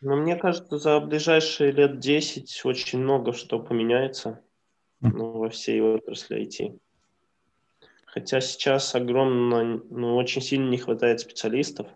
Но 0.00 0.16
мне 0.16 0.36
кажется, 0.36 0.78
за 0.78 1.00
ближайшие 1.00 1.72
лет 1.72 1.98
10 1.98 2.64
очень 2.64 3.00
много 3.00 3.32
что 3.32 3.58
поменяется 3.58 4.40
ну, 5.00 5.32
во 5.32 5.48
всей 5.48 5.80
отрасли 5.80 6.42
IT. 6.42 6.78
Хотя 8.06 8.40
сейчас 8.40 8.94
огромно, 8.94 9.80
ну, 9.90 10.16
очень 10.16 10.42
сильно 10.42 10.68
не 10.68 10.78
хватает 10.78 11.20
специалистов. 11.20 11.86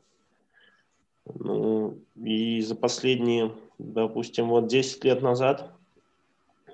Ну, 1.25 1.99
и 2.17 2.61
за 2.63 2.75
последние, 2.75 3.53
допустим, 3.79 4.49
вот 4.49 4.67
10 4.67 5.05
лет 5.05 5.23
назад 5.23 5.73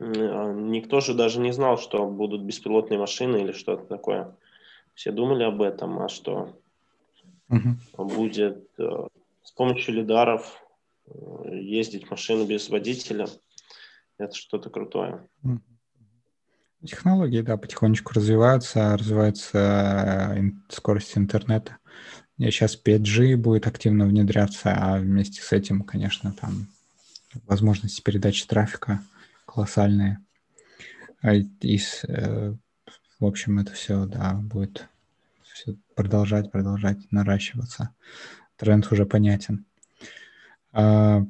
а, 0.01 0.53
никто 0.53 1.01
же 1.01 1.15
даже 1.15 1.41
не 1.41 1.53
знал, 1.53 1.79
что 1.79 2.07
будут 2.07 2.43
беспилотные 2.43 2.99
машины 2.99 3.39
или 3.39 3.53
что-то 3.53 3.85
такое. 3.85 4.35
Все 4.95 5.13
думали 5.13 5.45
об 5.45 5.63
этом, 5.63 6.01
а 6.01 6.09
что 6.09 6.55
угу. 7.49 8.05
будет 8.05 8.69
э, 8.79 9.07
с 9.45 9.53
помощью 9.53 9.95
лидаров 9.95 10.63
ездить 11.51 12.11
машины 12.11 12.47
без 12.47 12.69
водителя. 12.69 13.29
Это 14.19 14.35
что-то 14.35 14.71
крутое. 14.71 15.29
Технологии, 16.85 17.41
да, 17.41 17.57
потихонечку 17.57 18.13
развиваются, 18.15 18.97
развивается 18.97 19.59
э, 19.59 20.43
скорость 20.69 21.19
интернета. 21.19 21.79
И 22.37 22.49
сейчас 22.51 22.81
5G 22.81 23.37
будет 23.37 23.67
активно 23.67 24.07
внедряться, 24.07 24.73
а 24.77 24.99
вместе 24.99 25.43
с 25.43 25.53
этим, 25.53 25.83
конечно, 25.83 26.33
там 26.33 26.69
возможности 27.47 28.01
передачи 28.01 28.47
трафика 28.47 29.03
колоссальные. 29.45 30.25
А 31.21 31.35
и, 31.35 31.81
э, 32.07 32.55
в 33.19 33.27
общем, 33.27 33.59
это 33.59 33.73
все, 33.73 34.07
да, 34.07 34.35
будет 34.35 34.89
все 35.43 35.75
продолжать, 35.97 36.53
продолжать 36.53 36.99
наращиваться. 37.11 37.91
Тренд 38.57 38.91
уже 38.93 39.05
понятен. 39.05 39.67
А, 40.73 41.23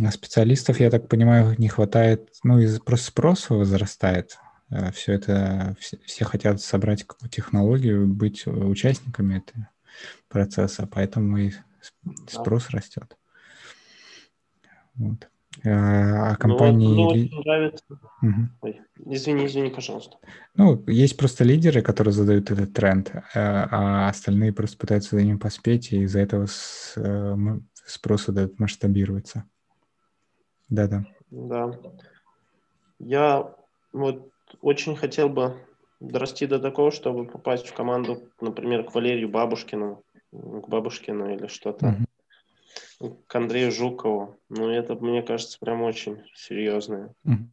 а 0.00 0.10
специалистов, 0.10 0.80
я 0.80 0.90
так 0.90 1.08
понимаю, 1.08 1.54
не 1.58 1.68
хватает, 1.68 2.30
ну, 2.42 2.58
из 2.58 2.78
просто 2.80 3.06
спроса 3.06 3.54
возрастает. 3.54 4.38
Э, 4.70 4.90
все 4.92 5.12
это, 5.12 5.76
все, 5.78 5.98
все 6.04 6.24
хотят 6.24 6.60
собрать 6.60 7.04
какую-то 7.04 7.34
технологию, 7.34 8.06
быть 8.06 8.46
участниками 8.46 9.38
этой 9.38 9.66
процесса, 10.28 10.88
поэтому 10.90 11.38
и 11.38 11.52
спрос 12.28 12.68
да. 12.70 12.78
растет. 12.78 13.16
Вот. 14.96 15.28
А, 15.64 16.32
а 16.32 16.36
компании... 16.36 16.88
Ну, 16.88 16.94
мне 16.94 17.06
очень 17.06 17.40
нравится... 17.40 17.84
Угу. 18.22 18.48
Ой, 18.62 18.80
извини, 19.06 19.46
извини, 19.46 19.70
пожалуйста. 19.70 20.18
Ну, 20.54 20.82
есть 20.86 21.16
просто 21.16 21.44
лидеры, 21.44 21.82
которые 21.82 22.12
задают 22.12 22.50
этот 22.50 22.72
тренд, 22.72 23.10
э, 23.14 23.20
а 23.34 24.08
остальные 24.08 24.52
просто 24.52 24.76
пытаются 24.76 25.16
за 25.16 25.22
ним 25.22 25.38
поспеть, 25.38 25.92
и 25.92 26.02
из-за 26.02 26.20
этого 26.20 26.46
э, 26.96 27.58
спрос 27.86 28.28
этот 28.28 28.58
масштабируется. 28.58 29.44
Да-да. 30.68 31.06
Да. 31.30 31.72
Я 32.98 33.54
вот 33.92 34.30
очень 34.60 34.96
хотел 34.96 35.28
бы 35.28 35.56
дорасти 36.00 36.46
до 36.46 36.58
такого, 36.58 36.90
чтобы 36.90 37.26
попасть 37.26 37.66
в 37.68 37.74
команду, 37.74 38.28
например, 38.40 38.84
к 38.84 38.94
Валерию 38.94 39.28
Бабушкину, 39.28 40.02
к 40.32 40.68
Бабушкину 40.68 41.34
или 41.34 41.46
что-то, 41.46 42.04
mm-hmm. 43.00 43.22
к 43.26 43.34
Андрею 43.34 43.72
Жукову. 43.72 44.36
Ну, 44.48 44.68
это, 44.68 44.94
мне 44.94 45.22
кажется, 45.22 45.58
прям 45.60 45.82
очень 45.82 46.22
серьезное. 46.34 47.14
Mm-hmm. 47.26 47.46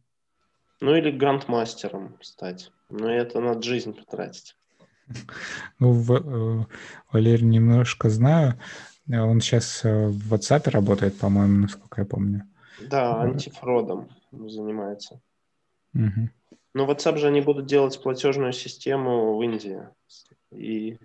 Ну, 0.80 0.96
или 0.96 1.10
грандмастером 1.10 2.18
стать. 2.20 2.70
Но 2.90 3.08
это 3.08 3.40
надо 3.40 3.62
жизнь 3.62 3.94
потратить. 3.94 4.56
Ну, 5.78 5.92
в, 5.92 6.12
э, 6.12 6.66
Валерий 7.12 7.46
немножко 7.46 8.08
знаю. 8.08 8.60
Он 9.10 9.40
сейчас 9.40 9.84
э, 9.84 10.08
в 10.08 10.32
WhatsApp 10.32 10.70
работает, 10.70 11.18
по-моему, 11.18 11.62
насколько 11.62 12.00
я 12.00 12.06
помню. 12.06 12.42
Да, 12.80 13.20
антифродом 13.20 14.08
занимается. 14.32 15.20
Угу. 15.94 16.30
Но 16.74 16.90
WhatsApp 16.90 17.18
же 17.18 17.28
они 17.28 17.40
будут 17.40 17.66
делать 17.66 18.02
платежную 18.02 18.52
систему 18.52 19.36
в 19.36 19.42
Индии. 19.42 19.80
И 20.50 20.98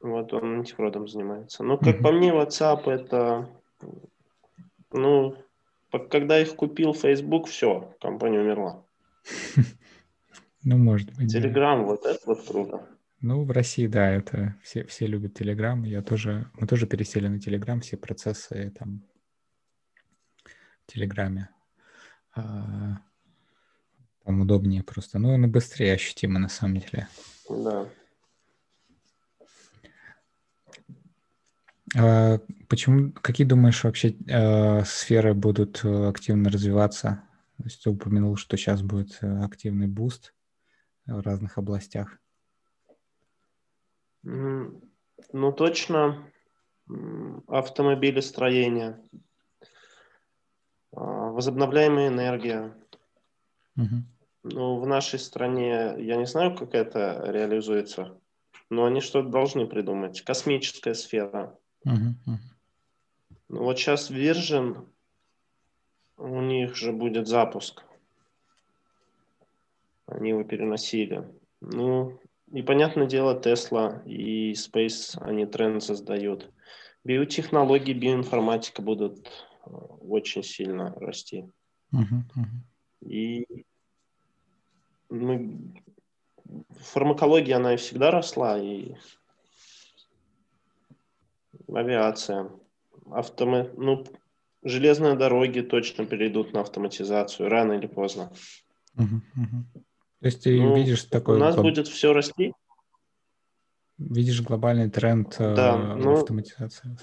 Вот 0.00 0.32
он 0.32 0.58
антифродом 0.60 1.08
занимается. 1.08 1.62
Ну, 1.62 1.78
как 1.78 1.96
mm-hmm. 1.96 2.02
по 2.02 2.12
мне, 2.12 2.30
WhatsApp 2.30 2.90
это, 2.90 3.48
ну, 4.92 5.36
когда 6.10 6.38
их 6.40 6.54
купил 6.56 6.94
Facebook, 6.94 7.48
все, 7.48 7.94
компания 8.00 8.40
умерла. 8.40 8.82
Ну, 10.68 10.78
может 10.78 11.12
быть. 11.14 11.30
Телеграм, 11.30 11.84
вот 11.84 12.04
это 12.04 12.18
вот 12.26 12.44
круто. 12.44 12.84
Ну, 13.20 13.44
в 13.44 13.50
России, 13.50 13.86
да, 13.86 14.10
это 14.10 14.56
все, 14.62 14.84
все 14.84 15.06
любят 15.06 15.34
Телеграм. 15.34 15.82
Я 15.84 16.02
тоже, 16.02 16.50
мы 16.54 16.66
тоже 16.66 16.86
пересели 16.86 17.28
на 17.28 17.40
Телеграм, 17.40 17.80
все 17.80 17.96
процессы 17.96 18.72
там 18.78 19.02
в 20.44 20.92
Телеграме. 20.92 21.48
А, 22.34 22.98
там 24.24 24.40
удобнее 24.42 24.82
просто. 24.82 25.18
Ну, 25.18 25.34
и 25.34 25.46
быстрее 25.46 25.94
ощутимо 25.94 26.38
на 26.38 26.48
самом 26.48 26.78
деле. 26.78 27.08
Да. 27.48 27.88
А, 31.96 32.38
почему, 32.68 33.12
какие 33.12 33.46
думаешь 33.46 33.82
вообще 33.82 34.14
э, 34.28 34.84
сферы 34.84 35.32
будут 35.32 35.82
э, 35.84 36.08
активно 36.08 36.50
развиваться? 36.50 37.22
То 37.56 37.64
есть 37.64 37.82
ты 37.82 37.88
упомянул, 37.88 38.36
что 38.36 38.58
сейчас 38.58 38.82
будет 38.82 39.18
э, 39.22 39.44
активный 39.44 39.86
boost 39.86 40.34
в 41.06 41.20
разных 41.20 41.56
областях. 41.56 42.18
Ну, 44.26 45.52
точно 45.52 46.32
автомобилестроение, 47.46 49.00
а, 50.92 51.30
возобновляемая 51.30 52.08
энергия. 52.08 52.76
Угу. 53.76 54.02
Ну, 54.44 54.80
в 54.80 54.86
нашей 54.86 55.18
стране, 55.18 55.94
я 55.98 56.16
не 56.16 56.26
знаю, 56.26 56.56
как 56.56 56.74
это 56.74 57.22
реализуется, 57.26 58.20
но 58.68 58.84
они 58.86 59.00
что-то 59.00 59.28
должны 59.28 59.66
придумать. 59.66 60.22
Космическая 60.22 60.94
сфера. 60.94 61.56
Uh-huh, 61.86 62.14
Ну, 63.48 63.62
вот 63.62 63.78
сейчас 63.78 64.10
Virgin, 64.10 64.88
у 66.16 66.40
них 66.40 66.74
же 66.74 66.92
будет 66.92 67.28
запуск. 67.28 67.84
Они 70.06 70.30
его 70.30 70.42
переносили. 70.44 71.28
Ну, 71.60 72.20
и, 72.52 72.62
понятное 72.62 73.06
дело, 73.06 73.38
Tesla 73.38 74.04
и 74.06 74.52
Space, 74.52 75.18
они 75.20 75.46
тренд 75.46 75.82
создают. 75.82 76.50
Биотехнологии, 77.04 77.92
биоинформатика 77.92 78.82
будут 78.82 79.26
э, 79.64 79.70
очень 79.70 80.42
сильно 80.42 80.92
расти. 80.94 81.44
Uh-huh, 81.92 82.22
uh-huh. 82.36 83.08
И 83.08 83.46
мы... 85.08 85.58
фармакология, 86.70 87.56
она 87.56 87.74
и 87.74 87.76
всегда 87.76 88.10
росла, 88.10 88.58
и 88.58 88.94
авиация, 91.68 92.50
автома... 93.10 93.68
ну, 93.76 94.04
железные 94.62 95.14
дороги 95.14 95.60
точно 95.60 96.06
перейдут 96.06 96.52
на 96.52 96.60
автоматизацию, 96.60 97.48
рано 97.48 97.74
или 97.74 97.86
поздно. 97.86 98.32
Угу, 98.96 99.16
угу. 99.36 99.85
То 100.26 100.28
есть 100.28 100.42
ты 100.42 100.60
ну, 100.60 100.74
видишь 100.74 101.04
такой... 101.04 101.36
У 101.36 101.38
нас 101.38 101.54
будет 101.54 101.86
все 101.86 102.12
расти. 102.12 102.52
Видишь 103.96 104.42
глобальный 104.42 104.90
тренд 104.90 105.36
э, 105.38 105.54
да, 105.54 105.76
в 105.76 105.98
ну, 105.98 106.14
автоматизации. 106.14 106.96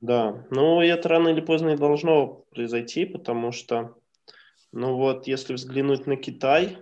Да, 0.00 0.46
ну 0.52 0.80
это 0.80 1.08
рано 1.08 1.30
или 1.30 1.40
поздно 1.40 1.70
и 1.70 1.76
должно 1.76 2.44
произойти, 2.52 3.06
потому 3.06 3.50
что, 3.50 3.98
ну 4.70 4.94
вот, 4.94 5.26
если 5.26 5.54
взглянуть 5.54 6.06
на 6.06 6.14
Китай 6.14 6.78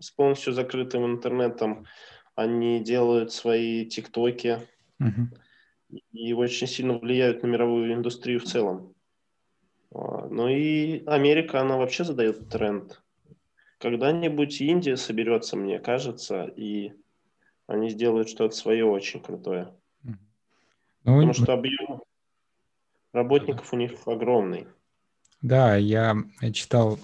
с 0.00 0.10
полностью 0.10 0.52
закрытым 0.52 1.06
интернетом, 1.06 1.86
они 2.34 2.82
делают 2.82 3.32
свои 3.32 3.86
тиктоки, 3.86 4.66
и 6.10 6.32
очень 6.32 6.66
сильно 6.66 6.98
влияют 6.98 7.44
на 7.44 7.46
мировую 7.46 7.94
индустрию 7.94 8.40
в 8.40 8.44
целом. 8.46 8.96
А, 9.94 10.26
ну 10.26 10.48
и 10.48 11.04
Америка, 11.06 11.60
она 11.60 11.76
вообще 11.76 12.02
задает 12.02 12.48
тренд. 12.48 13.00
Когда-нибудь 13.80 14.60
Индия 14.60 14.96
соберется, 14.96 15.56
мне 15.56 15.78
кажется, 15.78 16.44
и 16.44 16.92
они 17.66 17.88
сделают 17.88 18.28
что-то 18.28 18.54
свое 18.54 18.84
очень 18.84 19.20
крутое. 19.20 19.72
Ну, 20.02 20.12
Потому 21.04 21.32
что 21.32 21.54
объем 21.54 22.02
работников 23.14 23.72
у 23.72 23.76
них 23.76 23.92
огромный. 24.04 24.66
Да, 25.40 25.76
я 25.76 26.14
читал, 26.52 26.98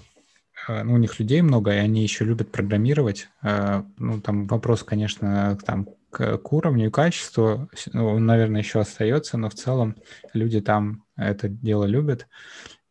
э, 0.68 0.82
ну, 0.82 0.94
у 0.94 0.98
них 0.98 1.18
людей 1.18 1.40
много, 1.40 1.72
и 1.72 1.78
они 1.78 2.02
еще 2.02 2.26
любят 2.26 2.52
программировать. 2.52 3.30
Э, 3.42 3.82
ну, 3.96 4.20
там 4.20 4.46
вопрос, 4.46 4.82
конечно, 4.82 5.56
там 5.64 5.88
к, 6.10 6.36
к 6.36 6.52
уровню 6.52 6.88
и 6.88 6.90
качеству, 6.90 7.70
ну, 7.94 8.18
наверное, 8.18 8.60
еще 8.60 8.80
остается, 8.80 9.38
но 9.38 9.48
в 9.48 9.54
целом 9.54 9.96
люди 10.34 10.60
там 10.60 11.04
это 11.16 11.48
дело 11.48 11.84
любят. 11.84 12.28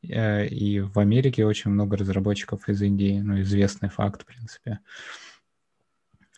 Э, 0.09 0.45
и 0.47 0.79
в 0.79 0.99
Америке 0.99 1.45
очень 1.45 1.71
много 1.71 1.97
разработчиков 1.97 2.67
из 2.69 2.81
Индии, 2.81 3.19
ну, 3.19 3.41
известный 3.41 3.89
факт, 3.89 4.23
в 4.23 4.25
принципе. 4.25 4.79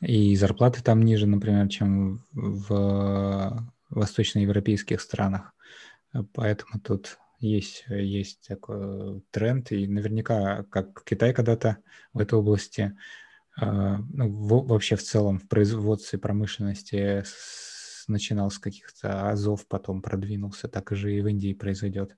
И 0.01 0.35
зарплаты 0.35 0.83
там 0.83 1.01
ниже, 1.03 1.25
например, 1.25 1.67
чем 1.69 2.25
в 2.33 3.71
восточноевропейских 3.89 5.01
странах. 5.01 5.53
Поэтому 6.33 6.79
тут 6.79 7.17
есть, 7.39 7.85
есть 7.89 8.47
такой 8.47 9.21
тренд, 9.31 9.71
и 9.71 9.87
наверняка, 9.87 10.63
как 10.69 11.03
Китай 11.03 11.33
когда-то 11.33 11.77
в 12.13 12.19
этой 12.19 12.37
области 12.37 12.95
ну, 13.59 14.29
вообще 14.37 14.95
в 14.95 15.03
целом 15.03 15.39
в 15.39 15.47
производстве 15.47 16.19
промышленности 16.19 17.23
начинал 18.07 18.51
с 18.51 18.59
каких-то 18.59 19.29
азов, 19.29 19.67
потом 19.67 20.01
продвинулся, 20.01 20.67
так 20.67 20.91
же 20.91 21.13
и 21.13 21.21
в 21.21 21.27
Индии 21.27 21.53
произойдет. 21.53 22.15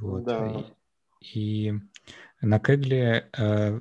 Вот. 0.00 0.24
Да. 0.24 0.64
И, 1.20 1.72
и 2.40 2.46
на 2.46 2.60
Кегле 2.60 3.28
э, 3.36 3.80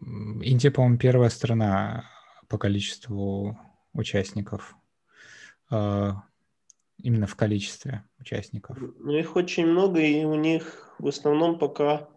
Индия, 0.00 0.70
по-моему, 0.70 0.98
первая 0.98 1.30
страна 1.30 2.04
по 2.48 2.58
количеству 2.58 3.58
участников. 3.92 4.76
Э, 5.70 6.12
именно 7.02 7.26
в 7.26 7.36
количестве 7.36 8.04
участников. 8.18 8.78
Ну, 8.80 9.12
их 9.12 9.36
очень 9.36 9.66
много, 9.66 10.00
и 10.00 10.24
у 10.24 10.34
них 10.34 10.94
в 10.98 11.08
основном 11.08 11.58
пока 11.58 12.08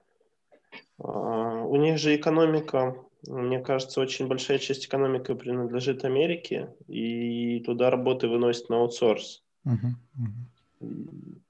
а, 0.97 1.63
у 1.63 1.75
них 1.75 1.97
же 1.97 2.15
экономика, 2.15 2.95
мне 3.27 3.59
кажется, 3.59 4.01
очень 4.01 4.27
большая 4.27 4.59
часть 4.59 4.85
экономики 4.85 5.33
принадлежит 5.33 6.05
Америке, 6.05 6.73
и 6.87 7.59
туда 7.61 7.89
работы 7.89 8.27
выносят 8.27 8.69
на 8.69 8.77
аутсорс. 8.77 9.43
Uh-huh, 9.65 9.93
uh-huh. 10.81 11.41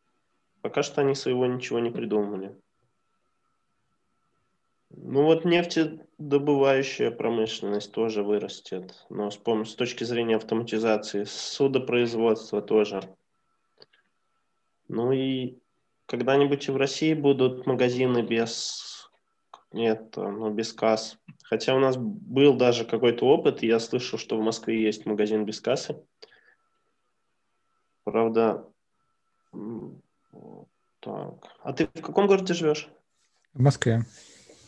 Пока 0.62 0.84
что 0.84 1.02
они 1.02 1.16
своего 1.16 1.46
ничего 1.46 1.80
не 1.80 1.90
придумали. 1.90 2.56
Ну 4.90 5.24
вот 5.24 5.46
нефтедобывающая 5.46 7.12
промышленность 7.12 7.92
тоже 7.92 8.24
вырастет, 8.24 9.06
но 9.10 9.30
с, 9.30 9.38
с 9.38 9.76
точки 9.76 10.04
зрения 10.04 10.36
автоматизации, 10.36 11.26
судопроизводства 11.26 12.62
тоже. 12.62 13.02
Ну 14.88 15.12
и 15.12 15.60
когда-нибудь 16.08 16.68
и 16.68 16.72
в 16.72 16.78
России 16.78 17.14
будут 17.14 17.68
магазины 17.68 18.24
без 18.24 19.10
нет, 19.72 20.16
ну, 20.16 20.50
без 20.50 20.74
касс. 20.74 21.20
Хотя 21.44 21.76
у 21.76 21.80
нас 21.80 21.96
был 21.96 22.56
даже 22.56 22.86
какой-то 22.86 23.28
опыт, 23.28 23.62
я 23.62 23.80
слышал, 23.80 24.18
что 24.18 24.38
в 24.38 24.42
Москве 24.42 24.82
есть 24.82 25.06
магазин 25.06 25.46
без 25.46 25.62
кассы. 25.62 26.04
Правда, 28.04 28.68
так. 31.00 31.34
А 31.64 31.74
ты 31.74 31.88
в 31.88 32.02
каком 32.02 32.28
городе 32.28 32.54
живешь? 32.54 32.90
В 33.54 33.62
Москве. 33.62 34.06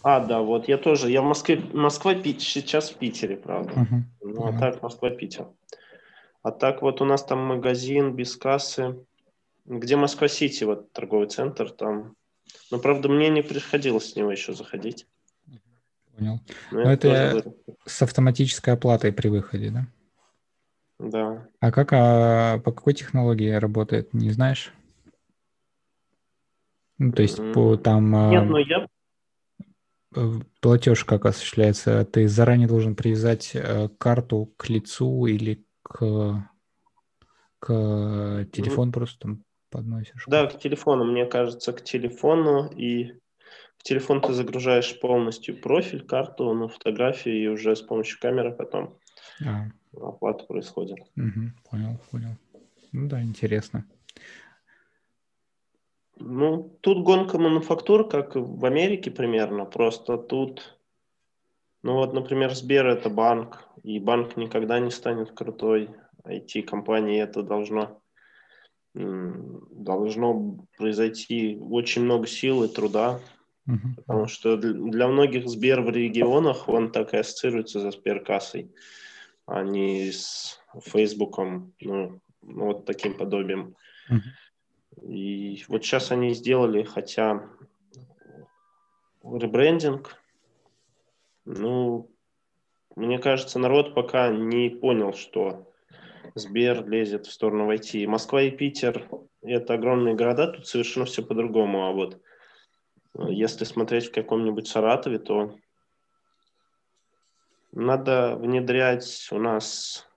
А, 0.04 0.20
да, 0.20 0.42
вот 0.42 0.68
я 0.68 0.78
тоже. 0.78 1.12
Я 1.12 1.22
в 1.22 1.26
Москве, 1.26 1.62
Москва, 1.74 2.16
Питер, 2.16 2.44
сейчас 2.44 2.90
в 2.90 2.96
Питере, 2.96 3.38
правда. 3.38 3.72
Uh-huh. 3.74 4.02
Ну, 4.22 4.48
а 4.48 4.58
так 4.58 4.82
Москва, 4.82 5.12
Питер. 5.12 5.48
А 6.42 6.52
так 6.52 6.82
вот 6.82 7.02
у 7.02 7.06
нас 7.06 7.24
там 7.24 7.40
магазин 7.40 8.16
без 8.16 8.36
кассы, 8.36 9.06
где 9.66 9.96
Москва-Сити, 9.96 10.64
вот 10.64 10.92
торговый 10.92 11.28
центр, 11.28 11.70
там 11.70 12.16
но, 12.70 12.80
правда, 12.80 13.10
мне 13.10 13.30
не 13.30 13.42
приходилось 13.42 14.12
с 14.12 14.16
него 14.16 14.32
еще 14.32 14.54
заходить. 14.54 15.08
Понял. 16.18 16.40
Но, 16.72 16.82
Но 16.82 16.92
это 16.92 17.32
тоже... 17.32 17.56
с 17.86 18.02
автоматической 18.02 18.74
оплатой 18.74 19.12
при 19.12 19.30
выходе, 19.30 19.72
да? 19.72 19.88
Да. 21.00 21.48
А 21.60 21.72
как, 21.72 21.94
а 21.94 22.60
по 22.60 22.72
какой 22.72 22.94
технологии 22.94 23.52
работает, 23.52 24.14
не 24.14 24.32
знаешь? 24.32 24.74
Ну, 27.02 27.12
то 27.14 27.24
есть 27.24 27.42
по 27.54 27.78
там... 27.78 28.16
А, 28.16 28.30
Нет, 28.30 28.44
ну 28.48 28.58
я... 28.58 28.88
Платеж 30.60 31.04
как 31.04 31.26
осуществляется? 31.26 32.06
Ты 32.06 32.28
заранее 32.28 32.68
должен 32.68 32.96
привязать 32.96 33.52
э, 33.56 33.90
карту 33.98 34.54
к 34.56 34.70
лицу 34.70 35.26
или 35.26 35.66
к, 35.82 36.48
к 37.58 38.46
телефону 38.52 38.92
просто 38.92 39.20
там 39.20 39.44
подносишь? 39.72 40.26
Да, 40.28 40.46
к 40.46 40.60
телефону, 40.60 41.06
мне 41.06 41.26
кажется, 41.26 41.74
к 41.74 41.84
телефону. 41.84 42.70
И 42.70 43.14
в 43.78 43.84
телефон 43.84 44.22
ты 44.22 44.34
загружаешь 44.34 45.00
полностью 45.00 45.60
профиль, 45.60 46.06
карту, 46.06 46.54
ну, 46.54 46.68
фотографии, 46.68 47.46
и 47.46 47.48
уже 47.48 47.76
с 47.76 47.82
помощью 47.82 48.20
камеры 48.20 48.52
потом. 48.52 49.00
А, 49.44 49.72
оплата 50.00 50.46
происходит. 50.46 51.00
Угу, 51.18 51.52
понял, 51.68 52.00
понял. 52.12 52.38
Ну 52.92 53.08
да, 53.08 53.24
интересно. 53.24 53.86
Ну, 56.24 56.78
тут 56.82 57.04
гонка 57.04 57.40
мануфактур, 57.40 58.08
как 58.08 58.36
в 58.36 58.66
Америке 58.66 59.10
примерно, 59.10 59.66
просто 59.66 60.18
тут, 60.18 60.78
ну 61.84 61.96
вот, 61.96 62.14
например, 62.14 62.54
Сбер 62.54 62.88
это 62.88 63.10
банк, 63.10 63.68
и 63.84 64.00
банк 64.00 64.38
никогда 64.38 64.80
не 64.80 64.92
станет 64.92 65.32
крутой 65.32 65.90
IT-компанией, 66.24 67.22
это 67.22 67.42
должно, 67.42 68.02
должно 68.94 70.68
произойти 70.78 71.58
очень 71.60 72.04
много 72.04 72.28
сил 72.28 72.64
и 72.64 72.68
труда, 72.68 73.20
uh-huh. 73.68 73.96
потому 73.98 74.28
что 74.28 74.58
для 74.58 75.08
многих 75.08 75.50
Сбер 75.50 75.82
в 75.82 75.90
регионах, 75.90 76.70
он 76.70 76.92
так 76.92 77.14
и 77.14 77.18
ассоциируется 77.18 77.80
за 77.80 77.92
Сберкассой, 77.92 78.72
а 79.48 79.64
не 79.64 80.12
с 80.12 80.60
Фейсбуком, 80.84 81.74
ну, 81.82 82.22
ну 82.44 82.66
вот 82.66 82.86
таким 82.86 83.18
подобием. 83.18 83.76
Uh-huh. 84.10 84.20
И 85.02 85.64
вот 85.68 85.84
сейчас 85.84 86.12
они 86.12 86.34
сделали, 86.34 86.84
хотя 86.84 87.50
ребрендинг, 89.24 90.16
ну, 91.46 92.10
мне 92.96 93.20
кажется, 93.20 93.58
народ 93.60 93.96
пока 93.96 94.30
не 94.30 94.70
понял, 94.70 95.14
что 95.14 95.68
Сбер 96.36 96.88
лезет 96.88 97.26
в 97.26 97.32
сторону 97.32 97.66
войти. 97.66 98.06
Москва 98.06 98.44
и 98.44 98.52
Питер– 98.52 99.10
это 99.42 99.74
огромные 99.74 100.16
города, 100.16 100.48
тут 100.48 100.68
совершенно 100.68 101.06
все 101.06 101.24
по-другому. 101.24 101.86
А 101.86 101.92
вот 101.92 102.22
если 103.28 103.66
смотреть 103.66 104.08
в 104.08 104.14
каком-нибудь 104.14 104.68
Саратове, 104.68 105.20
то 105.20 105.56
надо 107.72 108.36
внедрять 108.36 109.28
у 109.32 109.40
нас 109.40 110.08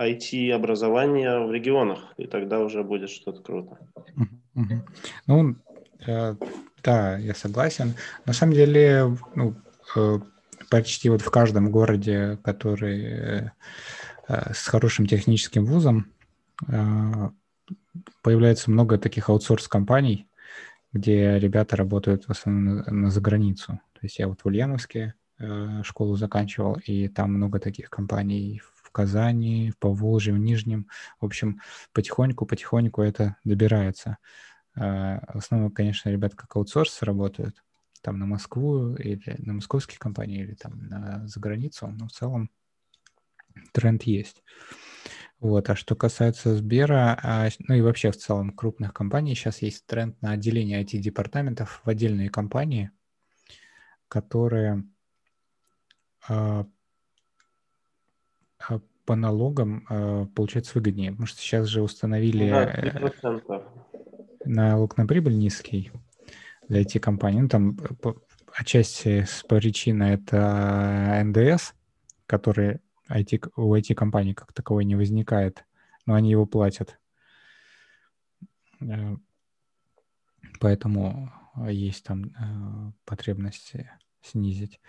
IT-образование 0.00 1.46
в 1.46 1.52
регионах, 1.52 1.98
и 2.16 2.26
тогда 2.26 2.60
уже 2.60 2.82
будет 2.82 3.10
что-то 3.10 3.42
круто. 3.42 3.78
Ну, 5.26 5.56
э, 6.06 6.34
да, 6.82 7.18
я 7.18 7.34
согласен. 7.34 7.94
На 8.24 8.32
самом 8.32 8.54
деле, 8.54 9.16
ну, 9.34 9.54
э, 9.96 10.18
почти 10.70 11.10
вот 11.10 11.20
в 11.20 11.30
каждом 11.30 11.70
городе, 11.70 12.38
который 12.42 13.04
э, 13.04 13.50
с 14.28 14.66
хорошим 14.68 15.06
техническим 15.06 15.66
вузом, 15.66 16.06
появляется 18.22 18.70
много 18.70 18.96
таких 18.98 19.28
аутсорс-компаний, 19.28 20.28
где 20.92 21.38
ребята 21.38 21.74
работают 21.76 22.26
в 22.26 22.30
основном 22.30 22.76
на, 22.76 22.92
на 22.92 23.10
заграницу. 23.10 23.80
То 23.94 24.00
есть 24.02 24.18
я 24.18 24.28
вот 24.28 24.40
в 24.40 24.46
Ульяновске 24.46 25.14
школу 25.82 26.16
заканчивал, 26.16 26.78
и 26.84 27.08
там 27.08 27.32
много 27.32 27.58
таких 27.58 27.90
компаний 27.90 28.60
в 28.76 28.79
Казани, 28.92 29.70
в 29.70 29.78
Поволжье, 29.78 30.34
в 30.34 30.38
Нижнем. 30.38 30.88
В 31.20 31.26
общем, 31.26 31.60
потихоньку-потихоньку 31.92 33.02
это 33.02 33.36
добирается. 33.44 34.18
А, 34.76 35.20
в 35.32 35.38
основном, 35.38 35.70
конечно, 35.70 36.08
ребята 36.10 36.36
как 36.36 36.56
аутсорс 36.56 37.02
работают 37.02 37.62
там 38.02 38.18
на 38.18 38.26
Москву 38.26 38.94
или 38.94 39.36
на 39.38 39.54
московские 39.54 39.98
компании 39.98 40.42
или 40.42 40.54
там 40.54 40.86
на, 40.88 41.26
границу, 41.36 41.88
но 41.88 42.06
в 42.06 42.12
целом 42.12 42.50
тренд 43.72 44.02
есть. 44.04 44.42
Вот. 45.38 45.70
А 45.70 45.76
что 45.76 45.96
касается 45.96 46.56
Сбера, 46.56 47.18
а, 47.22 47.48
ну 47.60 47.74
и 47.74 47.80
вообще 47.80 48.10
в 48.10 48.16
целом 48.16 48.52
крупных 48.52 48.92
компаний, 48.92 49.34
сейчас 49.34 49.62
есть 49.62 49.86
тренд 49.86 50.20
на 50.22 50.32
отделение 50.32 50.82
IT-департаментов 50.82 51.80
в 51.84 51.88
отдельные 51.88 52.28
компании, 52.28 52.90
которые 54.08 54.84
а, 56.28 56.66
по 59.10 59.16
налогам 59.16 59.84
э, 59.90 60.26
получается 60.36 60.70
выгоднее, 60.76 61.10
потому 61.10 61.26
что 61.26 61.40
сейчас 61.40 61.66
же 61.66 61.82
установили 61.82 62.48
да, 62.48 63.50
налог 64.44 64.96
на 64.96 65.04
прибыль 65.04 65.36
низкий 65.36 65.90
для 66.68 66.82
IT-компаний. 66.82 67.40
Ну, 67.40 67.48
там 67.48 67.76
отчасти 68.52 69.26
причина 69.48 70.04
это 70.04 71.20
НДС, 71.24 71.72
который 72.26 72.78
IT, 73.08 73.50
у 73.56 73.74
IT-компаний 73.74 74.32
как 74.32 74.52
таковой 74.52 74.84
не 74.84 74.94
возникает, 74.94 75.64
но 76.06 76.14
они 76.14 76.30
его 76.30 76.46
платят. 76.46 76.96
Э, 78.80 79.16
поэтому 80.60 81.32
есть 81.66 82.04
там 82.04 82.94
потребность 83.04 83.72
снизить. 84.22 84.80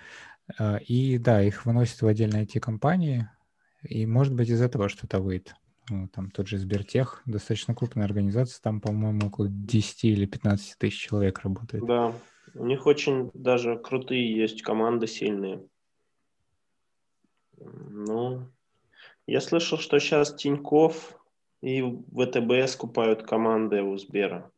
И 0.85 1.17
да, 1.17 1.41
их 1.41 1.65
выносят 1.65 2.03
в 2.03 2.05
отдельные 2.05 2.45
IT-компании, 2.45 3.27
и, 3.83 4.05
может 4.05 4.33
быть, 4.33 4.49
из 4.49 4.61
этого 4.61 4.89
что-то 4.89 5.19
выйдет. 5.19 5.55
Ну, 5.89 6.07
там 6.07 6.31
тот 6.31 6.47
же 6.47 6.57
Сбертех, 6.57 7.21
достаточно 7.25 7.75
крупная 7.75 8.05
организация, 8.05 8.61
там, 8.61 8.79
по-моему, 8.79 9.27
около 9.27 9.49
10 9.49 10.05
или 10.05 10.25
15 10.25 10.77
тысяч 10.77 10.99
человек 10.99 11.39
работает. 11.39 11.85
Да, 11.85 12.13
у 12.53 12.65
них 12.65 12.85
очень 12.85 13.31
даже 13.33 13.77
крутые 13.77 14.35
есть 14.35 14.61
команды 14.61 15.07
сильные. 15.07 15.65
Ну, 17.57 18.49
я 19.27 19.41
слышал, 19.41 19.77
что 19.77 19.99
сейчас 19.99 20.33
Тиньков 20.35 21.19
и 21.61 21.81
ВТБ 21.81 22.67
скупают 22.69 23.23
команды 23.23 23.81
у 23.83 23.97
Сбера. 23.97 24.51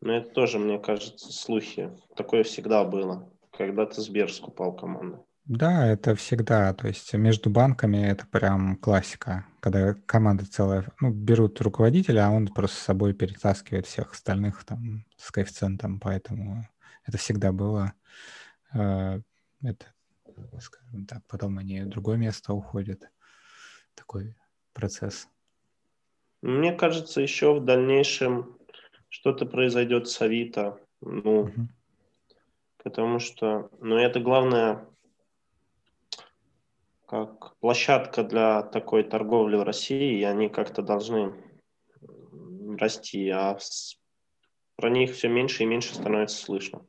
Но 0.00 0.16
это 0.16 0.30
тоже, 0.30 0.58
мне 0.58 0.78
кажется, 0.78 1.32
слухи. 1.32 1.90
Такое 2.16 2.42
всегда 2.42 2.84
было. 2.84 3.30
Когда-то 3.52 4.00
Сбер 4.00 4.32
скупал 4.32 4.74
команды. 4.74 5.18
Да, 5.50 5.84
это 5.84 6.14
всегда, 6.14 6.72
то 6.74 6.86
есть 6.86 7.12
между 7.12 7.50
банками 7.50 7.96
это 7.96 8.24
прям 8.24 8.76
классика, 8.76 9.44
когда 9.58 9.94
команда 10.06 10.46
целая, 10.48 10.86
ну, 11.00 11.10
берут 11.10 11.60
руководителя, 11.60 12.28
а 12.28 12.30
он 12.30 12.46
просто 12.46 12.76
с 12.76 12.84
собой 12.84 13.14
перетаскивает 13.14 13.84
всех 13.86 14.12
остальных 14.12 14.62
там 14.62 15.04
с 15.16 15.32
коэффициентом, 15.32 15.98
поэтому 15.98 16.68
это 17.04 17.18
всегда 17.18 17.50
было. 17.50 17.94
Э, 18.72 19.22
это, 19.64 19.86
скажем 20.60 21.06
так, 21.06 21.24
потом 21.26 21.58
они 21.58 21.80
в 21.80 21.88
другое 21.88 22.16
место 22.16 22.52
уходят. 22.52 23.10
Такой 23.96 24.36
процесс. 24.72 25.26
Мне 26.42 26.72
кажется, 26.72 27.20
еще 27.20 27.58
в 27.58 27.64
дальнейшем 27.64 28.56
что-то 29.08 29.46
произойдет 29.46 30.06
с 30.06 30.20
Авито. 30.22 30.78
Ну, 31.00 31.40
угу. 31.40 31.68
потому 32.84 33.18
что, 33.18 33.68
ну, 33.80 33.96
это 33.96 34.20
главное 34.20 34.86
как 37.10 37.56
площадка 37.58 38.22
для 38.22 38.62
такой 38.62 39.02
торговли 39.02 39.56
в 39.56 39.64
России, 39.64 40.20
и 40.20 40.22
они 40.22 40.48
как-то 40.48 40.80
должны 40.80 41.34
расти, 42.78 43.28
а 43.30 43.58
про 44.76 44.90
них 44.90 45.12
все 45.12 45.28
меньше 45.28 45.64
и 45.64 45.66
меньше 45.66 45.92
становится 45.92 46.36
слышно. 46.36 46.86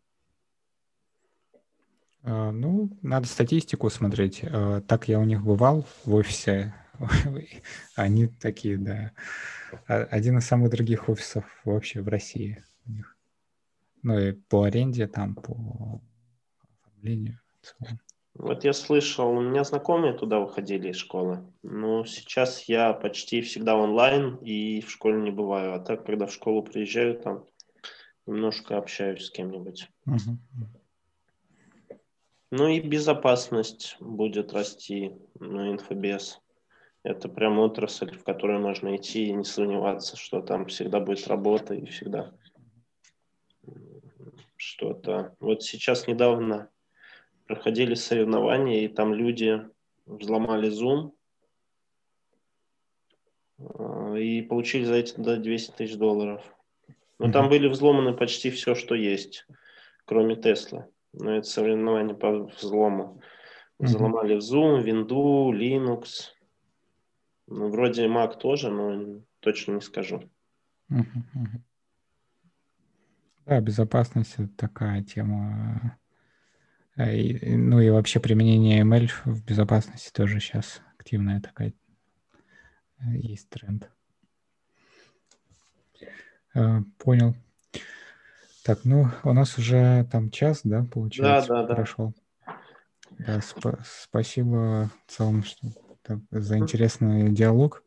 А, 2.21 2.51
ну, 2.51 2.95
надо 3.01 3.25
статистику 3.25 3.89
смотреть. 3.89 4.43
А, 4.43 4.81
так 4.81 5.07
я 5.07 5.17
у 5.17 5.23
них 5.23 5.41
бывал 5.41 5.87
в 6.05 6.13
офисе. 6.13 6.75
Они 7.95 8.27
такие, 8.27 8.77
да. 8.77 9.13
А, 9.87 10.03
один 10.03 10.37
из 10.37 10.45
самых 10.45 10.69
дорогих 10.69 11.09
офисов 11.09 11.45
вообще 11.65 11.99
в 12.01 12.07
России 12.07 12.63
у 12.85 12.91
них. 12.91 13.17
Ну 14.03 14.19
и 14.19 14.33
по 14.33 14.65
аренде, 14.65 15.07
там, 15.07 15.33
по 15.33 15.99
оформлению. 16.83 17.39
Вот 18.33 18.63
я 18.63 18.73
слышал, 18.73 19.29
у 19.29 19.41
меня 19.41 19.63
знакомые 19.63 20.13
туда 20.13 20.39
выходили 20.39 20.89
из 20.89 20.95
школы. 20.95 21.45
Но 21.63 22.05
сейчас 22.05 22.63
я 22.63 22.93
почти 22.93 23.41
всегда 23.41 23.75
онлайн 23.75 24.35
и 24.37 24.81
в 24.81 24.89
школе 24.89 25.21
не 25.21 25.31
бываю. 25.31 25.75
А 25.75 25.79
так, 25.79 26.05
когда 26.05 26.27
в 26.27 26.33
школу 26.33 26.63
приезжаю, 26.63 27.19
там 27.19 27.45
немножко 28.25 28.77
общаюсь 28.77 29.25
с 29.25 29.31
кем-нибудь. 29.31 29.89
Uh-huh. 30.07 30.37
Ну 32.51 32.67
и 32.67 32.79
безопасность 32.79 33.97
будет 33.99 34.53
расти 34.53 35.13
на 35.39 35.71
инфобес. 35.71 36.39
Это 37.03 37.29
прям 37.29 37.59
отрасль, 37.59 38.11
в 38.11 38.23
которую 38.23 38.61
можно 38.61 38.95
идти 38.95 39.27
и 39.27 39.33
не 39.33 39.43
сомневаться, 39.43 40.17
что 40.17 40.41
там 40.41 40.67
всегда 40.67 40.99
будет 40.99 41.27
работа 41.27 41.73
и 41.73 41.85
всегда 41.85 42.33
что-то. 44.55 45.35
Вот 45.39 45.63
сейчас 45.63 46.07
недавно 46.07 46.69
проходили 47.47 47.93
соревнования, 47.93 48.85
и 48.85 48.87
там 48.87 49.13
люди 49.13 49.61
взломали 50.05 50.69
Zoom 50.69 51.11
а, 53.59 54.15
и 54.15 54.41
получили 54.41 54.83
за 54.83 54.95
это 54.95 55.21
до 55.21 55.37
200 55.37 55.71
тысяч 55.71 55.95
долларов. 55.95 56.43
Но 57.19 57.27
mm-hmm. 57.27 57.31
там 57.31 57.49
были 57.49 57.67
взломаны 57.67 58.13
почти 58.13 58.49
все, 58.49 58.75
что 58.75 58.95
есть, 58.95 59.45
кроме 60.05 60.35
Теслы. 60.35 60.87
Но 61.13 61.31
это 61.31 61.47
соревнования 61.47 62.15
по 62.15 62.45
взлому. 62.45 63.21
Взломали 63.79 64.37
mm-hmm. 64.37 64.83
Zoom, 64.83 64.83
Windows, 64.83 65.51
Linux. 65.51 66.33
Ну, 67.47 67.69
вроде 67.69 68.05
Mac 68.07 68.37
тоже, 68.37 68.71
но 68.71 69.21
точно 69.39 69.73
не 69.73 69.81
скажу. 69.81 70.29
Mm-hmm. 70.89 71.61
Да, 73.45 73.59
безопасность 73.59 74.35
это 74.35 74.49
такая 74.55 75.03
тема 75.03 75.97
ну 77.05 77.79
и 77.79 77.89
вообще 77.89 78.19
применение 78.19 78.83
ML 78.83 79.09
в 79.25 79.43
безопасности 79.45 80.11
тоже 80.11 80.39
сейчас 80.39 80.81
активная 80.97 81.41
такая 81.41 81.73
э, 82.99 83.17
есть 83.17 83.49
тренд. 83.49 83.89
Э, 86.53 86.81
понял. 86.97 87.35
Так, 88.63 88.81
ну, 88.83 89.07
у 89.23 89.33
нас 89.33 89.57
уже 89.57 90.07
там 90.11 90.29
час, 90.29 90.61
да, 90.63 90.83
получается, 90.83 91.49
да, 91.49 91.63
да, 91.65 91.75
прошел. 91.75 92.13
Да, 93.17 93.39
сп- 93.39 93.81
спасибо 93.83 94.91
в 95.07 95.11
целом 95.11 95.43
что, 95.43 95.67
так, 96.03 96.19
за 96.29 96.57
интересный 96.57 97.31
диалог. 97.31 97.83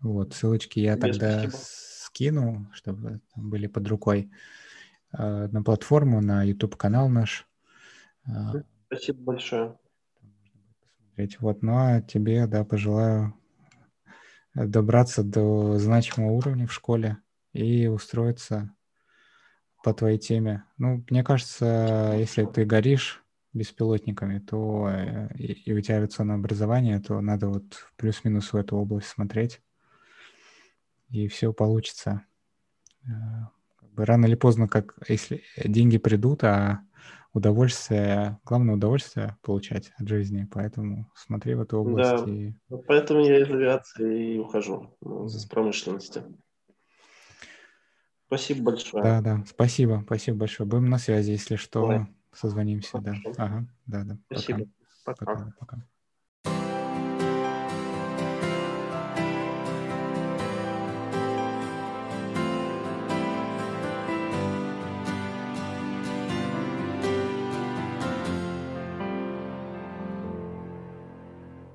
Вот, 0.00 0.34
ссылочки 0.34 0.80
я 0.80 0.96
Тебе 0.96 1.12
тогда 1.12 1.38
спасибо. 1.48 1.56
скину, 1.62 2.70
чтобы 2.72 3.20
там 3.34 3.50
были 3.50 3.68
под 3.68 3.86
рукой 3.88 4.30
э, 5.12 5.48
на 5.48 5.62
платформу, 5.62 6.20
на 6.20 6.42
YouTube-канал 6.42 7.08
наш. 7.08 7.46
Э, 8.26 8.62
спасибо 8.86 9.22
большое. 9.22 9.78
Вот, 11.40 11.62
ну 11.62 11.76
а 11.76 12.00
тебе, 12.00 12.46
да, 12.46 12.64
пожелаю 12.64 13.34
добраться 14.54 15.22
до 15.22 15.78
значимого 15.78 16.32
уровня 16.32 16.66
в 16.66 16.72
школе 16.72 17.18
и 17.52 17.86
устроиться 17.86 18.74
по 19.82 19.92
твоей 19.94 20.18
теме. 20.18 20.64
Ну, 20.78 21.04
мне 21.10 21.24
кажется, 21.24 22.14
если 22.16 22.44
ты 22.44 22.64
горишь 22.64 23.22
беспилотниками, 23.52 24.38
то 24.38 24.88
э, 24.88 25.28
и, 25.36 25.52
и 25.52 25.72
у 25.72 25.80
тебя 25.80 25.96
авиационное 25.96 26.36
образование, 26.36 27.00
то 27.00 27.20
надо 27.20 27.48
вот 27.48 27.86
плюс-минус 27.96 28.52
в 28.52 28.56
эту 28.56 28.76
область 28.76 29.08
смотреть, 29.08 29.60
и 31.10 31.28
все 31.28 31.52
получится. 31.52 32.24
Э, 33.04 33.10
рано 33.96 34.26
или 34.26 34.36
поздно, 34.36 34.68
как 34.68 34.94
если 35.08 35.42
деньги 35.62 35.98
придут, 35.98 36.44
а 36.44 36.80
удовольствие, 37.32 38.38
главное 38.44 38.74
удовольствие 38.74 39.36
получать 39.42 39.92
от 39.98 40.08
жизни, 40.08 40.48
поэтому 40.52 41.10
смотри 41.14 41.54
в 41.54 41.60
эту 41.62 41.78
область. 41.78 42.24
Да, 42.24 42.30
и... 42.30 42.54
поэтому 42.86 43.24
я 43.24 43.40
из 43.40 43.50
авиации 43.50 44.34
и 44.34 44.38
ухожу 44.38 44.96
ну, 45.00 45.28
с 45.28 45.44
промышленности. 45.46 46.22
Спасибо 48.26 48.62
большое. 48.70 49.02
Да, 49.02 49.20
да, 49.20 49.44
спасибо, 49.46 50.02
спасибо 50.06 50.38
большое. 50.38 50.68
Будем 50.68 50.86
на 50.86 50.98
связи, 50.98 51.32
если 51.32 51.56
что, 51.56 51.80
Давай. 51.80 52.06
созвонимся, 52.32 52.92
Хорошо. 52.92 53.32
да. 53.36 53.44
Ага, 53.44 53.66
да, 53.86 54.04
да. 54.04 54.18
Спасибо. 54.30 54.66
Пока. 55.04 55.26
Пока. 55.26 55.54
пока. 55.58 55.86